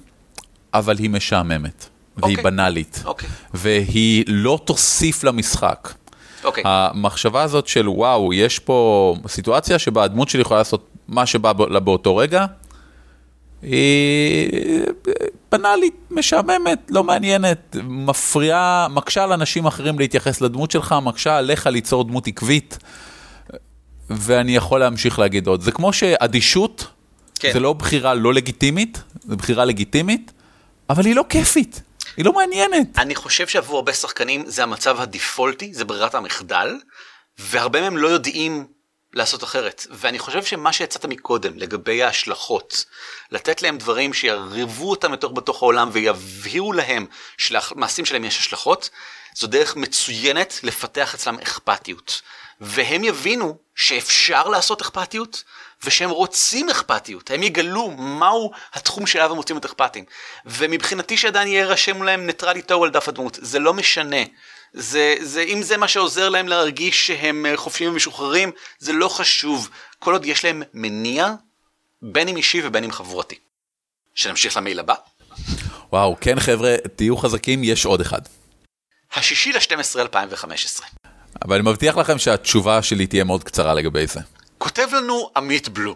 אבל 0.73 0.97
היא 0.97 1.09
משעממת. 1.09 1.85
והיא 2.17 2.35
okay. 2.35 2.39
אוקיי. 2.39 2.51
בנאלית. 2.51 3.01
Okay. 3.03 3.07
אוקיי. 3.07 3.29
והיא 3.53 4.23
לא 4.27 4.59
תוסיף 4.65 5.23
למשחק. 5.23 5.93
Okay. 6.41 6.45
אוקיי. 6.45 6.63
המחשבה 6.65 7.41
הזאת 7.41 7.67
של 7.67 7.89
וואו, 7.89 8.33
יש 8.33 8.59
פה 8.59 9.15
סיטואציה 9.27 9.79
שבה 9.79 10.03
הדמות 10.03 10.29
שלי 10.29 10.41
יכולה 10.41 10.59
לעשות 10.59 10.87
מה 11.07 11.25
שבא 11.25 11.51
לה 11.69 11.79
באותו 11.79 12.15
רגע, 12.15 12.45
היא 13.61 14.81
בנאלית, 15.51 15.93
משעממת, 16.11 16.79
לא 16.89 17.03
מעניינת, 17.03 17.75
מפריעה, 17.83 18.87
מקשה 18.89 19.23
על 19.23 19.33
אנשים 19.33 19.65
אחרים 19.65 19.99
להתייחס 19.99 20.41
לדמות 20.41 20.71
שלך, 20.71 20.95
מקשה 21.01 21.37
עליך 21.37 21.67
ליצור 21.67 22.03
דמות 22.03 22.27
עקבית, 22.27 22.77
ואני 24.09 24.55
יכול 24.55 24.79
להמשיך 24.79 25.19
להגיד 25.19 25.47
עוד. 25.47 25.61
זה 25.61 25.71
כמו 25.71 25.93
שאדישות, 25.93 26.87
כן. 27.39 27.53
זה 27.53 27.59
לא 27.59 27.73
בחירה 27.73 28.13
לא 28.13 28.33
לגיטימית, 28.33 29.03
זה 29.21 29.35
בחירה 29.35 29.65
לגיטימית, 29.65 30.31
אבל 30.89 31.05
היא 31.05 31.15
לא 31.15 31.25
כיפית. 31.29 31.81
היא 32.19 32.25
לא 32.25 32.33
מעניינת. 32.33 32.87
אני 32.97 33.15
חושב 33.15 33.47
שעבור 33.47 33.75
הרבה 33.75 33.93
שחקנים 33.93 34.43
זה 34.45 34.63
המצב 34.63 35.01
הדיפולטי, 35.01 35.73
זה 35.73 35.85
ברירת 35.85 36.15
המחדל, 36.15 36.79
והרבה 37.37 37.81
מהם 37.81 37.97
לא 37.97 38.07
יודעים 38.07 38.67
לעשות 39.13 39.43
אחרת. 39.43 39.87
ואני 39.91 40.19
חושב 40.19 40.43
שמה 40.43 40.73
שיצאת 40.73 41.05
מקודם 41.05 41.57
לגבי 41.57 42.03
ההשלכות, 42.03 42.85
לתת 43.31 43.61
להם 43.61 43.77
דברים 43.77 44.13
שיריבו 44.13 44.89
אותם 44.89 45.11
יותר 45.11 45.27
בתוך 45.27 45.63
העולם 45.63 45.89
ויבהירו 45.91 46.73
להם 46.73 47.05
שלמעשים 47.37 48.05
שלהם 48.05 48.23
יש 48.23 48.37
השלכות, 48.37 48.89
זו 49.35 49.47
דרך 49.47 49.75
מצוינת 49.75 50.59
לפתח 50.63 51.15
אצלם 51.15 51.39
אכפתיות. 51.39 52.21
והם 52.61 53.03
יבינו 53.03 53.57
שאפשר 53.75 54.47
לעשות 54.47 54.81
אכפתיות, 54.81 55.43
ושהם 55.83 56.09
רוצים 56.09 56.69
אכפתיות, 56.69 57.31
הם 57.31 57.43
יגלו 57.43 57.91
מהו 57.91 58.51
התחום 58.73 59.07
שאליו 59.07 59.31
הם 59.31 59.37
רוצים 59.37 59.55
להיות 59.55 59.65
אכפתיים. 59.65 60.05
ומבחינתי 60.45 61.17
שעדיין 61.17 61.47
יהיה 61.47 61.65
רשם 61.65 62.03
להם 62.03 62.25
ניטרלי 62.25 62.61
טוב 62.61 62.83
על 62.83 62.89
דף 62.89 63.07
הדמות, 63.07 63.39
זה 63.41 63.59
לא 63.59 63.73
משנה. 63.73 64.23
זה, 64.73 65.15
זה, 65.21 65.41
אם 65.41 65.61
זה 65.61 65.77
מה 65.77 65.87
שעוזר 65.87 66.29
להם 66.29 66.47
להרגיש 66.47 67.07
שהם 67.07 67.45
אה, 67.45 67.57
חופשיים 67.57 67.91
ומשוחררים, 67.91 68.51
זה 68.79 68.93
לא 68.93 69.09
חשוב. 69.09 69.69
כל 69.99 70.13
עוד 70.13 70.25
יש 70.25 70.45
להם 70.45 70.63
מניע, 70.73 71.33
בין 72.01 72.27
אם 72.27 72.37
אישי 72.37 72.61
ובין 72.63 72.83
אם 72.83 72.91
חברתי. 72.91 73.35
שנמשיך 74.15 74.57
למייל 74.57 74.79
הבא. 74.79 74.93
וואו, 75.91 76.17
כן 76.21 76.39
חבר'ה, 76.39 76.75
תהיו 76.95 77.17
חזקים, 77.17 77.63
יש 77.63 77.85
עוד 77.85 78.01
אחד. 78.01 78.21
השישי 79.13 79.51
ל-12 79.51 79.99
2015. 79.99 80.87
אבל 81.45 81.55
אני 81.55 81.63
מבטיח 81.63 81.97
לכם 81.97 82.17
שהתשובה 82.17 82.81
שלי 82.81 83.07
תהיה 83.07 83.23
מאוד 83.23 83.43
קצרה 83.43 83.73
לגבי 83.73 84.07
זה. 84.07 84.19
כותב 84.57 84.87
לנו 84.91 85.29
עמית 85.35 85.69
בלו. 85.69 85.95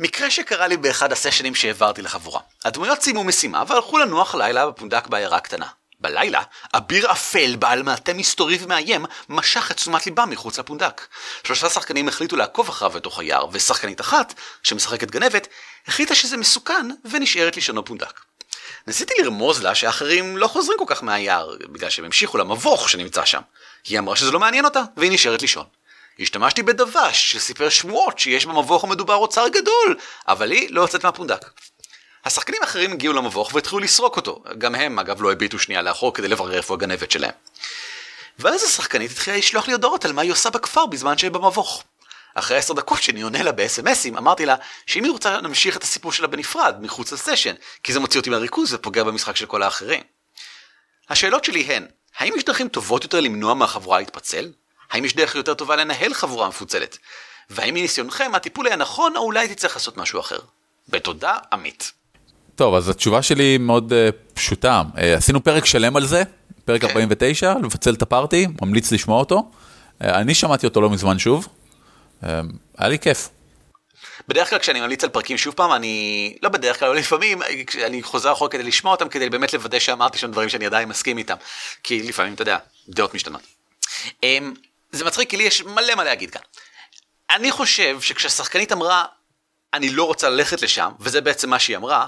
מקרה 0.00 0.30
שקרה 0.30 0.66
לי 0.66 0.76
באחד 0.76 1.12
הסשנים 1.12 1.54
שהעברתי 1.54 2.02
לחבורה. 2.02 2.40
הדמויות 2.64 3.02
סיימו 3.02 3.24
משימה 3.24 3.64
והלכו 3.68 3.98
לנוח 3.98 4.34
לילה 4.34 4.66
בפונדק 4.66 5.06
בעיירה 5.06 5.40
קטנה. 5.40 5.66
בלילה, 6.00 6.42
אביר 6.74 7.12
אפל 7.12 7.56
בעל 7.56 7.82
מעטה 7.82 8.12
מסתורי 8.14 8.58
ומאיים 8.60 9.04
משך 9.28 9.70
את 9.70 9.76
תשומת 9.76 10.06
ליבם 10.06 10.30
מחוץ 10.30 10.58
לפונדק. 10.58 11.06
שלושה 11.44 11.68
שחקנים 11.68 12.08
החליטו 12.08 12.36
לעקוב 12.36 12.68
אחריו 12.68 12.90
בתוך 12.90 13.18
היער, 13.18 13.46
ושחקנית 13.52 14.00
אחת, 14.00 14.34
שמשחקת 14.62 15.10
גנבת, 15.10 15.48
החליטה 15.86 16.14
שזה 16.14 16.36
מסוכן 16.36 16.88
ונשארת 17.10 17.56
לישון 17.56 17.76
בפונדק. 17.76 18.20
ניסיתי 18.86 19.14
לרמוז 19.22 19.62
לה 19.62 19.74
שאחרים 19.74 20.36
לא 20.36 20.46
חוזרים 20.46 20.78
כל 20.78 20.84
כך 20.86 21.02
מהיער, 21.02 21.56
בגלל 21.72 21.90
שהם 21.90 22.04
המשיכו 22.04 22.38
למבוך 22.38 22.88
שנמצא 22.90 23.24
שם. 23.24 23.40
היא 23.84 23.98
אמרה 23.98 24.16
שזה 24.16 24.30
לא 24.30 24.40
מעניין 24.40 24.64
אותה, 24.64 24.82
והיא 24.96 25.12
נשארת 25.12 25.42
לישון. 25.42 25.64
השתמשתי 26.20 26.62
בדבש 26.62 27.32
שסיפר 27.32 27.68
שמועות 27.68 28.18
שיש 28.18 28.46
במבוך 28.46 28.84
המדובר 28.84 29.14
אוצר 29.14 29.48
גדול, 29.48 29.96
אבל 30.28 30.50
היא 30.50 30.68
לא 30.70 30.80
יוצאת 30.80 31.04
מהפונדק. 31.04 31.50
השחקנים 32.24 32.62
האחרים 32.62 32.92
הגיעו 32.92 33.12
למבוך 33.12 33.54
והתחילו 33.54 33.78
לסרוק 33.78 34.16
אותו, 34.16 34.42
גם 34.58 34.74
הם 34.74 34.98
אגב 34.98 35.22
לא 35.22 35.32
הביטו 35.32 35.58
שנייה 35.58 35.82
לאחור 35.82 36.14
כדי 36.14 36.28
לברר 36.28 36.56
איפה 36.56 36.74
הגנבת 36.74 37.10
שלהם. 37.10 37.32
ואז 38.38 38.62
השחקנית 38.62 39.10
התחילה 39.10 39.36
לשלוח 39.36 39.66
לי 39.66 39.72
הודעות 39.72 40.04
על 40.04 40.12
מה 40.12 40.22
היא 40.22 40.32
עושה 40.32 40.50
בכפר 40.50 40.86
בזמן 40.86 41.18
שהיא 41.18 41.30
במבוך. 41.30 41.84
אחרי 42.34 42.56
עשר 42.56 42.74
דקות 42.74 43.02
שאני 43.02 43.22
עונה 43.22 43.42
לה 43.42 43.52
ב-SMSים, 43.52 44.18
אמרתי 44.18 44.46
לה 44.46 44.56
שאם 44.86 45.04
היא 45.04 45.12
רוצה 45.12 45.40
נמשיך 45.40 45.76
את 45.76 45.82
הסיפור 45.82 46.12
שלה 46.12 46.26
בנפרד, 46.26 46.76
מחוץ 46.80 47.12
לסשן, 47.12 47.54
כי 47.82 47.92
זה 47.92 48.00
מוציא 48.00 48.20
אותי 48.20 48.30
מהריכוז 48.30 48.74
ופוגע 48.74 49.04
במשחק 49.04 49.36
של 49.36 49.46
כל 49.46 49.62
האחרים. 49.62 50.02
השאלות 51.08 51.44
שלי 51.44 51.60
הן, 51.60 51.86
האם 52.20 52.32
יש 52.36 52.44
דרכים 52.44 52.68
טובות 52.68 53.04
יותר 53.04 53.20
למנוע 53.20 53.54
מהחבורה 53.54 53.98
להתפצל? 53.98 54.48
האם 54.90 55.04
יש 55.04 55.16
דרך 55.16 55.34
יותר 55.34 55.54
טובה 55.54 55.76
לנהל 55.76 56.14
חבורה 56.14 56.48
מפוצלת? 56.48 56.98
והאם 57.50 57.74
מניסיונכם 57.74 58.30
הטיפול 58.34 58.66
היה 58.66 58.76
נכון 58.76 59.16
או 59.16 59.22
אולי 59.22 59.48
תצטרך 59.48 59.76
לעשות 59.76 59.96
משהו 59.96 60.20
אחר? 60.20 60.38
בתודה, 60.88 61.36
עמית. 61.52 61.92
טוב, 62.54 62.74
אז 62.74 62.88
התשובה 62.88 63.22
שלי 63.22 63.58
מאוד 63.58 63.92
uh, 63.92 64.34
פשוטה. 64.34 64.82
Uh, 64.94 65.00
עשינו 65.16 65.44
פרק 65.44 65.64
שלם 65.64 65.96
על 65.96 66.06
זה, 66.06 66.22
פרק 66.64 66.84
okay. 66.84 66.88
49, 66.88 67.54
לפצל 67.62 67.94
את 67.94 68.02
הפארטי, 68.02 68.46
ממליץ 68.62 68.92
לשמוע 68.92 69.18
אותו. 69.18 69.50
Uh, 70.02 70.04
אני 70.04 70.34
שמעתי 70.34 70.66
אותו 70.66 70.80
לא 70.80 70.90
מזמן 70.90 71.18
שוב, 71.18 71.48
uh, 72.22 72.26
היה 72.78 72.88
לי 72.88 72.98
כיף. 72.98 73.28
בדרך 74.28 74.50
כלל 74.50 74.58
כשאני 74.58 74.80
ממליץ 74.80 75.04
על 75.04 75.10
פרקים 75.10 75.38
שוב 75.38 75.54
פעם, 75.54 75.72
אני, 75.72 76.36
לא 76.42 76.48
בדרך 76.48 76.78
כלל, 76.78 76.88
אבל 76.88 76.98
לפעמים 76.98 77.42
אני 77.84 78.02
חוזר 78.02 78.32
אחורה 78.32 78.50
כדי 78.50 78.62
לשמוע 78.62 78.92
אותם, 78.92 79.08
כדי 79.08 79.30
באמת 79.30 79.52
לוודא 79.52 79.78
שאמרתי 79.78 80.18
שם 80.18 80.30
דברים 80.30 80.48
שאני 80.48 80.66
עדיין 80.66 80.88
מסכים 80.88 81.18
איתם. 81.18 81.36
כי 81.82 82.02
לפעמים, 82.02 82.34
אתה 82.34 82.42
יודע, 82.42 82.58
דעות 82.88 83.14
משתנות. 83.14 83.42
Um, 84.08 84.24
זה 84.92 85.04
מצחיק 85.04 85.30
כי 85.30 85.36
לי 85.36 85.42
יש 85.42 85.62
מלא 85.62 85.94
מה 85.94 86.04
להגיד 86.04 86.30
כאן. 86.30 86.42
אני 87.30 87.50
חושב 87.50 88.00
שכשהשחקנית 88.00 88.72
אמרה, 88.72 89.04
אני 89.74 89.90
לא 89.90 90.04
רוצה 90.04 90.30
ללכת 90.30 90.62
לשם, 90.62 90.90
וזה 91.00 91.20
בעצם 91.20 91.50
מה 91.50 91.58
שהיא 91.58 91.76
אמרה, 91.76 92.06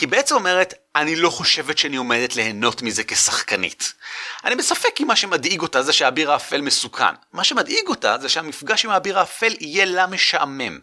היא 0.00 0.08
בעצם 0.08 0.34
אומרת, 0.34 0.74
אני 0.96 1.16
לא 1.16 1.30
חושבת 1.30 1.78
שאני 1.78 1.96
עומדת 1.96 2.36
ליהנות 2.36 2.82
מזה 2.82 3.04
כשחקנית. 3.04 3.92
אני 4.44 4.56
בספק 4.56 5.00
אם 5.00 5.06
מה 5.06 5.16
שמדאיג 5.16 5.60
אותה 5.60 5.82
זה 5.82 5.92
שהאביר 5.92 6.32
האפל 6.32 6.60
מסוכן. 6.60 7.14
מה 7.32 7.44
שמדאיג 7.44 7.88
אותה 7.88 8.16
זה 8.20 8.28
שהמפגש 8.28 8.84
עם 8.84 8.90
האביר 8.90 9.18
האפל 9.18 9.54
יהיה 9.60 9.84
לה 9.84 10.06
משעמם. 10.06 10.78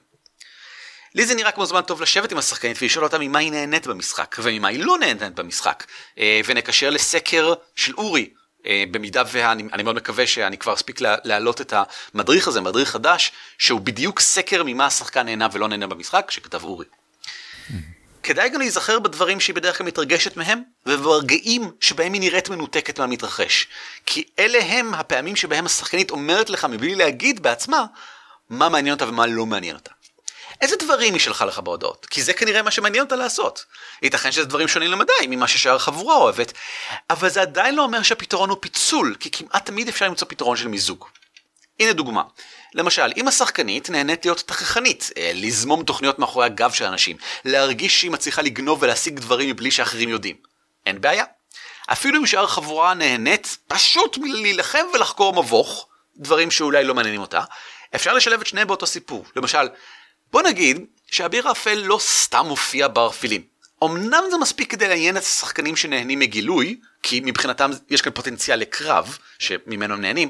לי 1.16 1.26
זה 1.26 1.36
נראה 1.36 1.52
כמו 1.52 1.66
זמן 1.66 1.82
טוב 1.82 2.02
לשבת 2.02 2.32
עם 2.32 2.38
השחקנית 2.38 2.78
ולשאול 2.82 3.04
אותה 3.04 3.18
ממה 3.20 3.40
היא 3.40 3.52
נהנית 3.52 3.88
במשחק, 3.88 4.36
וממה 4.40 4.68
היא 4.68 4.86
לא 4.86 4.98
נהנית 4.98 5.36
במשחק. 5.36 5.84
אה, 6.18 6.42
ונקשר 6.46 6.90
לסקר 6.90 7.54
של 7.76 7.94
אורי, 7.98 8.30
אה, 8.66 8.84
במידה 8.92 9.24
ואני 9.32 9.84
מאוד 9.84 9.96
מקווה 9.96 10.28
שאני 10.28 10.58
כבר 10.58 10.74
אספיק 10.74 11.02
להעלות 11.02 11.62
את 11.62 11.74
המדריך 12.14 12.48
הזה, 12.48 12.62
מדריך 12.62 12.90
חדש, 12.90 13.32
שהוא 13.58 13.82
בדיוק 13.82 14.20
סקר 14.20 14.64
ממה 14.66 14.86
השחקן 14.86 15.26
נהנה 15.26 15.48
ולא 15.52 15.68
נהנה 15.68 15.88
במשחק, 15.88 16.32
שכתב 16.32 16.64
אורי. 16.64 16.86
כדאי 18.24 18.50
גם 18.50 18.60
להיזכר 18.60 19.00
בדברים 19.00 19.40
שהיא 19.40 19.56
בדרך 19.56 19.78
כלל 19.78 19.88
מתרגשת 19.88 20.38
מהם, 20.38 20.62
וברגעים 20.86 21.72
שבהם 21.80 22.14
היא 22.14 22.22
נראית 22.22 22.50
מנותקת 22.50 23.00
מהמתרחש. 23.00 23.68
כי 24.06 24.24
אלה 24.40 24.64
הם 24.64 24.94
הפעמים 24.94 25.36
שבהם 25.36 25.66
השחקנית 25.66 26.12
אומרת 26.12 26.50
לך 26.50 26.66
מבלי 26.66 26.96
להגיד 26.96 27.44
בעצמה 27.44 27.86
מה 28.50 28.70
מעניין 28.70 28.94
אותה 28.94 29.10
ומה 29.10 29.28
לא 29.28 29.46
מעניין 29.46 29.76
אותה. 29.76 29.92
איזה 30.62 30.76
דברים 30.76 31.14
היא 31.14 31.22
שלחה 31.22 31.46
לך 31.46 31.60
בהודעות? 31.60 32.06
כי 32.10 32.24
זה 32.24 32.34
כנראה 32.34 32.62
מה 32.62 32.72
שמעניין 32.72 33.04
אותה 33.04 33.16
לעשות. 33.16 33.66
ייתכן 34.02 34.32
שזה 34.32 34.46
דברים 34.46 34.68
שונים 34.68 34.92
למדי 34.92 35.28
ממה 35.28 35.48
ששאר 35.48 35.76
החבורה 35.76 36.16
אוהבת, 36.16 36.54
אבל 37.10 37.30
זה 37.30 37.42
עדיין 37.42 37.76
לא 37.76 37.84
אומר 37.84 38.04
שהפתרון 38.04 38.50
הוא 38.50 38.58
פיצול, 38.62 39.16
כי 39.20 39.32
כמעט 39.32 39.66
תמיד 39.66 39.88
אפשר 39.88 40.06
למצוא 40.06 40.28
פתרון 40.28 40.58
של 40.58 40.68
מיזוג. 40.68 41.06
הנה 41.80 41.94
דוגמה. 41.94 42.24
למשל, 42.74 43.12
אם 43.18 43.28
השחקנית 43.28 43.90
נהנית 43.90 44.26
להיות 44.26 44.44
תככנית, 44.46 45.10
אה, 45.18 45.32
לזמום 45.34 45.84
תוכניות 45.84 46.20
מאחורי 46.20 46.46
הגב 46.46 46.72
של 46.72 46.86
אנשים, 46.86 47.18
להרגיש 47.46 48.00
שהיא 48.00 48.12
מצליחה 48.12 48.42
לגנוב 48.42 48.84
ולהשיג 48.84 49.20
דברים 49.20 49.50
מבלי 49.50 49.72
שאחרים 49.72 50.10
יודעים. 50.10 50.36
אין 50.86 51.02
בעיה. 51.02 51.26
אפילו 51.92 52.20
אם 52.20 52.26
שאר 52.26 52.44
החבורה 52.44 52.94
נהנית 52.94 53.58
פשוט 53.68 54.18
מלהילחם 54.18 54.86
ולחקור 54.94 55.44
מבוך, 55.44 55.88
דברים 56.18 56.52
שאולי 56.52 56.84
לא 56.84 56.94
מעניינים 56.94 57.22
אותה, 57.22 57.42
אפשר 57.96 58.14
לשלב 58.14 58.42
את 58.42 58.48
שניהם 58.48 58.68
באותו 58.68 58.88
סיפור. 58.88 59.26
למשל, 59.36 59.70
בוא 60.34 60.42
נגיד 60.42 60.86
שהאביר 61.12 61.48
האפל 61.48 61.74
לא 61.74 61.98
סתם 62.02 62.46
מופיע 62.46 62.88
בארפילים. 62.88 63.42
אמנם 63.84 64.24
זה 64.32 64.38
מספיק 64.38 64.72
כדי 64.72 64.88
לעניין 64.88 65.18
את 65.18 65.22
השחקנים 65.22 65.76
שנהנים 65.76 66.20
מגילוי, 66.20 66.80
כי 67.04 67.22
מבחינתם 67.26 67.72
יש 67.90 68.02
כאן 68.02 68.12
פוטנציאל 68.12 68.60
לקרב, 68.60 69.18
שממנו 69.40 69.94
הם 69.94 70.02
נהנים, 70.02 70.30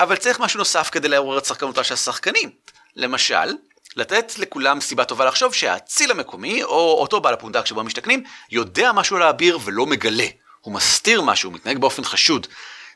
אבל 0.00 0.16
צריך 0.16 0.40
משהו 0.40 0.58
נוסף 0.58 0.90
כדי 0.92 1.08
לעורר 1.08 1.38
את 1.38 1.44
שחקנותה 1.44 1.84
של 1.84 1.94
השחקנים. 1.94 2.50
למשל, 2.96 3.54
לתת 3.96 4.38
לכולם 4.38 4.80
סיבה 4.80 5.04
טובה 5.04 5.24
לחשוב 5.24 5.54
שהאציל 5.54 6.10
המקומי, 6.10 6.62
או 6.62 6.98
אותו 7.00 7.20
בעל 7.20 7.34
הפונדק 7.34 7.66
שבו 7.66 7.80
הם 7.80 7.86
משתכנים, 7.86 8.24
יודע 8.50 8.92
משהו 8.92 9.16
על 9.16 9.22
האביר 9.22 9.58
ולא 9.64 9.86
מגלה. 9.86 10.26
הוא 10.60 10.74
מסתיר 10.74 11.22
משהו, 11.22 11.50
מתנהג 11.50 11.78
באופן 11.78 12.04
חשוד. 12.04 12.46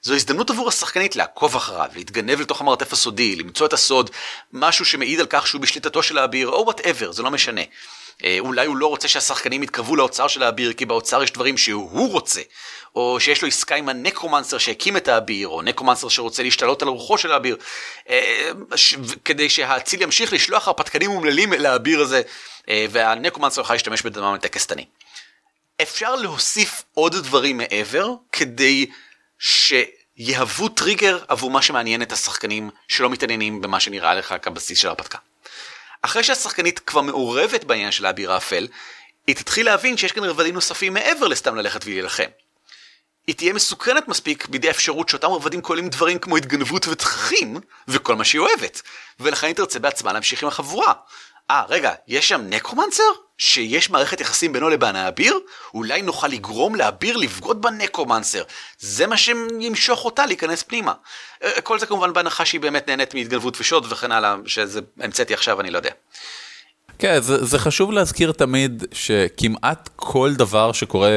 זו 0.02 0.14
הזדמנות 0.14 0.50
עבור 0.50 0.68
השחקנית 0.68 1.16
לעקוב 1.16 1.56
אחריו, 1.56 1.90
להתגנב 1.94 2.40
לתוך 2.40 2.60
המרתף 2.60 2.92
הסודי, 2.92 3.36
למצוא 3.36 3.66
את 3.66 3.72
הסוד, 3.72 4.10
משהו 4.52 4.84
שמעיד 4.84 5.20
על 5.20 5.26
כך 5.30 5.46
שהוא 5.46 5.60
בשליטתו 5.60 6.02
של 6.02 6.18
האביר, 6.18 6.48
או 6.48 6.64
whatever, 6.64 7.12
זה 7.12 7.22
לא 7.22 7.30
משנה. 7.30 7.60
אה, 8.24 8.36
אולי 8.40 8.66
הוא 8.66 8.76
לא 8.76 8.86
רוצה 8.86 9.08
שהשחקנים 9.08 9.62
יתקרבו 9.62 9.96
לאוצר 9.96 10.28
של 10.28 10.42
האביר, 10.42 10.72
כי 10.72 10.86
באוצר 10.86 11.22
יש 11.22 11.30
דברים 11.30 11.58
שהוא 11.58 12.12
רוצה. 12.12 12.40
או 12.94 13.20
שיש 13.20 13.42
לו 13.42 13.48
עסקה 13.48 13.74
עם 13.74 13.88
ה 13.88 13.94
necromancer 13.94 14.58
שהקים 14.58 14.96
את 14.96 15.08
האביר, 15.08 15.48
או 15.48 15.62
necromancer 15.62 16.08
שרוצה 16.08 16.42
להשתלט 16.42 16.82
על 16.82 16.88
רוחו 16.88 17.18
של 17.18 17.32
האביר, 17.32 17.56
אה, 18.10 18.50
כדי 19.24 19.50
שהאציל 19.50 20.02
ימשיך 20.02 20.32
לשלוח 20.32 20.68
הרפתקנים 20.68 21.10
אומללים 21.10 21.52
אל 21.52 21.66
האביר 21.66 22.00
הזה, 22.00 22.22
אה, 22.68 22.86
והנקרומנסר 22.90 23.60
יוכל 23.60 23.74
להשתמש 23.74 24.02
בדמם 24.02 24.34
לטקס. 24.34 24.66
אפשר 25.82 26.16
להוסיף 26.16 26.82
עוד 26.94 27.16
דברים 27.16 27.56
מעבר, 27.56 28.08
כדי 28.32 28.86
שיהוו 29.42 30.68
טריגר 30.68 31.18
עבור 31.28 31.50
מה 31.50 31.62
שמעניין 31.62 32.02
את 32.02 32.12
השחקנים 32.12 32.70
שלא 32.88 33.10
מתעניינים 33.10 33.60
במה 33.60 33.80
שנראה 33.80 34.14
לך 34.14 34.34
כבסיס 34.42 34.78
של 34.78 34.88
ההרפתקה. 34.88 35.18
אחרי 36.02 36.24
שהשחקנית 36.24 36.78
כבר 36.78 37.00
מעורבת 37.00 37.64
בעניין 37.64 37.92
של 37.92 38.06
האביר 38.06 38.32
האפל, 38.32 38.68
היא 39.26 39.36
תתחיל 39.36 39.66
להבין 39.66 39.96
שיש 39.96 40.12
כאן 40.12 40.24
רבדים 40.24 40.54
נוספים 40.54 40.94
מעבר 40.94 41.28
לסתם 41.28 41.56
ללכת 41.56 41.84
ולהילחם. 41.84 42.28
היא 43.26 43.34
תהיה 43.34 43.52
מסוכנת 43.52 44.08
מספיק 44.08 44.48
בידי 44.48 44.68
האפשרות 44.68 45.08
שאותם 45.08 45.28
רבדים 45.28 45.62
כוללים 45.62 45.88
דברים 45.88 46.18
כמו 46.18 46.36
התגנבות 46.36 46.88
ותככים, 46.88 47.56
וכל 47.88 48.14
מה 48.14 48.24
שהיא 48.24 48.40
אוהבת, 48.40 48.82
ולכן 49.20 49.46
היא 49.46 49.54
תרצה 49.54 49.78
בעצמה 49.78 50.12
להמשיך 50.12 50.42
עם 50.42 50.48
החבורה. 50.48 50.92
אה, 51.50 51.64
רגע, 51.68 51.92
יש 52.08 52.28
שם 52.28 52.40
נקרומנסר? 52.40 53.02
שיש 53.42 53.90
מערכת 53.90 54.20
יחסים 54.20 54.52
בינו 54.52 54.68
לבין 54.68 54.96
האביר? 54.96 55.38
אולי 55.74 56.02
נוכל 56.02 56.28
לגרום 56.28 56.74
לאביר 56.74 57.16
לבגוד 57.16 57.62
בנקרומנסר. 57.62 58.42
זה 58.78 59.06
מה 59.06 59.16
שימשוך 59.16 60.04
אותה 60.04 60.26
להיכנס 60.26 60.62
פנימה. 60.62 60.92
אה, 61.44 61.60
כל 61.60 61.78
זה 61.78 61.86
כמובן 61.86 62.12
בהנחה 62.12 62.44
שהיא 62.44 62.60
באמת 62.60 62.88
נהנית 62.88 63.14
מהתגנבות 63.14 63.60
ושוד 63.60 63.86
וכן 63.92 64.12
הלאה, 64.12 64.36
שזה 64.46 64.80
המצאתי 65.00 65.34
עכשיו, 65.34 65.60
אני 65.60 65.70
לא 65.70 65.78
יודע. 65.78 65.90
כן, 66.98 67.20
זה, 67.20 67.44
זה 67.44 67.58
חשוב 67.58 67.92
להזכיר 67.92 68.32
תמיד 68.32 68.84
שכמעט 68.92 69.88
כל 69.96 70.34
דבר 70.34 70.72
שקורה 70.72 71.10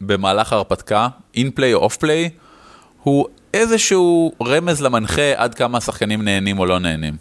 במהלך 0.00 0.52
ההרפתקה, 0.52 1.08
in 1.34 1.50
play 1.50 1.74
או 1.74 1.78
off 1.78 1.96
play, 1.96 2.30
הוא 3.02 3.26
איזשהו 3.54 4.32
רמז 4.42 4.82
למנחה 4.82 5.32
עד 5.36 5.54
כמה 5.54 5.78
השחקנים 5.78 6.22
נהנים 6.22 6.58
או 6.58 6.66
לא 6.66 6.78
נהנים. 6.78 7.16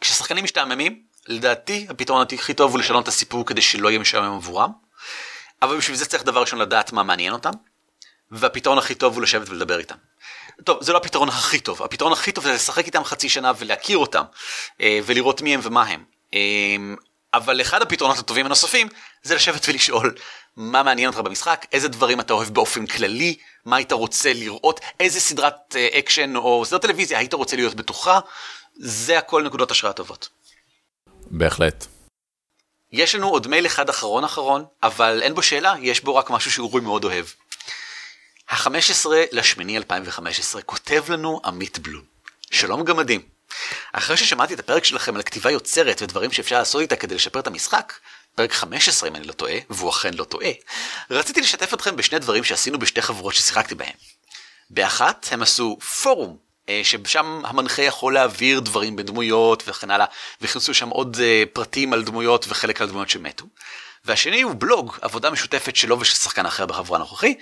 כששחקנים 0.00 0.44
משתעממים, 0.44 0.98
לדעתי 1.28 1.86
הפתרון 1.90 2.26
הכי 2.32 2.54
טוב 2.54 2.70
הוא 2.72 2.80
לשנות 2.80 3.02
את 3.02 3.08
הסיפור 3.08 3.46
כדי 3.46 3.62
שלא 3.62 3.88
יהיה 3.88 3.98
משעמם 3.98 4.36
עבורם, 4.36 4.70
אבל 5.62 5.76
בשביל 5.76 5.96
זה 5.96 6.06
צריך 6.06 6.24
דבר 6.24 6.40
ראשון 6.40 6.58
לדעת 6.58 6.92
מה 6.92 7.02
מעניין 7.02 7.32
אותם, 7.32 7.50
והפתרון 8.30 8.78
הכי 8.78 8.94
טוב 8.94 9.14
הוא 9.14 9.22
לשבת 9.22 9.48
ולדבר 9.48 9.78
איתם. 9.78 9.94
טוב, 10.64 10.82
זה 10.82 10.92
לא 10.92 10.98
הפתרון 10.98 11.28
הכי 11.28 11.60
טוב, 11.60 11.82
הפתרון 11.82 12.12
הכי 12.12 12.32
טוב 12.32 12.44
זה 12.44 12.52
לשחק 12.52 12.86
איתם 12.86 13.04
חצי 13.04 13.28
שנה 13.28 13.52
ולהכיר 13.58 13.98
אותם, 13.98 14.22
אה, 14.80 14.98
ולראות 15.04 15.42
מי 15.42 15.54
הם 15.54 15.60
ומה 15.62 15.82
הם. 15.82 16.04
אה, 16.34 16.40
אבל 17.34 17.60
אחד 17.60 17.82
הפתרונות 17.82 18.18
הטובים 18.18 18.46
הנוספים 18.46 18.88
זה 19.22 19.34
לשבת 19.34 19.68
ולשאול 19.68 20.14
מה 20.56 20.82
מעניין 20.82 21.08
אותך 21.08 21.20
במשחק, 21.20 21.66
איזה 21.72 21.88
דברים 21.88 22.20
אתה 22.20 22.32
אוהב 22.32 22.48
באופן 22.48 22.86
כללי, 22.86 23.36
מה 23.64 23.76
היית 23.76 23.92
רוצה 23.92 24.32
לראות, 24.32 24.80
איזה 25.00 25.20
סדרת 25.20 25.76
אה, 25.76 25.88
אקשן 25.98 26.36
או 26.36 26.64
סדרת 26.64 26.82
טלוויזיה 26.82 27.18
היית 27.18 27.34
רוצה 27.34 27.56
להיות 27.56 27.74
בתוכה, 27.74 28.20
זה 28.74 29.18
הכל 29.18 29.42
נקודות 29.42 29.70
השראה 29.70 29.92
טובות. 29.92 30.28
בהחלט. 31.36 31.86
יש 32.92 33.14
לנו 33.14 33.28
עוד 33.28 33.46
מייל 33.46 33.66
אחד 33.66 33.88
אחרון 33.88 34.24
אחרון, 34.24 34.64
אבל 34.82 35.22
אין 35.22 35.34
בו 35.34 35.42
שאלה, 35.42 35.74
יש 35.80 36.00
בו 36.00 36.14
רק 36.16 36.30
משהו 36.30 36.52
שאורי 36.52 36.80
מאוד 36.80 37.04
אוהב. 37.04 37.26
ה-15 38.48 39.06
לשמיני 39.32 39.76
2015 39.76 40.62
כותב 40.62 41.04
לנו 41.08 41.40
עמית 41.44 41.78
בלום. 41.78 42.04
שלום 42.50 42.84
גמדים. 42.84 43.22
אחרי 43.92 44.16
ששמעתי 44.16 44.54
את 44.54 44.58
הפרק 44.58 44.84
שלכם 44.84 45.16
על 45.16 45.22
כתיבה 45.22 45.50
יוצרת 45.50 46.02
ודברים 46.02 46.32
שאפשר 46.32 46.58
לעשות 46.58 46.80
איתה 46.80 46.96
כדי 46.96 47.14
לשפר 47.14 47.40
את 47.40 47.46
המשחק, 47.46 47.92
פרק 48.34 48.52
15 48.52 49.08
אם 49.08 49.16
אני 49.16 49.26
לא 49.26 49.32
טועה, 49.32 49.54
והוא 49.70 49.90
אכן 49.90 50.14
לא 50.14 50.24
טועה, 50.24 50.50
רציתי 51.10 51.40
לשתף 51.40 51.74
אתכם 51.74 51.96
בשני 51.96 52.18
דברים 52.18 52.44
שעשינו 52.44 52.78
בשתי 52.78 53.02
חברות 53.02 53.34
ששיחקתי 53.34 53.74
בהם. 53.74 53.94
באחת 54.70 55.28
הם 55.30 55.42
עשו 55.42 55.78
פורום, 56.02 56.43
ששם 56.82 57.42
המנחה 57.44 57.82
יכול 57.82 58.14
להעביר 58.14 58.60
דברים 58.60 58.96
בדמויות 58.96 59.62
וכן 59.66 59.90
הלאה, 59.90 60.06
והכניסו 60.40 60.74
שם 60.74 60.88
עוד 60.88 61.16
אה, 61.22 61.42
פרטים 61.52 61.92
על 61.92 62.02
דמויות 62.02 62.46
וחלק 62.48 62.80
על 62.80 62.88
דמויות 62.88 63.10
שמתו. 63.10 63.44
והשני 64.04 64.42
הוא 64.42 64.54
בלוג, 64.58 64.96
עבודה 65.00 65.30
משותפת 65.30 65.76
שלו 65.76 66.00
ושל 66.00 66.14
שחקן 66.14 66.46
אחר 66.46 66.66
בחברה 66.66 66.96
הנוכחי, 66.96 67.34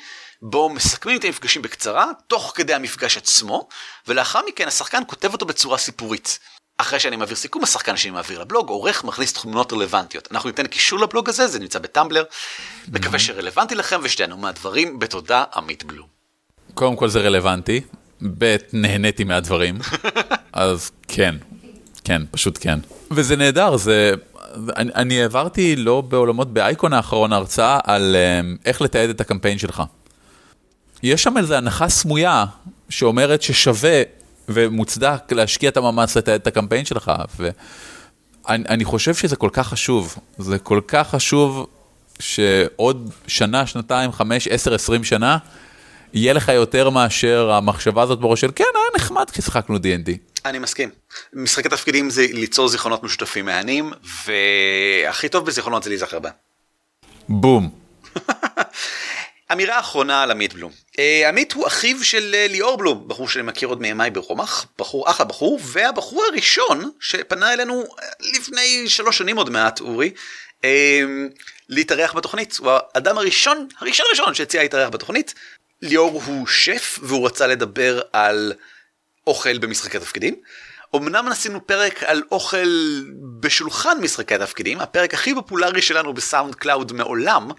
בו 0.42 0.68
מסכמים 0.68 1.18
את 1.18 1.24
המפגשים 1.24 1.62
בקצרה, 1.62 2.06
תוך 2.26 2.52
כדי 2.54 2.74
המפגש 2.74 3.16
עצמו, 3.16 3.68
ולאחר 4.08 4.40
מכן 4.48 4.68
השחקן 4.68 5.02
כותב 5.06 5.32
אותו 5.32 5.46
בצורה 5.46 5.78
סיפורית. 5.78 6.38
אחרי 6.78 7.00
שאני 7.00 7.16
מעביר 7.16 7.36
סיכום, 7.36 7.62
השחקן 7.62 7.96
שאני 7.96 8.10
מעביר 8.10 8.40
לבלוג, 8.40 8.68
עורך 8.68 9.04
מכניס 9.04 9.32
תמונות 9.32 9.72
רלוונטיות. 9.72 10.28
אנחנו 10.32 10.48
ניתן 10.48 10.66
קישור 10.66 10.98
לבלוג 10.98 11.28
הזה, 11.28 11.46
זה 11.46 11.58
נמצא 11.58 11.78
בטמבלר. 11.78 12.24
מקווה 12.88 13.18
שרלוונטי 13.18 13.74
לכם 13.74 14.00
ושתינו 14.02 14.36
מהדברים, 14.36 14.98
בתודה 14.98 15.44
עמית 15.54 15.84
בלום. 15.84 16.06
קודם 16.74 16.96
כל 16.96 17.08
זה 17.08 17.20
רלוונטי, 17.20 17.80
ב' 18.38 18.56
נהניתי 18.72 19.24
מהדברים, 19.24 19.78
אז 20.52 20.90
כן, 21.08 21.34
כן, 22.04 22.22
פשוט 22.30 22.58
כן. 22.60 22.78
וזה 23.10 23.36
נהדר, 23.36 23.76
זה... 23.76 24.14
אני, 24.76 24.90
אני 24.94 25.22
העברתי 25.22 25.76
לא 25.76 26.00
בעולמות 26.00 26.52
באייקון 26.52 26.92
האחרון 26.92 27.32
הרצאה 27.32 27.78
על 27.84 28.16
um, 28.16 28.58
איך 28.64 28.82
לתעד 28.82 29.10
את 29.10 29.20
הקמפיין 29.20 29.58
שלך. 29.58 29.82
יש 31.02 31.22
שם 31.22 31.38
איזו 31.38 31.54
הנחה 31.54 31.88
סמויה 31.88 32.44
שאומרת 32.88 33.42
ששווה 33.42 34.02
ומוצדק 34.48 35.32
להשקיע 35.32 35.68
את 35.68 35.76
המאמץ 35.76 36.16
לתעד 36.16 36.40
את 36.40 36.46
הקמפיין 36.46 36.84
שלך. 36.84 37.12
ואני 38.48 38.84
חושב 38.84 39.14
שזה 39.14 39.36
כל 39.36 39.50
כך 39.52 39.68
חשוב, 39.68 40.16
זה 40.38 40.58
כל 40.58 40.80
כך 40.88 41.08
חשוב 41.10 41.66
שעוד 42.18 43.10
שנה, 43.26 43.66
שנתיים, 43.66 44.12
חמש, 44.12 44.48
עשר, 44.48 44.74
עשרים 44.74 45.04
שנה, 45.04 45.38
יהיה 46.14 46.32
לך 46.32 46.48
יותר 46.48 46.90
מאשר 46.90 47.50
המחשבה 47.50 48.02
הזאת 48.02 48.18
בראש 48.18 48.40
של 48.40 48.50
כן, 48.56 48.64
היה 48.74 48.84
נחמד 48.96 49.30
כששיחקנו 49.30 49.76
D&D. 49.76 50.10
אני 50.44 50.58
מסכים. 50.58 50.90
משחקי 51.32 51.68
תפקידים 51.68 52.10
זה 52.10 52.26
ליצור 52.32 52.68
זיכרונות 52.68 53.02
משותפים 53.02 53.44
מהנים, 53.44 53.92
והכי 54.26 55.28
טוב 55.28 55.46
בזיכרונות 55.46 55.82
זה 55.82 55.90
להיזכר 55.90 56.18
בהם. 56.18 56.32
בום. 57.28 57.70
אמירה 59.52 59.80
אחרונה 59.80 60.22
על 60.22 60.30
עמית 60.30 60.54
בלום. 60.54 60.72
Uh, 60.72 61.28
עמית 61.28 61.52
הוא 61.52 61.66
אחיו 61.66 62.04
של 62.04 62.34
uh, 62.34 62.52
ליאור 62.52 62.76
בלום, 62.76 63.04
בחור 63.08 63.28
שאני 63.28 63.44
מכיר 63.44 63.68
עוד 63.68 63.80
מימיי 63.80 64.10
ברומח, 64.10 64.66
בחור 64.78 65.10
אחלה 65.10 65.26
בחור, 65.26 65.58
והבחור 65.62 66.24
הראשון 66.32 66.90
שפנה 67.00 67.52
אלינו 67.52 67.82
uh, 67.82 68.02
לפני 68.36 68.88
שלוש 68.88 69.18
שנים 69.18 69.36
עוד 69.36 69.50
מעט, 69.50 69.80
אורי, 69.80 70.10
להתארח 71.68 72.12
בתוכנית. 72.14 72.56
הוא 72.60 72.72
האדם 72.94 73.18
הראשון, 73.18 73.68
הראשון 73.80 74.06
הראשון 74.08 74.34
שהציע 74.34 74.62
להתארח 74.62 74.88
בתוכנית. 74.88 75.34
ליאור 75.82 76.22
הוא 76.24 76.46
שף 76.46 76.98
והוא 77.02 77.26
רצה 77.26 77.46
לדבר 77.46 78.00
על 78.12 78.52
אוכל 79.26 79.58
במשחקי 79.58 79.98
תפקידים. 79.98 80.34
אמנם 80.96 81.28
עשינו 81.28 81.66
פרק 81.66 82.02
על 82.02 82.22
אוכל 82.32 82.68
בשולחן 83.40 83.98
משחקי 84.00 84.34
התפקידים, 84.34 84.80
הפרק 84.80 85.14
הכי 85.14 85.34
פופולרי 85.34 85.82
שלנו 85.82 86.14
בסאונד 86.14 86.54
קלאוד 86.54 86.92
מעולם, 86.92 87.50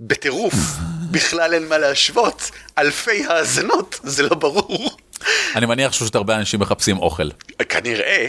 בטירוף, 0.00 0.54
בכלל 1.12 1.54
אין 1.54 1.68
מה 1.68 1.78
להשוות, 1.78 2.50
אלפי 2.78 3.24
האזנות, 3.26 4.00
זה 4.02 4.22
לא 4.22 4.34
ברור. 4.34 4.96
אני 5.56 5.66
מניח 5.66 5.92
שפשוט 5.92 6.14
הרבה 6.14 6.36
אנשים 6.36 6.60
מחפשים 6.60 6.98
אוכל. 6.98 7.28
כנראה, 7.68 8.06
אה, 8.06 8.28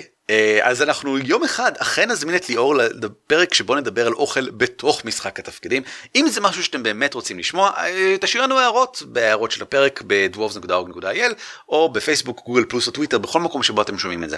אז 0.62 0.82
אנחנו 0.82 1.18
יום 1.18 1.44
אחד 1.44 1.72
אכן 1.78 2.12
נזמין 2.12 2.36
את 2.36 2.50
ליאור 2.50 2.76
לפרק 2.76 3.54
שבו 3.54 3.76
נדבר 3.76 4.08
על 4.08 4.14
אוכל 4.14 4.50
בתוך 4.50 5.06
משחק 5.06 5.40
התפקידים. 5.40 5.84
אם 6.16 6.26
זה 6.30 6.42
משהו 6.42 6.64
שאתם 6.64 6.84
באמת 6.84 7.14
רוצים 7.14 7.40
לשמוע, 7.40 7.72
אה, 7.78 8.16
תשאירו 8.22 8.48
לנו 8.48 8.60
הערות 8.60 9.04
בהערות 9.06 9.52
של 9.52 9.62
הפרק 9.64 10.04
ב-dwarves.org.il 10.08 11.34
או 11.70 11.90
בפייסבוק, 11.90 12.42
גוגל 12.46 12.66
פלוס 12.66 12.88
או 12.88 12.92
טוויטר, 12.92 13.18
בכל 13.18 13.40
מקום 13.40 13.64
שבו 13.64 13.82
אתם 13.82 13.98
שומעים 13.98 14.24
את 14.24 14.30
זה. 14.30 14.38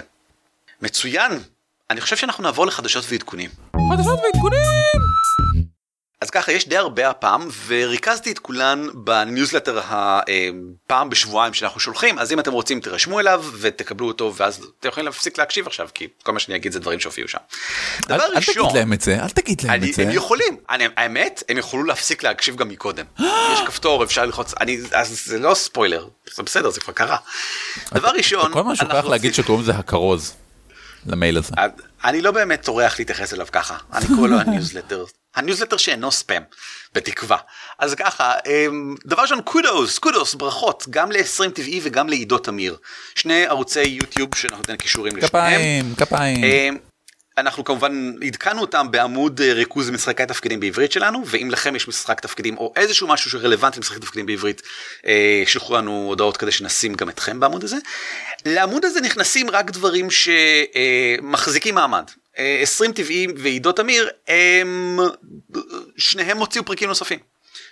מצוין! 0.82 1.40
אני 1.90 2.00
חושב 2.00 2.16
שאנחנו 2.16 2.42
נעבור 2.42 2.66
לחדשות 2.66 3.04
ועדכונים. 3.08 3.50
חדשות 3.90 4.18
ועדכונים! 4.24 5.13
אז 6.20 6.30
ככה 6.30 6.52
יש 6.52 6.68
די 6.68 6.76
הרבה 6.76 7.10
הפעם 7.10 7.48
וריכזתי 7.66 8.32
את 8.32 8.38
כולן 8.38 8.86
בניוזלטר 8.94 9.80
הפעם 9.84 11.10
בשבועיים 11.10 11.54
שאנחנו 11.54 11.80
שולחים 11.80 12.18
אז 12.18 12.32
אם 12.32 12.40
אתם 12.40 12.52
רוצים 12.52 12.80
תירשמו 12.80 13.20
אליו 13.20 13.44
ותקבלו 13.60 14.06
אותו 14.06 14.32
ואז 14.36 14.66
אתם 14.80 14.88
יכולים 14.88 15.06
להפסיק 15.06 15.38
להקשיב 15.38 15.66
עכשיו 15.66 15.88
כי 15.94 16.08
כל 16.22 16.32
מה 16.32 16.38
שאני 16.38 16.56
אגיד 16.56 16.72
זה 16.72 16.80
דברים 16.80 17.00
שהופיעו 17.00 17.28
שם. 17.28 17.38
אל, 18.10 18.20
אל 18.20 18.40
תגיד 18.40 18.72
להם 18.74 18.92
את 18.92 19.00
זה, 19.00 19.22
אל 19.22 19.28
תגיד 19.28 19.60
להם 19.60 19.70
אני, 19.70 19.90
את 19.90 19.94
זה. 19.94 20.02
הם 20.02 20.10
יכולים, 20.10 20.56
אני, 20.70 20.84
האמת 20.96 21.42
הם 21.48 21.58
יכולו 21.58 21.84
להפסיק 21.84 22.22
להקשיב 22.22 22.56
גם 22.56 22.68
מקודם. 22.68 23.04
יש 23.52 23.60
כפתור 23.66 24.04
אפשר 24.04 24.24
ללחוץ, 24.24 24.54
אני, 24.60 24.78
אז 24.92 25.20
זה 25.24 25.38
לא 25.38 25.54
ספוילר, 25.54 26.08
זה 26.34 26.42
בסדר 26.42 26.70
זה 26.70 26.80
כבר 26.80 26.92
קרה. 26.92 27.16
דבר 27.94 28.08
ראשון, 28.08 28.52
כל 28.52 28.62
פעם 28.62 28.76
שוכח 28.76 29.04
להגיד 29.04 29.34
שקוראים 29.34 29.62
לזה 29.62 29.72
הכרוז. 29.72 30.34
למייל 31.06 31.38
הזה. 31.38 31.54
אני 32.04 32.22
לא 32.22 32.30
באמת 32.30 32.62
טורח 32.62 32.98
להתייחס 32.98 33.34
אליו 33.34 33.46
ככה, 33.52 33.76
אני 33.92 34.06
קורא 34.16 34.28
לו 34.28 34.38
הניוזלטר, 34.40 35.04
הניוזלטר 35.36 35.76
שאינו 35.76 36.12
ספאם, 36.12 36.42
בתקווה. 36.94 37.36
אז 37.78 37.94
ככה, 37.94 38.32
אמ, 38.46 38.94
דבר 39.06 39.22
ראשון 39.22 39.40
kudos, 39.42 39.98
kudos, 39.98 40.34
ברכות, 40.34 40.84
גם 40.90 41.12
ל-20 41.12 41.50
טבעי 41.54 41.80
וגם 41.82 42.08
לעידו 42.08 42.38
תמיר. 42.38 42.76
שני 43.14 43.46
ערוצי 43.46 43.82
יוטיוב 43.82 44.34
שאנחנו 44.34 44.58
נותנים 44.58 44.76
קישורים 44.76 45.16
לשניהם. 45.16 45.28
כפיים, 45.28 45.94
כפיים. 45.96 46.44
אמ, 46.44 46.76
אנחנו 47.38 47.64
כמובן 47.64 48.12
עדכנו 48.26 48.60
אותם 48.60 48.90
בעמוד 48.90 49.40
אה, 49.40 49.52
ריכוז 49.52 49.90
משחקי 49.90 50.26
תפקידים 50.26 50.60
בעברית 50.60 50.92
שלנו 50.92 51.22
ואם 51.26 51.48
לכם 51.50 51.76
יש 51.76 51.88
משחק 51.88 52.20
תפקידים 52.20 52.58
או 52.58 52.72
איזשהו 52.76 53.08
משהו 53.08 53.30
שרלוונטי 53.30 53.78
למשחקי 53.78 54.00
תפקידים 54.00 54.26
בעברית 54.26 54.62
אה, 55.06 55.42
שלחו 55.46 55.74
לנו 55.74 56.06
הודעות 56.08 56.36
כדי 56.36 56.52
שנשים 56.52 56.94
גם 56.94 57.08
אתכם 57.08 57.40
בעמוד 57.40 57.64
הזה. 57.64 57.76
לעמוד 58.46 58.84
הזה 58.84 59.00
נכנסים 59.00 59.50
רק 59.50 59.70
דברים 59.70 60.08
שמחזיקים 60.10 61.74
מעמד. 61.74 62.04
20 62.36 62.90
אה, 62.90 62.96
טבעי 62.96 63.26
ועידו 63.36 63.72
תמיר 63.72 64.08
הם 64.28 64.98
שניהם 65.96 66.38
הוציאו 66.38 66.64
פרקים 66.64 66.88
נוספים. 66.88 67.18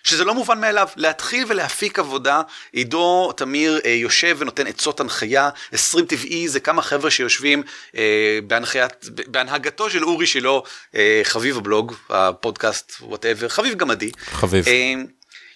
שזה 0.04 0.24
לא 0.24 0.34
מובן 0.34 0.60
מאליו, 0.60 0.88
להתחיל 0.96 1.44
ולהפיק 1.48 1.98
עבודה, 1.98 2.42
עידו 2.72 3.32
תמיר 3.36 3.80
אה, 3.84 3.90
יושב 3.90 4.36
ונותן 4.38 4.66
עצות 4.66 5.00
הנחיה, 5.00 5.50
20 5.72 6.06
טבעי 6.06 6.48
זה 6.48 6.60
כמה 6.60 6.82
חבר'ה 6.82 7.10
שיושבים 7.10 7.62
אה, 7.96 8.38
בהנחיית, 8.46 8.92
בהנהגתו 9.26 9.90
של 9.90 10.04
אורי 10.04 10.26
שלו, 10.26 10.62
אה, 10.94 11.20
חביב 11.24 11.56
הבלוג, 11.56 11.94
הפודקאסט, 12.10 12.92
whatever, 13.00 13.48
חביב 13.48 13.74
גמדי. 13.74 14.10
חביב. 14.30 14.68
אה, 14.68 14.94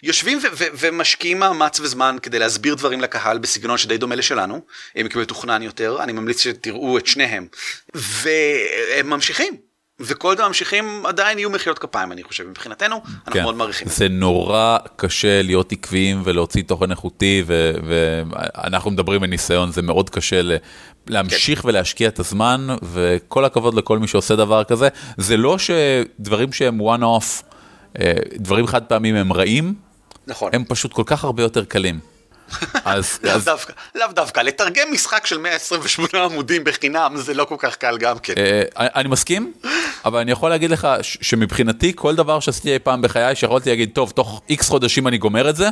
יושבים 0.02 0.38
ו- 0.38 0.56
ו- 0.58 0.64
ומשקיעים 0.78 1.38
מאמץ 1.38 1.80
וזמן 1.80 2.16
כדי 2.22 2.38
להסביר 2.38 2.74
דברים 2.74 3.00
לקהל 3.00 3.38
בסגנון 3.38 3.78
שדי 3.78 3.98
דומה 3.98 4.14
לשלנו, 4.14 4.60
מתוכנן 4.96 5.62
יותר, 5.62 5.98
אני 6.02 6.12
ממליץ 6.12 6.40
שתראו 6.40 6.98
את 6.98 7.06
שניהם, 7.06 7.46
והם 7.94 9.10
ממשיכים, 9.10 9.56
וכל 10.00 10.28
עוד 10.28 10.48
ממשיכים 10.48 11.06
עדיין 11.06 11.38
יהיו 11.38 11.50
מחיאות 11.50 11.78
כפיים 11.78 12.12
אני 12.12 12.22
חושב 12.22 12.48
מבחינתנו 12.48 12.96
אנחנו 12.96 13.32
כן. 13.32 13.42
מאוד 13.42 13.54
מעריכים. 13.54 13.88
זה 13.88 14.08
נורא 14.08 14.78
קשה 14.96 15.42
להיות 15.42 15.72
עקביים 15.72 16.22
ולהוציא 16.24 16.62
תוכן 16.62 16.90
איכותי 16.90 17.44
ואנחנו 17.46 18.90
מדברים 18.90 19.20
מניסיון 19.20 19.72
זה 19.72 19.82
מאוד 19.82 20.10
קשה 20.10 20.40
להמשיך 21.06 21.60
כן. 21.62 21.68
ולהשקיע 21.68 22.08
את 22.08 22.18
הזמן 22.18 22.66
וכל 22.82 23.44
הכבוד 23.44 23.74
לכל 23.74 23.98
מי 23.98 24.08
שעושה 24.08 24.36
דבר 24.36 24.64
כזה 24.64 24.88
זה 25.16 25.36
לא 25.36 25.56
שדברים 25.58 26.52
שהם 26.52 26.80
one 26.80 27.02
off 27.02 27.42
אה, 28.00 28.12
דברים 28.36 28.66
חד 28.66 28.82
פעמים 28.82 29.14
הם 29.14 29.32
רעים 29.32 29.74
נכון 30.26 30.50
הם 30.54 30.64
פשוט 30.64 30.92
כל 30.92 31.02
כך 31.06 31.24
הרבה 31.24 31.42
יותר 31.42 31.64
קלים. 31.64 31.98
אז 32.84 33.18
לאו 33.22 33.38
דווקא, 33.38 33.72
לאו 33.94 34.06
דווקא, 34.12 34.40
לתרגם 34.40 34.92
משחק 34.92 35.26
של 35.26 35.38
128 35.38 36.24
עמודים 36.24 36.64
בחינם 36.64 37.12
זה 37.16 37.34
לא 37.34 37.44
כל 37.44 37.56
כך 37.58 37.76
קל 37.76 37.98
גם 37.98 38.18
כן. 38.18 38.34
אה, 38.36 38.62
אני 38.76 39.08
מסכים, 39.08 39.52
אבל 40.04 40.20
אני 40.20 40.32
יכול 40.32 40.50
להגיד 40.50 40.70
לך 40.70 40.88
שמבחינתי 41.02 41.92
כל 41.96 42.14
דבר 42.14 42.40
שעשיתי 42.40 42.72
אי 42.72 42.78
פעם 42.78 43.02
בחיי 43.02 43.34
שיכולתי 43.34 43.70
להגיד 43.70 43.90
טוב 43.94 44.10
תוך 44.10 44.42
איקס 44.48 44.68
חודשים 44.68 45.08
אני 45.08 45.18
גומר 45.18 45.50
את 45.50 45.56
זה, 45.56 45.68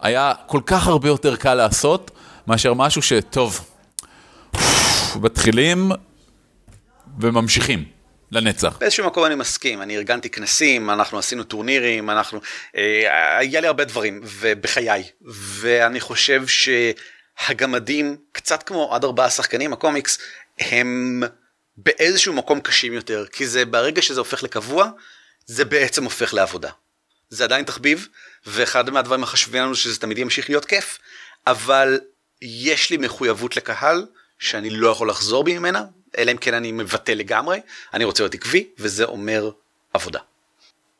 היה 0.00 0.32
כל 0.46 0.60
כך 0.66 0.86
הרבה 0.86 1.08
יותר 1.08 1.36
קל 1.36 1.54
לעשות 1.54 2.10
מאשר 2.46 2.74
משהו 2.74 3.02
שטוב, 3.02 3.60
מתחילים 5.20 5.92
וממשיכים. 7.18 7.99
לנצח. 8.32 8.76
באיזשהו 8.80 9.06
מקום 9.06 9.24
אני 9.24 9.34
מסכים, 9.34 9.82
אני 9.82 9.96
ארגנתי 9.96 10.30
כנסים, 10.30 10.90
אנחנו 10.90 11.18
עשינו 11.18 11.44
טורנירים, 11.44 12.10
אנחנו, 12.10 12.40
אה, 12.76 13.38
היה 13.38 13.60
לי 13.60 13.66
הרבה 13.66 13.84
דברים 13.84 14.20
בחיי, 14.60 15.04
ואני 15.60 16.00
חושב 16.00 16.42
שהגמדים, 16.46 18.16
קצת 18.32 18.62
כמו 18.62 18.94
עד 18.94 19.04
ארבעה 19.04 19.30
שחקנים, 19.30 19.72
הקומיקס, 19.72 20.18
הם 20.58 21.22
באיזשהו 21.76 22.32
מקום 22.32 22.60
קשים 22.60 22.92
יותר, 22.92 23.26
כי 23.32 23.46
זה 23.46 23.64
ברגע 23.64 24.02
שזה 24.02 24.20
הופך 24.20 24.42
לקבוע, 24.42 24.90
זה 25.46 25.64
בעצם 25.64 26.04
הופך 26.04 26.34
לעבודה. 26.34 26.70
זה 27.30 27.44
עדיין 27.44 27.64
תחביב, 27.64 28.08
ואחד 28.46 28.90
מהדברים 28.90 29.22
החשובים 29.22 29.62
לנו 29.62 29.74
שזה 29.74 30.00
תמיד 30.00 30.18
ימשיך 30.18 30.48
להיות 30.48 30.64
כיף, 30.64 30.98
אבל 31.46 32.00
יש 32.42 32.90
לי 32.90 32.96
מחויבות 32.96 33.56
לקהל 33.56 34.06
שאני 34.38 34.70
לא 34.70 34.88
יכול 34.88 35.10
לחזור 35.10 35.44
בי 35.44 35.58
ממנה, 35.58 35.84
אלא 36.18 36.32
אם 36.32 36.36
כן 36.36 36.54
אני 36.54 36.72
מבטל 36.72 37.14
לגמרי, 37.14 37.60
אני 37.94 38.04
רוצה 38.04 38.22
להיות 38.22 38.34
עקבי, 38.34 38.66
וזה 38.78 39.04
אומר 39.04 39.50
עבודה. 39.92 40.20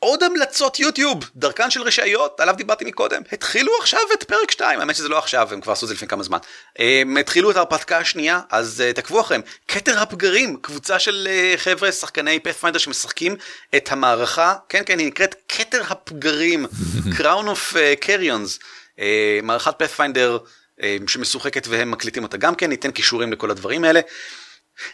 עוד 0.01 0.23
המלצות 0.23 0.81
יוטיוב, 0.81 1.31
דרכן 1.37 1.71
של 1.71 1.83
רשעיות, 1.83 2.41
עליו 2.41 2.55
דיברתי 2.57 2.85
מקודם, 2.85 3.23
התחילו 3.33 3.73
עכשיו 3.81 4.01
את 4.15 4.23
פרק 4.23 4.51
2, 4.51 4.81
האמת 4.81 4.97
שזה 4.97 5.09
לא 5.09 5.19
עכשיו, 5.19 5.49
הם 5.53 5.61
כבר 5.61 5.73
עשו 5.73 5.87
את 5.87 5.89
זה 5.89 5.95
לפני 5.95 6.09
כמה 6.09 6.23
זמן. 6.23 6.39
הם 6.79 7.17
התחילו 7.17 7.51
את 7.51 7.57
ההרפתקה 7.57 7.99
השנייה, 7.99 8.41
אז 8.51 8.83
uh, 8.91 8.95
תעקבו 8.95 9.21
אחריהם. 9.21 9.43
כתר 9.69 9.99
הפגרים, 9.99 10.57
קבוצה 10.57 10.99
של 10.99 11.29
uh, 11.29 11.59
חבר'ה, 11.59 11.93
שחקני 11.93 12.41
פאת'פיינדר 12.41 12.79
שמשחקים 12.79 13.37
את 13.77 13.93
המערכה, 13.93 14.55
כן 14.69 14.83
כן, 14.87 14.99
היא 14.99 15.07
נקראת 15.07 15.35
כתר 15.49 15.83
הפגרים, 15.89 16.67
Crown 17.19 17.45
of 17.45 17.73
uh, 17.73 18.05
Carrions, 18.05 18.63
uh, 18.97 19.01
מערכת 19.43 19.75
פאת'פיינדר 19.79 20.39
uh, 20.79 20.83
שמשוחקת 21.07 21.67
והם 21.69 21.91
מקליטים 21.91 22.23
אותה 22.23 22.37
גם 22.37 22.55
כן, 22.55 22.71
ניתן 22.71 22.91
קישורים 22.91 23.33
לכל 23.33 23.51
הדברים 23.51 23.85
האלה. 23.85 24.01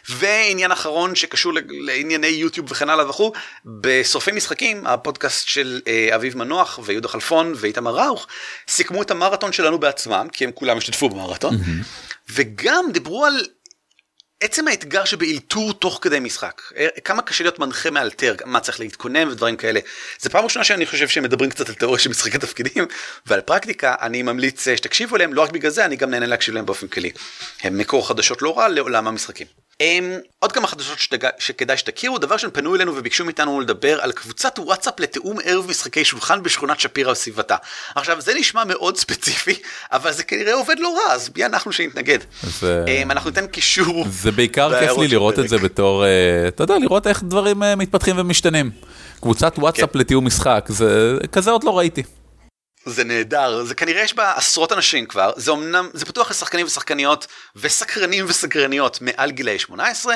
ועניין 0.09 0.71
אחרון 0.71 1.15
שקשור 1.15 1.53
לענייני 1.69 2.27
יוטיוב 2.27 2.71
וכן 2.71 2.89
הלאה 2.89 3.09
וכו', 3.09 3.31
בסופי 3.65 4.31
משחקים, 4.31 4.87
הפודקאסט 4.87 5.47
של 5.47 5.81
אה, 5.87 6.15
אביב 6.15 6.37
מנוח 6.37 6.79
ויהודה 6.83 7.07
חלפון 7.07 7.53
ואיתמר 7.55 7.99
ראוך, 7.99 8.27
סיכמו 8.67 9.01
את 9.01 9.11
המרתון 9.11 9.51
שלנו 9.51 9.79
בעצמם, 9.79 10.27
כי 10.33 10.45
הם 10.45 10.51
כולם 10.51 10.77
השתתפו 10.77 11.09
במרתון, 11.09 11.55
mm-hmm. 11.55 12.31
וגם 12.33 12.85
דיברו 12.91 13.25
על 13.25 13.45
עצם 14.41 14.67
האתגר 14.67 15.05
שבאלתור 15.05 15.73
תוך 15.73 15.99
כדי 16.01 16.19
משחק, 16.19 16.61
אה, 16.77 16.87
כמה 17.03 17.21
קשה 17.21 17.43
להיות 17.43 17.59
מנחה 17.59 17.89
מאלתר, 17.89 18.35
מה 18.45 18.59
צריך 18.59 18.79
להתכונן 18.79 19.27
ודברים 19.27 19.57
כאלה. 19.57 19.79
זה 20.19 20.29
פעם 20.29 20.43
ראשונה 20.43 20.65
שאני 20.65 20.85
חושב 20.85 21.07
שהם 21.07 21.23
מדברים 21.23 21.49
קצת 21.49 21.69
על 21.69 21.75
תיאוריה 21.75 21.99
של 21.99 22.09
משחקי 22.09 22.37
תפקידים 22.37 22.85
ועל 23.25 23.41
פרקטיקה, 23.41 23.95
אני 24.01 24.23
ממליץ 24.23 24.67
אה, 24.67 24.77
שתקשיבו 24.77 25.15
אליהם, 25.15 25.33
לא 25.33 25.41
רק 25.41 25.51
בגלל 25.51 25.71
זה, 25.71 25.85
אני 25.85 25.95
גם 25.95 26.09
נהנה 26.09 26.25
להקשיב 26.25 26.55
להם 26.55 26.65
באופן 26.65 26.87
כללי. 26.87 27.11
הם 27.61 27.77
מקור 27.77 28.07
חדשות 28.07 28.41
לא 28.41 28.57
רע 28.57 28.67
לעולם 28.67 29.07
המשחקים. 29.07 29.47
הם, 29.79 30.13
עוד 30.39 30.51
כמה 30.51 30.67
חדשות 30.67 30.99
שתג... 30.99 31.27
שכדאי 31.39 31.77
שתכירו, 31.77 32.17
דבר 32.17 32.37
שהם 32.37 32.49
פנו 32.51 32.75
אלינו 32.75 32.95
וביקשו 32.95 33.25
מאיתנו 33.25 33.61
לדבר 33.61 34.01
על 34.01 34.11
קבוצת 34.11 34.59
וואטסאפ 34.59 34.99
לתיאום 34.99 35.37
ערב 35.43 35.69
משחקי 35.69 36.05
שולחן 36.05 36.43
בשכונת 36.43 36.79
שפירא 36.79 37.11
וסביבתה. 37.11 37.55
עכשיו 37.95 38.21
זה 38.21 38.33
נשמע 38.33 38.63
מאוד 38.63 38.97
ספציפי, 38.97 39.55
אבל 39.91 40.11
זה 40.11 40.23
כנראה 40.23 40.53
עובד 40.53 40.75
לא 40.79 40.97
רע, 40.97 41.13
אז 41.13 41.29
מי 41.37 41.45
אנחנו 41.45 41.71
שנתנגד. 41.71 42.19
זה... 42.43 42.85
אנחנו 43.05 43.29
ניתן 43.29 43.47
קישור. 43.47 44.05
זה 44.23 44.31
בעיקר 44.31 44.79
כיף 44.79 44.97
לי 44.97 45.07
לראות 45.07 45.39
את 45.39 45.49
זה 45.49 45.57
בתור, 45.57 46.05
אה, 46.05 46.47
אתה 46.47 46.63
יודע, 46.63 46.77
לראות 46.77 47.07
איך 47.07 47.23
דברים 47.23 47.63
אה, 47.63 47.75
מתפתחים 47.75 48.15
ומשתנים. 48.19 48.71
קבוצת 49.21 49.53
וואטסאפ 49.57 49.93
כן. 49.93 49.99
לתיאום 49.99 50.25
משחק, 50.25 50.65
זה 50.69 51.17
כזה 51.31 51.51
עוד 51.51 51.63
לא 51.63 51.77
ראיתי. 51.77 52.03
זה 52.89 53.03
נהדר, 53.03 53.63
זה 53.63 53.75
כנראה 53.75 54.01
יש 54.01 54.13
בה 54.13 54.33
עשרות 54.35 54.71
אנשים 54.71 55.05
כבר, 55.05 55.31
זה 55.35 55.51
אמנם, 55.51 55.89
זה 55.93 56.05
פתוח 56.05 56.31
לשחקנים 56.31 56.65
ושחקניות 56.65 57.27
וסקרנים 57.55 58.25
וסקרניות 58.27 59.01
מעל 59.01 59.31
גילאי 59.31 59.59
18, 59.59 60.15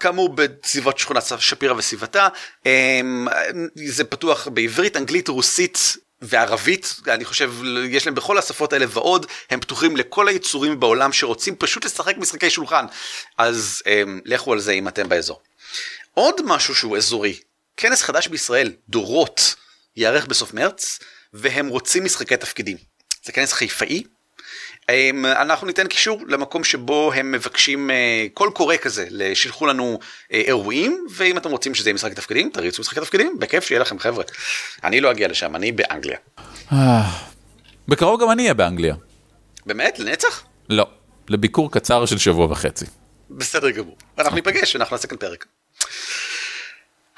כאמור 0.00 0.28
בסביבות 0.34 0.98
שכונת 0.98 1.22
שפירא 1.38 1.74
וסביבתה, 1.74 2.28
אמ, 2.66 3.28
זה 3.74 4.04
פתוח 4.04 4.48
בעברית, 4.48 4.96
אנגלית, 4.96 5.28
רוסית 5.28 5.96
וערבית, 6.22 6.94
אני 7.08 7.24
חושב, 7.24 7.52
יש 7.88 8.06
להם 8.06 8.14
בכל 8.14 8.38
השפות 8.38 8.72
האלה 8.72 8.86
ועוד, 8.88 9.26
הם 9.50 9.60
פתוחים 9.60 9.96
לכל 9.96 10.28
היצורים 10.28 10.80
בעולם 10.80 11.12
שרוצים 11.12 11.56
פשוט 11.56 11.84
לשחק 11.84 12.16
משחקי 12.16 12.50
שולחן, 12.50 12.86
אז 13.38 13.82
אמ, 13.86 14.20
לכו 14.24 14.52
על 14.52 14.60
זה 14.60 14.72
אם 14.72 14.88
אתם 14.88 15.08
באזור. 15.08 15.40
עוד 16.14 16.40
משהו 16.44 16.74
שהוא 16.74 16.96
אזורי, 16.96 17.38
כנס 17.76 18.02
חדש 18.02 18.28
בישראל, 18.28 18.72
דורות, 18.88 19.54
ייערך 19.96 20.26
בסוף 20.26 20.54
מרץ. 20.54 20.98
והם 21.32 21.68
רוצים 21.68 22.04
משחקי 22.04 22.36
תפקידים. 22.36 22.76
זה 23.24 23.32
כנס 23.32 23.52
חיפאי, 23.52 24.02
אנחנו 25.24 25.66
ניתן 25.66 25.86
קישור 25.86 26.20
למקום 26.28 26.64
שבו 26.64 27.12
הם 27.12 27.32
מבקשים 27.32 27.90
אה, 27.90 28.26
קול 28.34 28.50
קורא 28.50 28.76
כזה, 28.76 29.06
שילחו 29.34 29.66
לנו 29.66 29.98
אה, 30.32 30.40
אירועים, 30.40 31.06
ואם 31.10 31.38
אתם 31.38 31.50
רוצים 31.50 31.74
שזה 31.74 31.88
יהיה 31.88 31.94
משחק 31.94 32.12
תפקידים, 32.12 32.50
תריצו 32.50 32.82
משחק 32.82 32.98
תפקידים, 32.98 33.38
בכיף 33.38 33.64
שיהיה 33.64 33.80
לכם 33.80 33.98
חבר'ה. 33.98 34.24
אני 34.84 35.00
לא 35.00 35.10
אגיע 35.10 35.28
לשם, 35.28 35.56
אני 35.56 35.72
באנגליה. 35.72 36.18
בקרוב 37.88 38.22
גם 38.22 38.30
אני 38.30 38.42
אהיה 38.42 38.54
באנגליה. 38.54 38.94
באמת? 39.66 39.98
לנצח? 39.98 40.42
לא, 40.68 40.86
לביקור 41.28 41.72
קצר 41.72 42.06
של 42.06 42.18
שבוע 42.18 42.46
וחצי. 42.50 42.84
בסדר 43.30 43.70
גמור. 43.70 43.96
אנחנו 44.18 44.36
ניפגש 44.36 44.74
ואנחנו 44.74 44.96
נעשה 44.96 45.08
כאן 45.08 45.18
פרק. 45.18 45.46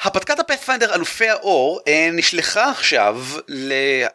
הפתקת 0.04 0.38
הפאת'פיינדר 0.38 0.94
אלופי 0.94 1.28
האור 1.28 1.80
אה, 1.88 2.08
נשלחה 2.12 2.70
עכשיו, 2.70 3.22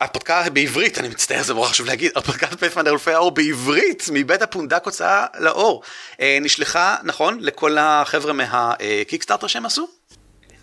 הפתקה 0.01 0.49
בעברית, 0.53 0.97
אני 0.97 1.07
מצטער 1.07 1.43
זה 1.43 1.53
נורא 1.53 1.67
חשוב 1.67 1.87
להגיד, 1.87 2.11
הפתקת 2.15 2.53
הפאת'פיינדר 2.53 2.91
אלופי 2.91 3.11
האור 3.11 3.31
בעברית 3.31 4.05
מבית 4.13 4.41
הפונדק 4.41 4.85
הוצאה 4.85 5.25
לאור. 5.39 5.81
אה, 6.21 6.37
נשלחה, 6.41 6.95
נכון, 7.03 7.37
לכל 7.41 7.77
החבר'ה 7.79 8.33
מהקיקסטארטר 8.33 9.47
שהם 9.47 9.65
עשו? 9.65 9.87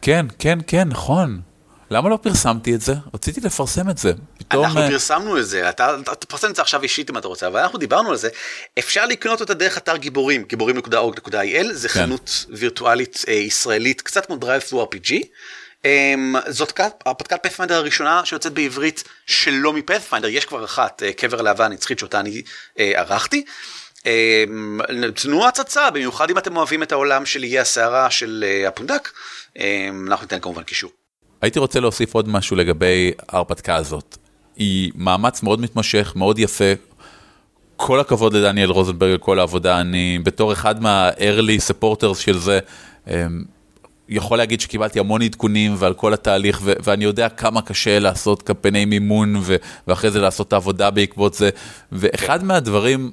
כן, 0.03 0.27
כן, 0.39 0.59
כן, 0.67 0.89
נכון. 0.89 1.41
למה 1.91 2.09
לא 2.09 2.19
פרסמתי 2.23 2.75
את 2.75 2.81
זה? 2.81 2.93
רציתי 3.15 3.41
לפרסם 3.41 3.91
את 3.91 3.99
זה. 3.99 4.13
פתאום... 4.39 4.65
אנחנו 4.65 4.81
uh... 4.81 4.91
פרסמנו 4.91 5.39
את 5.39 5.47
זה, 5.47 5.69
אתה 5.69 5.97
תפרסם 6.19 6.51
את 6.51 6.57
זה 6.57 6.63
עכשיו 6.63 6.83
אישית 6.83 7.11
אם 7.11 7.19
אתה 7.19 7.29
רוצה, 7.29 7.47
אבל 7.47 7.61
אנחנו 7.61 7.79
דיברנו 7.79 8.11
על 8.11 8.17
זה. 8.17 8.29
אפשר 8.79 9.07
לקנות 9.07 9.41
אותה 9.41 9.55
דרך 9.55 9.79
אתר 9.79 9.97
גיבורים, 9.97 10.43
גיבורים.org.il, 10.43 11.73
זה 11.73 11.89
כן. 11.89 12.01
חנות 12.01 12.47
וירטואלית 12.49 13.25
אה, 13.29 13.33
ישראלית, 13.33 14.01
קצת 14.01 14.27
כמו 14.27 14.37
Drive 14.43 14.71
through 14.71 14.95
RPG. 14.95 15.27
Um, 15.83 16.51
זאת 16.51 16.81
הפתקת 17.07 17.43
פאת'פיינדר 17.43 17.75
הראשונה 17.75 18.25
שיוצאת 18.25 18.53
בעברית 18.53 19.05
שלא 19.27 19.73
מפאת'פיינדר, 19.73 20.29
יש 20.29 20.45
כבר 20.45 20.65
אחת, 20.65 21.03
uh, 21.03 21.13
קבר 21.21 21.41
הלהבה 21.41 21.65
הנצחית 21.65 21.99
שאותה 21.99 22.21
אני 22.21 22.43
uh, 22.43 22.81
ערכתי. 22.95 23.45
Um, 23.99 24.07
תנו 25.15 25.49
הצצה, 25.49 25.91
במיוחד 25.91 26.31
אם 26.31 26.39
אתם 26.39 26.57
אוהבים 26.57 26.83
את 26.83 26.93
העולם 26.93 27.27
של 27.27 27.43
איי 27.43 27.59
הסערה 27.59 28.11
של 28.11 28.45
uh, 28.65 28.69
הפונדק, 28.69 29.11
um, 29.55 29.61
אנחנו 30.07 30.25
ניתן 30.25 30.41
כמובן 30.41 30.63
קישור. 30.63 31.06
הייתי 31.47 31.59
רוצה 31.59 31.81
להוסיף 31.81 32.15
עוד 32.15 32.29
משהו 32.29 32.57
לגבי 32.57 33.13
ההרפתקה 33.29 33.77
הזאת. 33.77 34.17
היא 34.57 34.93
מאמץ 34.95 35.43
מאוד 35.43 35.61
מתמשך, 35.61 36.13
מאוד 36.17 36.39
יפה. 36.39 36.73
כל 37.77 38.01
הכבוד 38.01 38.35
לדניאל 38.35 38.71
רוזנברג 38.71 39.11
על 39.11 39.19
כל 39.19 39.39
העבודה, 39.39 39.81
אני 39.81 40.19
בתור 40.23 40.53
אחד 40.53 40.83
מה-early 40.83 41.71
supporters 41.71 42.15
של 42.15 42.39
זה, 42.39 42.59
אמ, 43.07 43.45
יכול 44.09 44.39
להגיד 44.39 44.61
שקיבלתי 44.61 44.99
המון 44.99 45.23
עדכונים 45.23 45.75
ועל 45.79 45.95
כל 45.95 46.15
התהליך, 46.15 46.61
ו- 46.63 46.73
ואני 46.85 47.05
יודע 47.05 47.29
כמה 47.29 47.63
קשה 47.63 47.99
לעשות 47.99 48.43
קמפייני 48.43 48.85
מימון, 48.85 49.37
ו- 49.43 49.57
ואחרי 49.87 50.11
זה 50.11 50.21
לעשות 50.21 50.49
את 50.49 50.53
העבודה 50.53 50.91
בעקבות 50.91 51.35
זה. 51.35 51.51
ואחד 51.93 52.45
מהדברים 52.45 53.11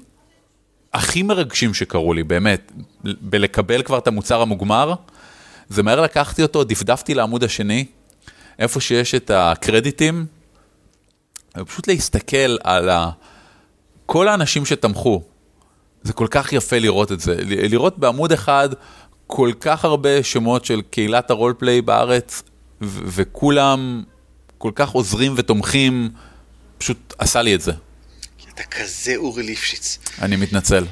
הכי 0.93 1.23
מרגשים 1.23 1.73
שקרו 1.73 2.13
לי, 2.13 2.23
באמת, 2.23 2.71
בלקבל 3.03 3.81
כבר 3.81 3.97
את 3.97 4.07
המוצר 4.07 4.41
המוגמר, 4.41 4.93
זה 5.69 5.83
מהר 5.83 6.01
לקחתי 6.01 6.43
אותו, 6.43 6.63
דפדפתי 6.63 7.13
לעמוד 7.13 7.43
השני, 7.43 7.85
איפה 8.59 8.81
שיש 8.81 9.15
את 9.15 9.31
הקרדיטים, 9.33 10.25
ופשוט 11.57 11.87
להסתכל 11.87 12.57
על 12.63 12.89
ה... 12.89 13.09
כל 14.05 14.27
האנשים 14.27 14.65
שתמכו. 14.65 15.23
זה 16.03 16.13
כל 16.13 16.27
כך 16.29 16.53
יפה 16.53 16.79
לראות 16.79 17.11
את 17.11 17.19
זה, 17.19 17.35
לראות 17.45 17.99
בעמוד 17.99 18.31
אחד 18.31 18.69
כל 19.27 19.51
כך 19.59 19.85
הרבה 19.85 20.23
שמות 20.23 20.65
של 20.65 20.81
קהילת 20.81 21.29
הרולפליי 21.29 21.81
בארץ, 21.81 22.43
ו- 22.81 23.01
וכולם 23.05 24.03
כל 24.57 24.71
כך 24.75 24.89
עוזרים 24.89 25.33
ותומכים, 25.37 26.09
פשוט 26.77 27.13
עשה 27.17 27.41
לי 27.41 27.55
את 27.55 27.61
זה. 27.61 27.71
אתה 28.53 28.63
כזה 28.63 29.15
אורי 29.15 29.43
ליפשיץ. 29.43 29.97
אני 30.21 30.35
מתנצל. 30.35 30.85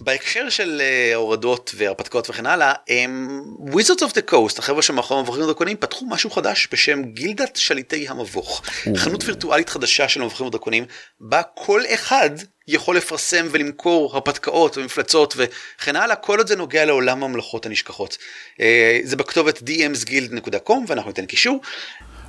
בהקשר 0.00 0.48
של 0.48 0.80
אה, 0.80 1.14
הורדות 1.14 1.74
והרפתקאות 1.76 2.30
וכן 2.30 2.46
הלאה, 2.46 2.72
הם 2.88 3.42
Wizards 3.66 4.02
of 4.02 4.10
the 4.10 4.32
Coast, 4.32 4.58
החבר'ה 4.58 4.82
שמאחורי 4.82 5.22
מבוכים 5.22 5.42
ודרקונים, 5.42 5.76
פתחו 5.76 6.06
משהו 6.06 6.30
חדש 6.30 6.68
בשם 6.72 7.04
גילדת 7.04 7.56
שליטי 7.56 8.08
המבוך. 8.08 8.62
חנות 8.96 9.24
וירטואלית 9.24 9.68
חדשה 9.68 10.08
של 10.08 10.22
מבוכים 10.22 10.46
ודרקונים, 10.46 10.84
בה 11.20 11.42
כל 11.54 11.82
אחד 11.94 12.30
יכול 12.68 12.96
לפרסם 12.96 13.46
ולמכור 13.50 14.14
הרפתקאות 14.14 14.78
ומפלצות 14.78 15.34
וכן 15.36 15.96
הלאה, 15.96 16.16
כל 16.16 16.38
עוד 16.38 16.46
זה 16.46 16.56
נוגע 16.56 16.84
לעולם 16.84 17.24
הממלכות 17.24 17.66
הנשכחות. 17.66 18.18
אה, 18.60 19.00
זה 19.02 19.16
בכתובת 19.16 19.58
dmsguild.com 19.58 20.72
ואנחנו 20.86 21.10
ניתן 21.10 21.26
קישור. 21.26 21.60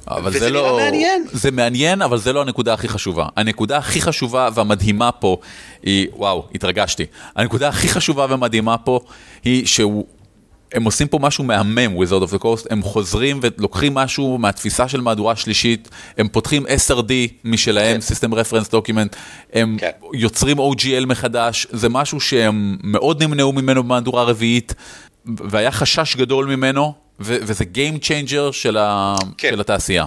אבל 0.10 0.32
זה 0.40 0.50
לא... 0.50 0.78
מעניין. 0.82 1.26
זה 1.32 1.52
מעניין, 1.52 2.02
אבל 2.02 2.18
זה 2.18 2.34
לא 2.34 2.42
הנקודה 2.42 2.74
הכי 2.74 2.88
חשובה. 2.88 3.26
הנקודה 3.36 3.78
הכי 3.78 4.02
חשובה 4.02 4.50
והמדהימה 4.54 5.12
פה 5.12 5.38
היא, 5.84 6.08
וואו, 6.14 6.48
התרגשתי. 6.56 7.06
הנקודה 7.36 7.68
הכי 7.68 7.88
חשובה 7.88 8.26
ומדהימה 8.30 8.78
פה 8.78 9.00
היא 9.44 9.66
שהוא... 9.66 10.06
הם 10.74 10.84
עושים 10.84 11.08
פה 11.08 11.20
משהו 11.20 11.44
מהמם, 11.44 11.98
Wizard 11.98 12.30
of 12.30 12.34
the 12.34 12.44
Coast, 12.44 12.68
הם 12.70 12.82
חוזרים 12.82 13.40
ולוקחים 13.42 13.94
משהו 13.94 14.38
מהתפיסה 14.38 14.88
של 14.88 15.02
מהדורה 15.02 15.36
שלישית, 15.36 15.90
הם 16.18 16.28
פותחים 16.28 16.66
SRD 16.66 17.12
משלהם, 17.44 18.02
כן. 18.02 18.14
System 18.14 18.32
Reference 18.34 18.70
Document, 18.72 19.16
הם 19.54 19.78
כן. 19.80 19.90
יוצרים 20.14 20.58
OGL 20.60 21.06
מחדש, 21.06 21.68
זה 21.72 21.90
משהו 21.90 22.20
שהם 22.20 22.78
מאוד 22.84 23.24
נמנעו 23.24 23.54
ממנו 23.54 23.84
במהדורה 23.84 24.24
רביעית, 24.24 24.74
והיה 25.26 25.72
חשש 25.72 26.16
גדול 26.16 26.46
ממנו, 26.46 26.94
וזה 27.20 27.64
Game 27.64 28.00
Changer 28.04 28.52
של, 28.52 28.78
ה- 28.78 29.16
כן. 29.38 29.50
של 29.54 29.62
התעשייה. 29.62 30.06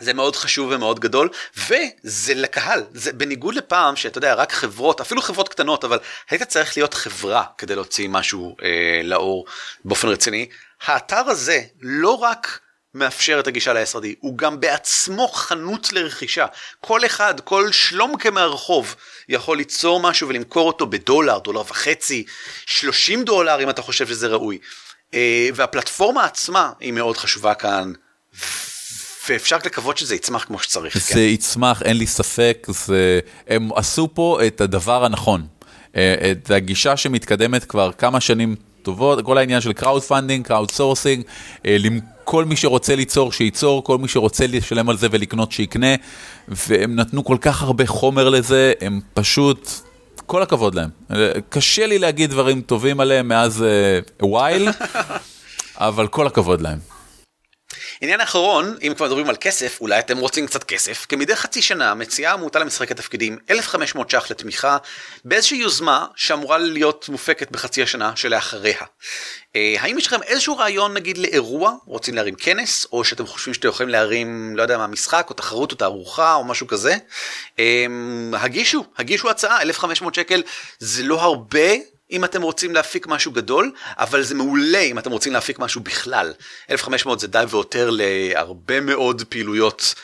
זה 0.00 0.14
מאוד 0.14 0.36
חשוב 0.36 0.70
ומאוד 0.74 1.00
גדול, 1.00 1.28
וזה 1.56 2.34
לקהל, 2.34 2.84
זה 2.94 3.12
בניגוד 3.12 3.54
לפעם 3.54 3.96
שאתה 3.96 4.18
יודע, 4.18 4.34
רק 4.34 4.52
חברות, 4.52 5.00
אפילו 5.00 5.22
חברות 5.22 5.48
קטנות, 5.48 5.84
אבל 5.84 5.98
היית 6.30 6.42
צריך 6.42 6.76
להיות 6.76 6.94
חברה 6.94 7.44
כדי 7.58 7.74
להוציא 7.74 8.08
משהו 8.08 8.56
אה, 8.62 8.68
לאור 9.04 9.44
באופן 9.84 10.08
רציני. 10.08 10.46
האתר 10.86 11.16
הזה 11.28 11.60
לא 11.80 12.10
רק 12.10 12.60
מאפשר 12.94 13.40
את 13.40 13.46
הגישה 13.46 13.72
ל-SRD, 13.72 14.06
הוא 14.20 14.38
גם 14.38 14.60
בעצמו 14.60 15.28
חנות 15.28 15.92
לרכישה. 15.92 16.46
כל 16.80 17.06
אחד, 17.06 17.40
כל 17.40 17.72
שלומקה 17.72 18.30
מהרחוב 18.30 18.94
יכול 19.28 19.56
ליצור 19.56 20.00
משהו 20.00 20.28
ולמכור 20.28 20.66
אותו 20.66 20.86
בדולר, 20.86 21.38
דולר 21.38 21.60
וחצי, 21.60 22.24
30 22.66 23.24
דולר 23.24 23.62
אם 23.62 23.70
אתה 23.70 23.82
חושב 23.82 24.06
שזה 24.06 24.26
ראוי. 24.26 24.58
אה, 25.14 25.48
והפלטפורמה 25.54 26.24
עצמה 26.24 26.72
היא 26.80 26.92
מאוד 26.92 27.16
חשובה 27.16 27.54
כאן. 27.54 27.92
ואפשר 29.28 29.56
לקוות 29.64 29.98
שזה 29.98 30.14
יצמח 30.14 30.44
כמו 30.44 30.58
שצריך. 30.58 30.98
זה 30.98 31.14
כן. 31.14 31.20
יצמח, 31.20 31.82
אין 31.82 31.96
לי 31.96 32.06
ספק, 32.06 32.66
זה... 32.68 33.20
הם 33.48 33.70
עשו 33.74 34.08
פה 34.14 34.40
את 34.46 34.60
הדבר 34.60 35.04
הנכון. 35.04 35.46
אה, 35.96 36.30
את 36.30 36.50
הגישה 36.50 36.96
שמתקדמת 36.96 37.64
כבר 37.64 37.92
כמה 37.92 38.20
שנים 38.20 38.54
טובות, 38.82 39.24
כל 39.24 39.38
העניין 39.38 39.60
של 39.60 39.72
crowdfunding, 39.72 40.46
crowdsourcing, 40.46 41.24
כל 42.24 42.44
מי 42.44 42.56
שרוצה 42.56 42.96
ליצור 42.96 43.32
שייצור, 43.32 43.84
כל 43.84 43.98
מי 43.98 44.08
שרוצה 44.08 44.46
לשלם 44.46 44.88
על 44.90 44.96
זה 44.96 45.08
ולקנות 45.10 45.52
שיקנה, 45.52 45.94
והם 46.48 46.96
נתנו 46.96 47.24
כל 47.24 47.36
כך 47.40 47.62
הרבה 47.62 47.86
חומר 47.86 48.28
לזה, 48.28 48.72
הם 48.80 49.00
פשוט, 49.14 49.70
כל 50.30 50.42
הכבוד 50.42 50.74
להם. 50.74 50.90
קשה 51.48 51.86
לי 51.86 51.98
להגיד 51.98 52.30
דברים 52.30 52.60
טובים 52.60 53.00
עליהם 53.00 53.28
מאז 53.28 53.64
uh, 54.20 54.24
while, 54.24 54.86
אבל 55.76 56.06
כל 56.06 56.26
הכבוד 56.26 56.60
להם. 56.60 56.78
עניין 58.02 58.20
אחרון, 58.20 58.76
אם 58.82 58.92
כבר 58.96 59.06
מדברים 59.06 59.28
על 59.28 59.36
כסף, 59.40 59.80
אולי 59.80 59.98
אתם 59.98 60.18
רוצים 60.18 60.46
קצת 60.46 60.64
כסף, 60.64 61.06
כמדי 61.08 61.36
חצי 61.36 61.62
שנה 61.62 61.94
מציעה 61.94 62.32
עמותה 62.32 62.58
למשחקי 62.58 62.94
תפקידים 62.94 63.38
1,500 63.50 64.10
ש"ח 64.10 64.30
לתמיכה 64.30 64.76
באיזושהי 65.24 65.58
יוזמה 65.58 66.06
שאמורה 66.16 66.58
להיות 66.58 67.08
מופקת 67.08 67.50
בחצי 67.50 67.82
השנה 67.82 68.16
שלאחריה. 68.16 68.80
אה, 69.56 69.76
האם 69.78 69.98
יש 69.98 70.06
לכם 70.06 70.22
איזשהו 70.22 70.58
רעיון 70.58 70.94
נגיד 70.94 71.18
לאירוע, 71.18 71.72
רוצים 71.86 72.14
להרים 72.14 72.34
כנס, 72.34 72.86
או 72.92 73.04
שאתם 73.04 73.26
חושבים 73.26 73.54
שאתם 73.54 73.68
יכולים 73.68 73.90
להרים, 73.90 74.56
לא 74.56 74.62
יודע 74.62 74.78
מה, 74.78 74.86
משחק 74.86 75.26
או 75.30 75.34
תחרות 75.34 75.72
או 75.72 75.76
תערוכה 75.76 76.34
או 76.34 76.44
משהו 76.44 76.66
כזה? 76.66 76.96
אה, 77.58 77.86
הגישו, 78.32 78.84
הגישו 78.98 79.30
הצעה, 79.30 79.62
1,500 79.62 80.14
שקל 80.14 80.42
זה 80.78 81.02
לא 81.02 81.20
הרבה. 81.20 81.70
אם 82.12 82.24
אתם 82.24 82.42
רוצים 82.42 82.74
להפיק 82.74 83.06
משהו 83.06 83.32
גדול, 83.32 83.72
אבל 83.98 84.22
זה 84.22 84.34
מעולה 84.34 84.78
אם 84.78 84.98
אתם 84.98 85.10
רוצים 85.10 85.32
להפיק 85.32 85.58
משהו 85.58 85.80
בכלל. 85.80 86.32
1500 86.70 87.20
זה 87.20 87.26
די 87.26 87.44
ויותר 87.48 87.90
להרבה 87.92 88.80
מאוד 88.80 89.22
פעילויות. 89.28 89.94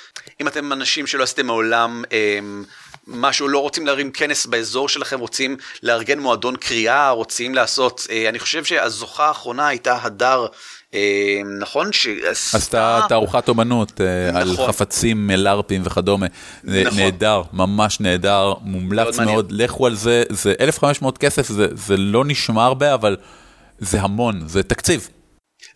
אם 0.40 0.48
אתם 0.48 0.72
אנשים 0.72 1.06
שלא 1.06 1.22
עשיתם 1.22 1.46
מעולם 1.46 2.04
אמ, 2.12 2.64
משהו, 3.06 3.48
לא 3.48 3.58
רוצים 3.58 3.86
להרים 3.86 4.12
כנס 4.12 4.46
באזור 4.46 4.88
שלכם, 4.88 5.20
רוצים 5.20 5.56
לארגן 5.82 6.18
מועדון 6.18 6.56
קריאה, 6.56 7.10
רוצים 7.10 7.54
לעשות, 7.54 8.06
אה, 8.10 8.28
אני 8.28 8.38
חושב 8.38 8.64
שהזוכה 8.64 9.26
האחרונה 9.26 9.68
הייתה 9.68 9.98
הדר. 10.02 10.46
אה, 10.96 11.40
נכון 11.60 11.90
עשתה 12.52 13.00
תערוכת 13.08 13.48
אומנות 13.48 14.00
אה, 14.00 14.30
נכון. 14.30 14.40
על 14.42 14.66
חפצים 14.66 15.30
לארפים 15.30 15.82
וכדומה, 15.84 16.26
נכון. 16.64 16.98
נהדר, 16.98 17.42
ממש 17.52 18.00
נהדר, 18.00 18.54
מומלץ 18.62 19.18
מאוד, 19.18 19.52
לכו 19.52 19.86
על 19.86 19.94
זה, 19.94 20.22
זה 20.30 20.54
1,500 20.60 21.18
כסף, 21.18 21.48
זה 21.74 21.96
לא 21.96 22.24
נשמע 22.24 22.64
הרבה, 22.64 22.94
אבל 22.94 23.16
זה 23.78 24.00
המון, 24.00 24.42
זה 24.46 24.62
תקציב. 24.62 25.08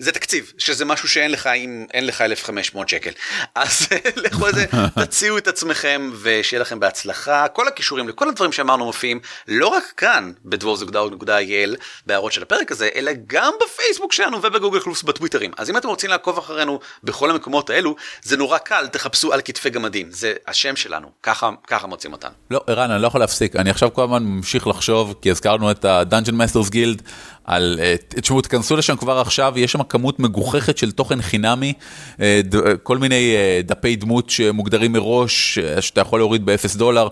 זה 0.01 0.13
תקציב, 0.13 0.53
שזה 0.59 0.85
משהו 0.85 1.09
שאין 1.09 1.31
לך 1.31 1.47
אם 1.47 1.87
אין 1.95 2.07
לך 2.07 2.21
1,500 2.21 2.89
שקל. 2.89 3.11
אז 3.55 3.89
לכו 4.25 4.47
על 4.47 4.55
זה, 4.55 4.67
תציעו 5.05 5.39
את 5.39 5.49
עצמכם 5.49 6.11
ושיהיה 6.23 6.61
לכם 6.61 6.81
בהצלחה. 6.81 7.49
כל 7.49 7.69
הכישורים 7.69 8.09
לכל 8.09 8.29
הדברים 8.29 8.53
שאמרנו 8.53 8.85
מופיעים 8.85 9.21
לא 9.49 9.69
רק 9.69 9.85
כאן 9.97 10.33
בדבורזוגדאו.il 10.45 11.77
בהערות 12.07 12.33
של 12.33 12.43
הפרק 12.43 12.73
הזה, 12.73 12.89
אלא 12.95 13.13
גם 13.27 13.53
בפייסבוק 13.65 14.13
שלנו 14.13 14.43
ובגוגל 14.43 14.81
פלוס 14.81 15.03
בטוויטרים. 15.03 15.51
אז 15.57 15.71
אם 15.71 15.77
אתם 15.77 15.89
רוצים 15.89 16.11
לעקוב 16.11 16.39
אחרינו 16.39 16.81
בכל 17.05 17.31
המקומות 17.31 17.71
האלו, 17.71 17.97
זה 18.23 18.37
נורא 18.37 18.59
קל, 18.59 18.87
תחפשו 18.87 19.33
על 19.33 19.41
כתפי 19.45 19.71
גמדים, 19.71 20.11
זה 20.11 20.35
השם 20.47 20.77
שלנו, 20.77 21.09
ככה, 21.23 21.51
ככה 21.67 21.87
מוצאים 21.87 22.13
אותנו. 22.13 22.33
לא, 22.51 22.61
ערן, 22.67 22.91
אני 22.91 23.03
לא 23.03 23.07
יכול 23.07 23.21
להפסיק, 23.21 23.57
אני 23.57 23.71
עכשיו 23.71 23.93
כל 23.93 24.05
הזמן 24.05 24.23
ממשיך 24.23 24.67
לחשוב, 24.67 25.15
כי 25.23 25.31
הזכרנו 25.31 25.71
את 25.71 25.85
ה-Dungeon 25.85 26.33
Masters 26.33 26.71
Guild, 26.71 27.03
על, 27.45 27.79
אה, 27.83 27.95
תשמעו, 28.09 28.41
תכנסו 28.41 28.77
לשם 28.77 28.97
כבר 28.97 29.19
עכשיו, 29.19 29.53
יש 29.57 29.73
שם 29.73 29.83
כמות 29.83 30.19
מגוחכת 30.19 30.79
של 30.79 30.91
תוכן 30.91 31.23
חינמי, 31.23 31.73
אה, 32.21 32.41
כל 32.83 32.99
מיני 32.99 33.35
אה, 33.37 33.61
דפי 33.65 33.97
דמות 33.97 34.31
שמוגדרים 34.31 34.93
מראש, 34.93 35.59
שאתה 35.81 36.01
יכול 36.01 36.21
להוריד 36.21 36.47
ב-0 36.47 36.77
דולר, 36.77 37.09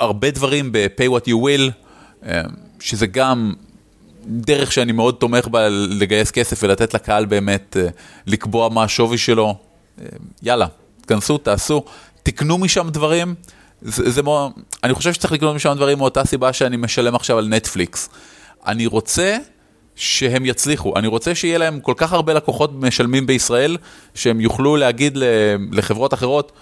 הרבה 0.00 0.30
דברים 0.30 0.72
ב-pay 0.72 1.08
what 1.08 1.28
you 1.28 1.34
will, 1.34 1.72
שזה 2.80 3.06
גם 3.06 3.54
דרך 4.26 4.72
שאני 4.72 4.92
מאוד 4.92 5.14
תומך 5.14 5.48
בה 5.48 5.68
לגייס 5.68 6.30
כסף 6.30 6.62
ולתת 6.62 6.94
לקהל 6.94 7.24
באמת 7.24 7.76
לקבוע 8.26 8.68
מה 8.68 8.84
השווי 8.84 9.18
שלו. 9.18 9.54
יאללה, 10.42 10.66
תכנסו, 11.06 11.38
תעשו, 11.38 11.84
תקנו 12.22 12.58
משם 12.58 12.88
דברים. 12.90 13.34
זה, 13.82 14.10
זה 14.10 14.20
אני 14.84 14.94
חושב 14.94 15.12
שצריך 15.12 15.32
לקנות 15.32 15.54
משם 15.54 15.72
דברים 15.76 15.98
מאותה 15.98 16.24
סיבה 16.24 16.52
שאני 16.52 16.76
משלם 16.76 17.14
עכשיו 17.14 17.38
על 17.38 17.48
נטפליקס. 17.48 18.08
אני 18.68 18.86
רוצה 18.86 19.36
שהם 19.94 20.46
יצליחו, 20.46 20.92
אני 20.96 21.06
רוצה 21.06 21.34
שיהיה 21.34 21.58
להם 21.58 21.80
כל 21.80 21.94
כך 21.96 22.12
הרבה 22.12 22.32
לקוחות 22.32 22.70
משלמים 22.74 23.26
בישראל, 23.26 23.76
שהם 24.14 24.40
יוכלו 24.40 24.76
להגיד 24.76 25.18
לחברות 25.72 26.14
אחרות, 26.14 26.52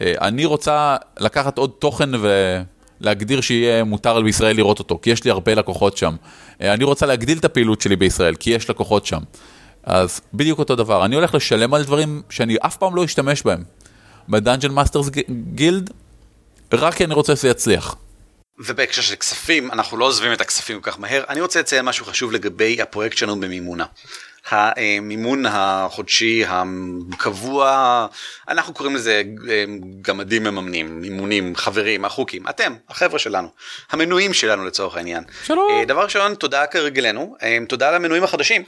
אה, 0.00 0.14
אני 0.20 0.44
רוצה 0.44 0.96
לקחת 1.18 1.58
עוד 1.58 1.70
תוכן 1.78 2.10
ולהגדיר 3.00 3.40
שיהיה 3.40 3.84
מותר 3.84 4.20
בישראל 4.20 4.56
לראות 4.56 4.78
אותו, 4.78 4.98
כי 5.02 5.10
יש 5.10 5.24
לי 5.24 5.30
הרבה 5.30 5.54
לקוחות 5.54 5.96
שם. 5.96 6.16
אה, 6.62 6.74
אני 6.74 6.84
רוצה 6.84 7.06
להגדיל 7.06 7.38
את 7.38 7.44
הפעילות 7.44 7.80
שלי 7.80 7.96
בישראל, 7.96 8.34
כי 8.34 8.50
יש 8.50 8.70
לקוחות 8.70 9.06
שם. 9.06 9.20
אז 9.82 10.20
בדיוק 10.34 10.58
אותו 10.58 10.76
דבר, 10.76 11.04
אני 11.04 11.14
הולך 11.14 11.34
לשלם 11.34 11.74
על 11.74 11.84
דברים 11.84 12.22
שאני 12.30 12.56
אף 12.60 12.76
פעם 12.76 12.96
לא 12.96 13.04
אשתמש 13.04 13.42
בהם. 13.42 13.62
ב 14.28 14.34
Dungeon 14.34 14.72
Masters 14.72 15.10
Guild, 15.54 15.90
רק 16.72 16.94
כי 16.94 17.04
אני 17.04 17.14
רוצה 17.14 17.36
שזה 17.36 17.48
יצליח. 17.48 17.96
ובהקשר 18.58 19.02
של 19.02 19.16
כספים, 19.16 19.70
אנחנו 19.70 19.96
לא 19.96 20.04
עוזבים 20.04 20.32
את 20.32 20.40
הכספים 20.40 20.80
כל 20.80 20.90
כך 20.90 21.00
מהר. 21.00 21.24
אני 21.28 21.40
רוצה 21.40 21.60
לציין 21.60 21.84
משהו 21.84 22.06
חשוב 22.06 22.32
לגבי 22.32 22.82
הפרויקט 22.82 23.16
שלנו 23.16 23.40
במימונה. 23.40 23.84
המימון 24.50 25.46
החודשי 25.48 26.44
הקבוע, 26.46 28.06
אנחנו 28.48 28.74
קוראים 28.74 28.96
לזה 28.96 29.22
אה, 29.48 29.64
גמדים 30.02 30.44
מממנים, 30.44 31.00
מימונים, 31.00 31.56
חברים, 31.56 32.04
החוקים, 32.04 32.48
אתם, 32.48 32.74
החבר'ה 32.88 33.18
שלנו, 33.18 33.48
המנויים 33.90 34.34
שלנו 34.34 34.64
לצורך 34.64 34.96
העניין. 34.96 35.24
שלום. 35.44 35.70
אה, 35.70 35.84
דבר 35.84 36.04
ראשון, 36.04 36.34
תודה 36.34 36.66
כרגלנו, 36.66 37.36
אה, 37.42 37.58
תודה 37.68 37.90
למנויים 37.90 38.24
החדשים. 38.24 38.62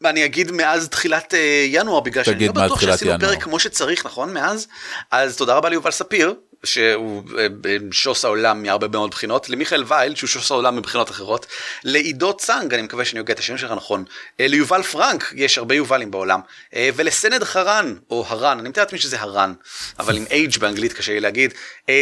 ואני 0.00 0.24
אגיד 0.24 0.52
מאז 0.52 0.88
תחילת 0.88 1.34
ינואר, 1.66 2.00
בגלל 2.00 2.24
שאני 2.24 2.46
לא 2.46 2.52
בטוח 2.52 2.80
שעשינו 2.80 3.18
פרק 3.20 3.42
כמו 3.42 3.58
שצריך, 3.58 4.06
נכון? 4.06 4.34
מאז? 4.34 4.68
אז 5.10 5.36
תודה 5.36 5.54
רבה 5.54 5.68
ליובל 5.68 5.90
ספיר, 5.90 6.34
שהוא 6.64 7.22
אה, 7.38 7.46
שוס 7.92 8.24
העולם 8.24 8.62
מהרבה 8.62 8.88
מאוד 8.88 9.10
בחינות, 9.10 9.50
למיכאל 9.50 9.84
וייל 9.86 10.14
שהוא 10.14 10.28
שוס 10.28 10.50
העולם 10.50 10.76
מבחינות 10.76 11.10
אחרות, 11.10 11.46
לעידו 11.84 12.36
צאנג, 12.36 12.74
אני 12.74 12.82
מקווה 12.82 13.04
שאני 13.04 13.18
הוגה 13.18 13.32
את 13.32 13.38
השם 13.38 13.58
שלך 13.58 13.70
נכון, 13.70 14.04
אה, 14.40 14.46
ליובל 14.46 14.82
פרנק, 14.82 15.32
יש 15.36 15.58
הרבה 15.58 15.74
יובלים 15.74 16.10
בעולם, 16.10 16.40
אה, 16.74 16.90
ולסנד 16.96 17.44
חרן, 17.44 17.94
או 18.10 18.24
הרן, 18.28 18.58
אני 18.58 18.68
מתאר 18.68 18.82
לעצמי 18.82 18.98
שזה 18.98 19.20
הרן, 19.20 19.54
אבל 19.98 20.16
עם 20.16 20.24
H 20.24 20.58
באנגלית 20.58 20.92
קשה 20.92 21.12
לי 21.12 21.20
להגיד. 21.20 21.54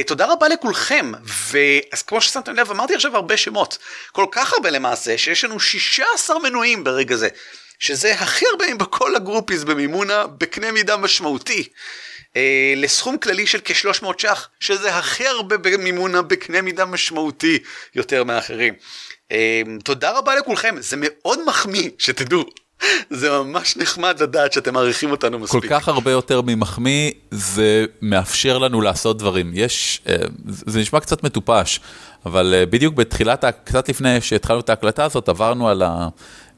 תודה 0.06 0.32
רבה 0.32 0.48
לכולכם, 0.48 1.12
ואז 1.24 2.02
כמו 2.02 2.20
ששמתם 2.20 2.54
לב, 2.54 2.70
אמרתי 2.70 2.94
עכשיו 2.94 3.16
הרבה 3.16 3.36
שמות, 3.36 3.78
כל 4.12 4.26
כך 4.30 4.52
הרבה 4.52 4.70
למעשה, 4.70 5.18
שיש 5.18 5.44
לנו 5.44 5.60
16 5.60 6.38
מנויים 6.38 6.84
ברגע 6.84 7.16
זה, 7.16 7.28
שזה 7.78 8.14
הכי 8.14 8.44
הרבה 8.52 8.74
בכל 8.78 9.16
הגרופיס 9.16 9.64
במימונה, 9.64 10.26
בקנה 10.26 10.72
מידה 10.72 10.96
משמעותי. 10.96 11.68
אה, 12.36 12.74
לסכום 12.76 13.18
כללי 13.18 13.46
של 13.46 13.58
כ-300 13.64 14.06
ש"ח, 14.18 14.48
שזה 14.60 14.96
הכי 14.96 15.26
הרבה 15.26 15.56
במימונה 15.56 16.22
בקנה 16.22 16.62
מידה 16.62 16.84
משמעותי 16.84 17.58
יותר 17.94 18.24
מאחרים. 18.24 18.74
אה, 19.32 19.62
תודה 19.84 20.18
רבה 20.18 20.34
לכולכם, 20.34 20.74
זה 20.80 20.96
מאוד 21.00 21.38
מחמיא, 21.46 21.90
שתדעו. 21.98 22.44
זה 23.10 23.30
ממש 23.30 23.76
נחמד 23.76 24.22
לדעת 24.22 24.52
שאתם 24.52 24.74
מעריכים 24.74 25.10
אותנו 25.10 25.38
מספיק. 25.38 25.62
כל 25.62 25.68
כך 25.68 25.88
הרבה 25.88 26.10
יותר 26.10 26.40
ממחמיא, 26.42 27.10
זה 27.30 27.84
מאפשר 28.02 28.58
לנו 28.58 28.80
לעשות 28.80 29.18
דברים. 29.18 29.50
יש, 29.54 30.00
אה, 30.08 30.16
זה 30.46 30.80
נשמע 30.80 31.00
קצת 31.00 31.22
מטופש, 31.22 31.80
אבל 32.26 32.54
אה, 32.54 32.66
בדיוק 32.66 32.94
בתחילת, 32.94 33.44
קצת 33.64 33.88
לפני 33.88 34.20
שהתחלנו 34.20 34.60
את 34.60 34.70
ההקלטה 34.70 35.04
הזאת, 35.04 35.28
עברנו 35.28 35.68
על 35.68 35.82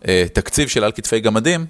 התקציב 0.04 0.64
אה, 0.64 0.70
של 0.70 0.84
על 0.84 0.92
כתפי 0.92 1.20
גמדים, 1.20 1.66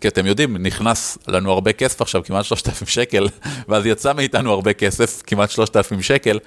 כי 0.00 0.08
אתם 0.08 0.26
יודעים, 0.26 0.56
נכנס 0.56 1.18
לנו 1.28 1.52
הרבה 1.52 1.72
כסף 1.72 2.00
עכשיו, 2.00 2.24
כמעט 2.24 2.44
3,000 2.44 2.88
שקל, 2.88 3.28
ואז 3.68 3.86
יצא 3.86 4.12
מאיתנו 4.12 4.52
הרבה 4.52 4.72
כסף, 4.72 5.22
כמעט 5.26 5.50
3,000 5.50 6.02
שקל. 6.02 6.38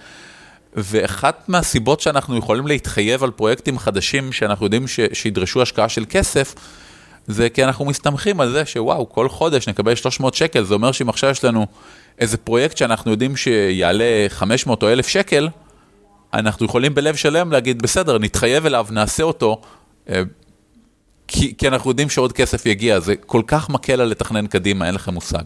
ואחת 0.73 1.43
מהסיבות 1.47 2.01
שאנחנו 2.01 2.37
יכולים 2.37 2.67
להתחייב 2.67 3.23
על 3.23 3.31
פרויקטים 3.31 3.79
חדשים 3.79 4.31
שאנחנו 4.31 4.65
יודעים 4.65 4.87
ש, 4.87 4.99
שידרשו 5.13 5.61
השקעה 5.61 5.89
של 5.89 6.05
כסף, 6.09 6.55
זה 7.27 7.49
כי 7.49 7.63
אנחנו 7.63 7.85
מסתמכים 7.85 8.41
על 8.41 8.51
זה 8.51 8.65
שוואו, 8.65 9.09
כל 9.09 9.29
חודש 9.29 9.69
נקבל 9.69 9.95
300 9.95 10.33
שקל, 10.33 10.63
זה 10.63 10.73
אומר 10.73 10.91
שאם 10.91 11.09
עכשיו 11.09 11.29
יש 11.29 11.43
לנו 11.43 11.65
איזה 12.19 12.37
פרויקט 12.37 12.77
שאנחנו 12.77 13.11
יודעים 13.11 13.35
שיעלה 13.35 14.25
500 14.29 14.83
או 14.83 14.89
1,000 14.89 15.07
שקל, 15.07 15.49
אנחנו 16.33 16.65
יכולים 16.65 16.95
בלב 16.95 17.15
שלם 17.15 17.51
להגיד, 17.51 17.81
בסדר, 17.81 18.17
נתחייב 18.17 18.65
אליו, 18.65 18.87
נעשה 18.91 19.23
אותו, 19.23 19.61
אה, 20.09 20.21
כי, 21.27 21.57
כי 21.57 21.67
אנחנו 21.67 21.89
יודעים 21.89 22.09
שעוד 22.09 22.33
כסף 22.33 22.65
יגיע, 22.65 22.99
זה 22.99 23.15
כל 23.15 23.41
כך 23.47 23.69
מקל 23.69 24.01
על 24.01 24.07
לתכנן 24.07 24.47
קדימה, 24.47 24.87
אין 24.87 24.95
לכם 24.95 25.13
מושג. 25.13 25.43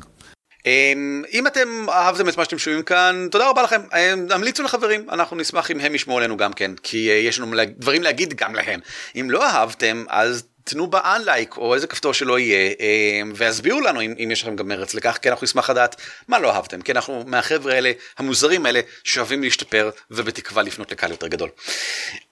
אמ, 0.65 1.23
אם 1.33 1.47
אתם 1.47 1.85
אהבתם 1.89 2.29
את 2.29 2.37
מה 2.37 2.43
שאתם 2.43 2.57
שומעים 2.57 2.83
כאן, 2.83 3.27
תודה 3.31 3.49
רבה 3.49 3.61
לכם, 3.61 3.81
אמ, 3.97 4.27
המליצו 4.31 4.63
לחברים, 4.63 5.09
אנחנו 5.09 5.37
נשמח 5.37 5.71
אם 5.71 5.79
הם 5.79 5.95
ישמעו 5.95 6.17
עלינו 6.17 6.37
גם 6.37 6.53
כן, 6.53 6.71
כי 6.83 7.09
אה, 7.09 7.15
יש 7.15 7.39
לנו 7.39 7.55
דברים 7.77 8.03
להגיד 8.03 8.33
גם 8.33 8.55
להם. 8.55 8.79
אם 9.15 9.31
לא 9.31 9.45
אהבתם, 9.45 10.03
אז 10.09 10.43
תנו 10.63 10.87
בה 10.87 11.15
אנלייק 11.15 11.57
או 11.57 11.75
איזה 11.75 11.87
כפתור 11.87 12.13
שלא 12.13 12.39
יהיה 12.39 12.73
אמ, 12.79 13.31
והסבירו 13.35 13.81
לנו 13.81 14.01
אם, 14.01 14.13
אם 14.23 14.31
יש 14.31 14.41
לכם 14.41 14.55
גם 14.55 14.67
מרץ 14.67 14.93
לכך 14.93 15.17
כי 15.21 15.29
אנחנו 15.29 15.45
נשמח 15.45 15.69
לדעת 15.69 15.95
מה 16.27 16.39
לא 16.39 16.51
אהבתם 16.51 16.81
כי 16.81 16.91
אנחנו 16.91 17.23
מהחבר'ה 17.27 17.73
האלה 17.73 17.91
המוזרים 18.17 18.65
האלה 18.65 18.79
שאוהבים 19.03 19.43
להשתפר 19.43 19.89
ובתקווה 20.11 20.63
לפנות 20.63 20.91
לקהל 20.91 21.11
יותר 21.11 21.27
גדול. 21.27 21.49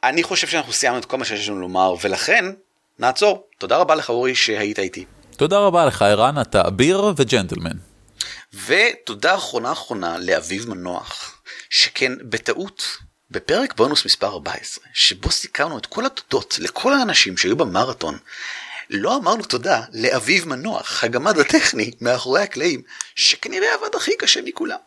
אני 0.04 0.24
חושב 0.24 0.48
שאנחנו 0.48 0.74
סיימנו 0.74 1.00
את 1.00 1.06
כל 1.06 1.18
מה 1.18 1.26
שיש 1.26 1.50
לנו 1.50 1.60
לומר 1.60 1.96
ולכן 2.02 2.46
נעצור. 3.00 3.48
תודה 3.58 3.78
רבה 3.78 3.96
לך 3.96 4.10
אורי 4.10 4.36
שהיית 4.36 4.80
איתי. 4.80 5.06
תודה 5.38 5.60
רבה 5.60 5.86
לך 5.86 6.02
ערן, 6.02 6.42
אתה 6.42 6.68
אביר 6.68 7.14
וג'נטלמן. 7.18 7.78
ותודה 8.68 9.36
אחרונה 9.36 9.72
אחרונה 9.72 10.18
לאביב 10.18 10.70
מנוח, 10.70 11.42
שכן 11.70 12.12
בטעות, 12.24 12.98
בפרק 13.32 13.76
בונוס 13.78 14.06
מספר 14.06 14.28
14, 14.28 14.86
שבו 14.94 15.32
סיכרנו 15.32 15.78
את 15.78 15.86
כל 15.86 16.06
התודות 16.06 16.60
לכל 16.60 16.94
האנשים 16.94 17.38
שהיו 17.38 17.56
במרתון, 17.56 18.18
לא 18.90 19.18
אמרנו 19.18 19.44
תודה 19.44 19.82
לאביב 19.94 20.48
מנוח, 20.48 21.04
הגמד 21.04 21.40
הטכני 21.40 21.92
מאחורי 22.02 22.42
הקלעים, 22.42 22.82
שכנראה 23.16 23.68
עבד 23.74 23.96
הכי 23.96 24.12
קשה 24.20 24.40
מכולם. 24.46 24.78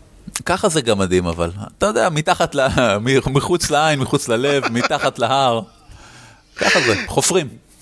ככה 0.44 0.68
זה 0.68 0.80
גמדים 0.80 1.26
אבל, 1.26 1.50
אתה 1.78 1.86
יודע, 1.86 2.08
מתחת 2.08 2.54
ל... 2.54 2.60
מחוץ 3.26 3.70
לעין, 3.70 3.98
מחוץ 3.98 4.28
ללב, 4.28 4.68
מתחת 4.68 5.18
להר, 5.18 5.60
ככה 6.56 6.80
זה, 6.80 6.94
חופרים. 7.06 7.61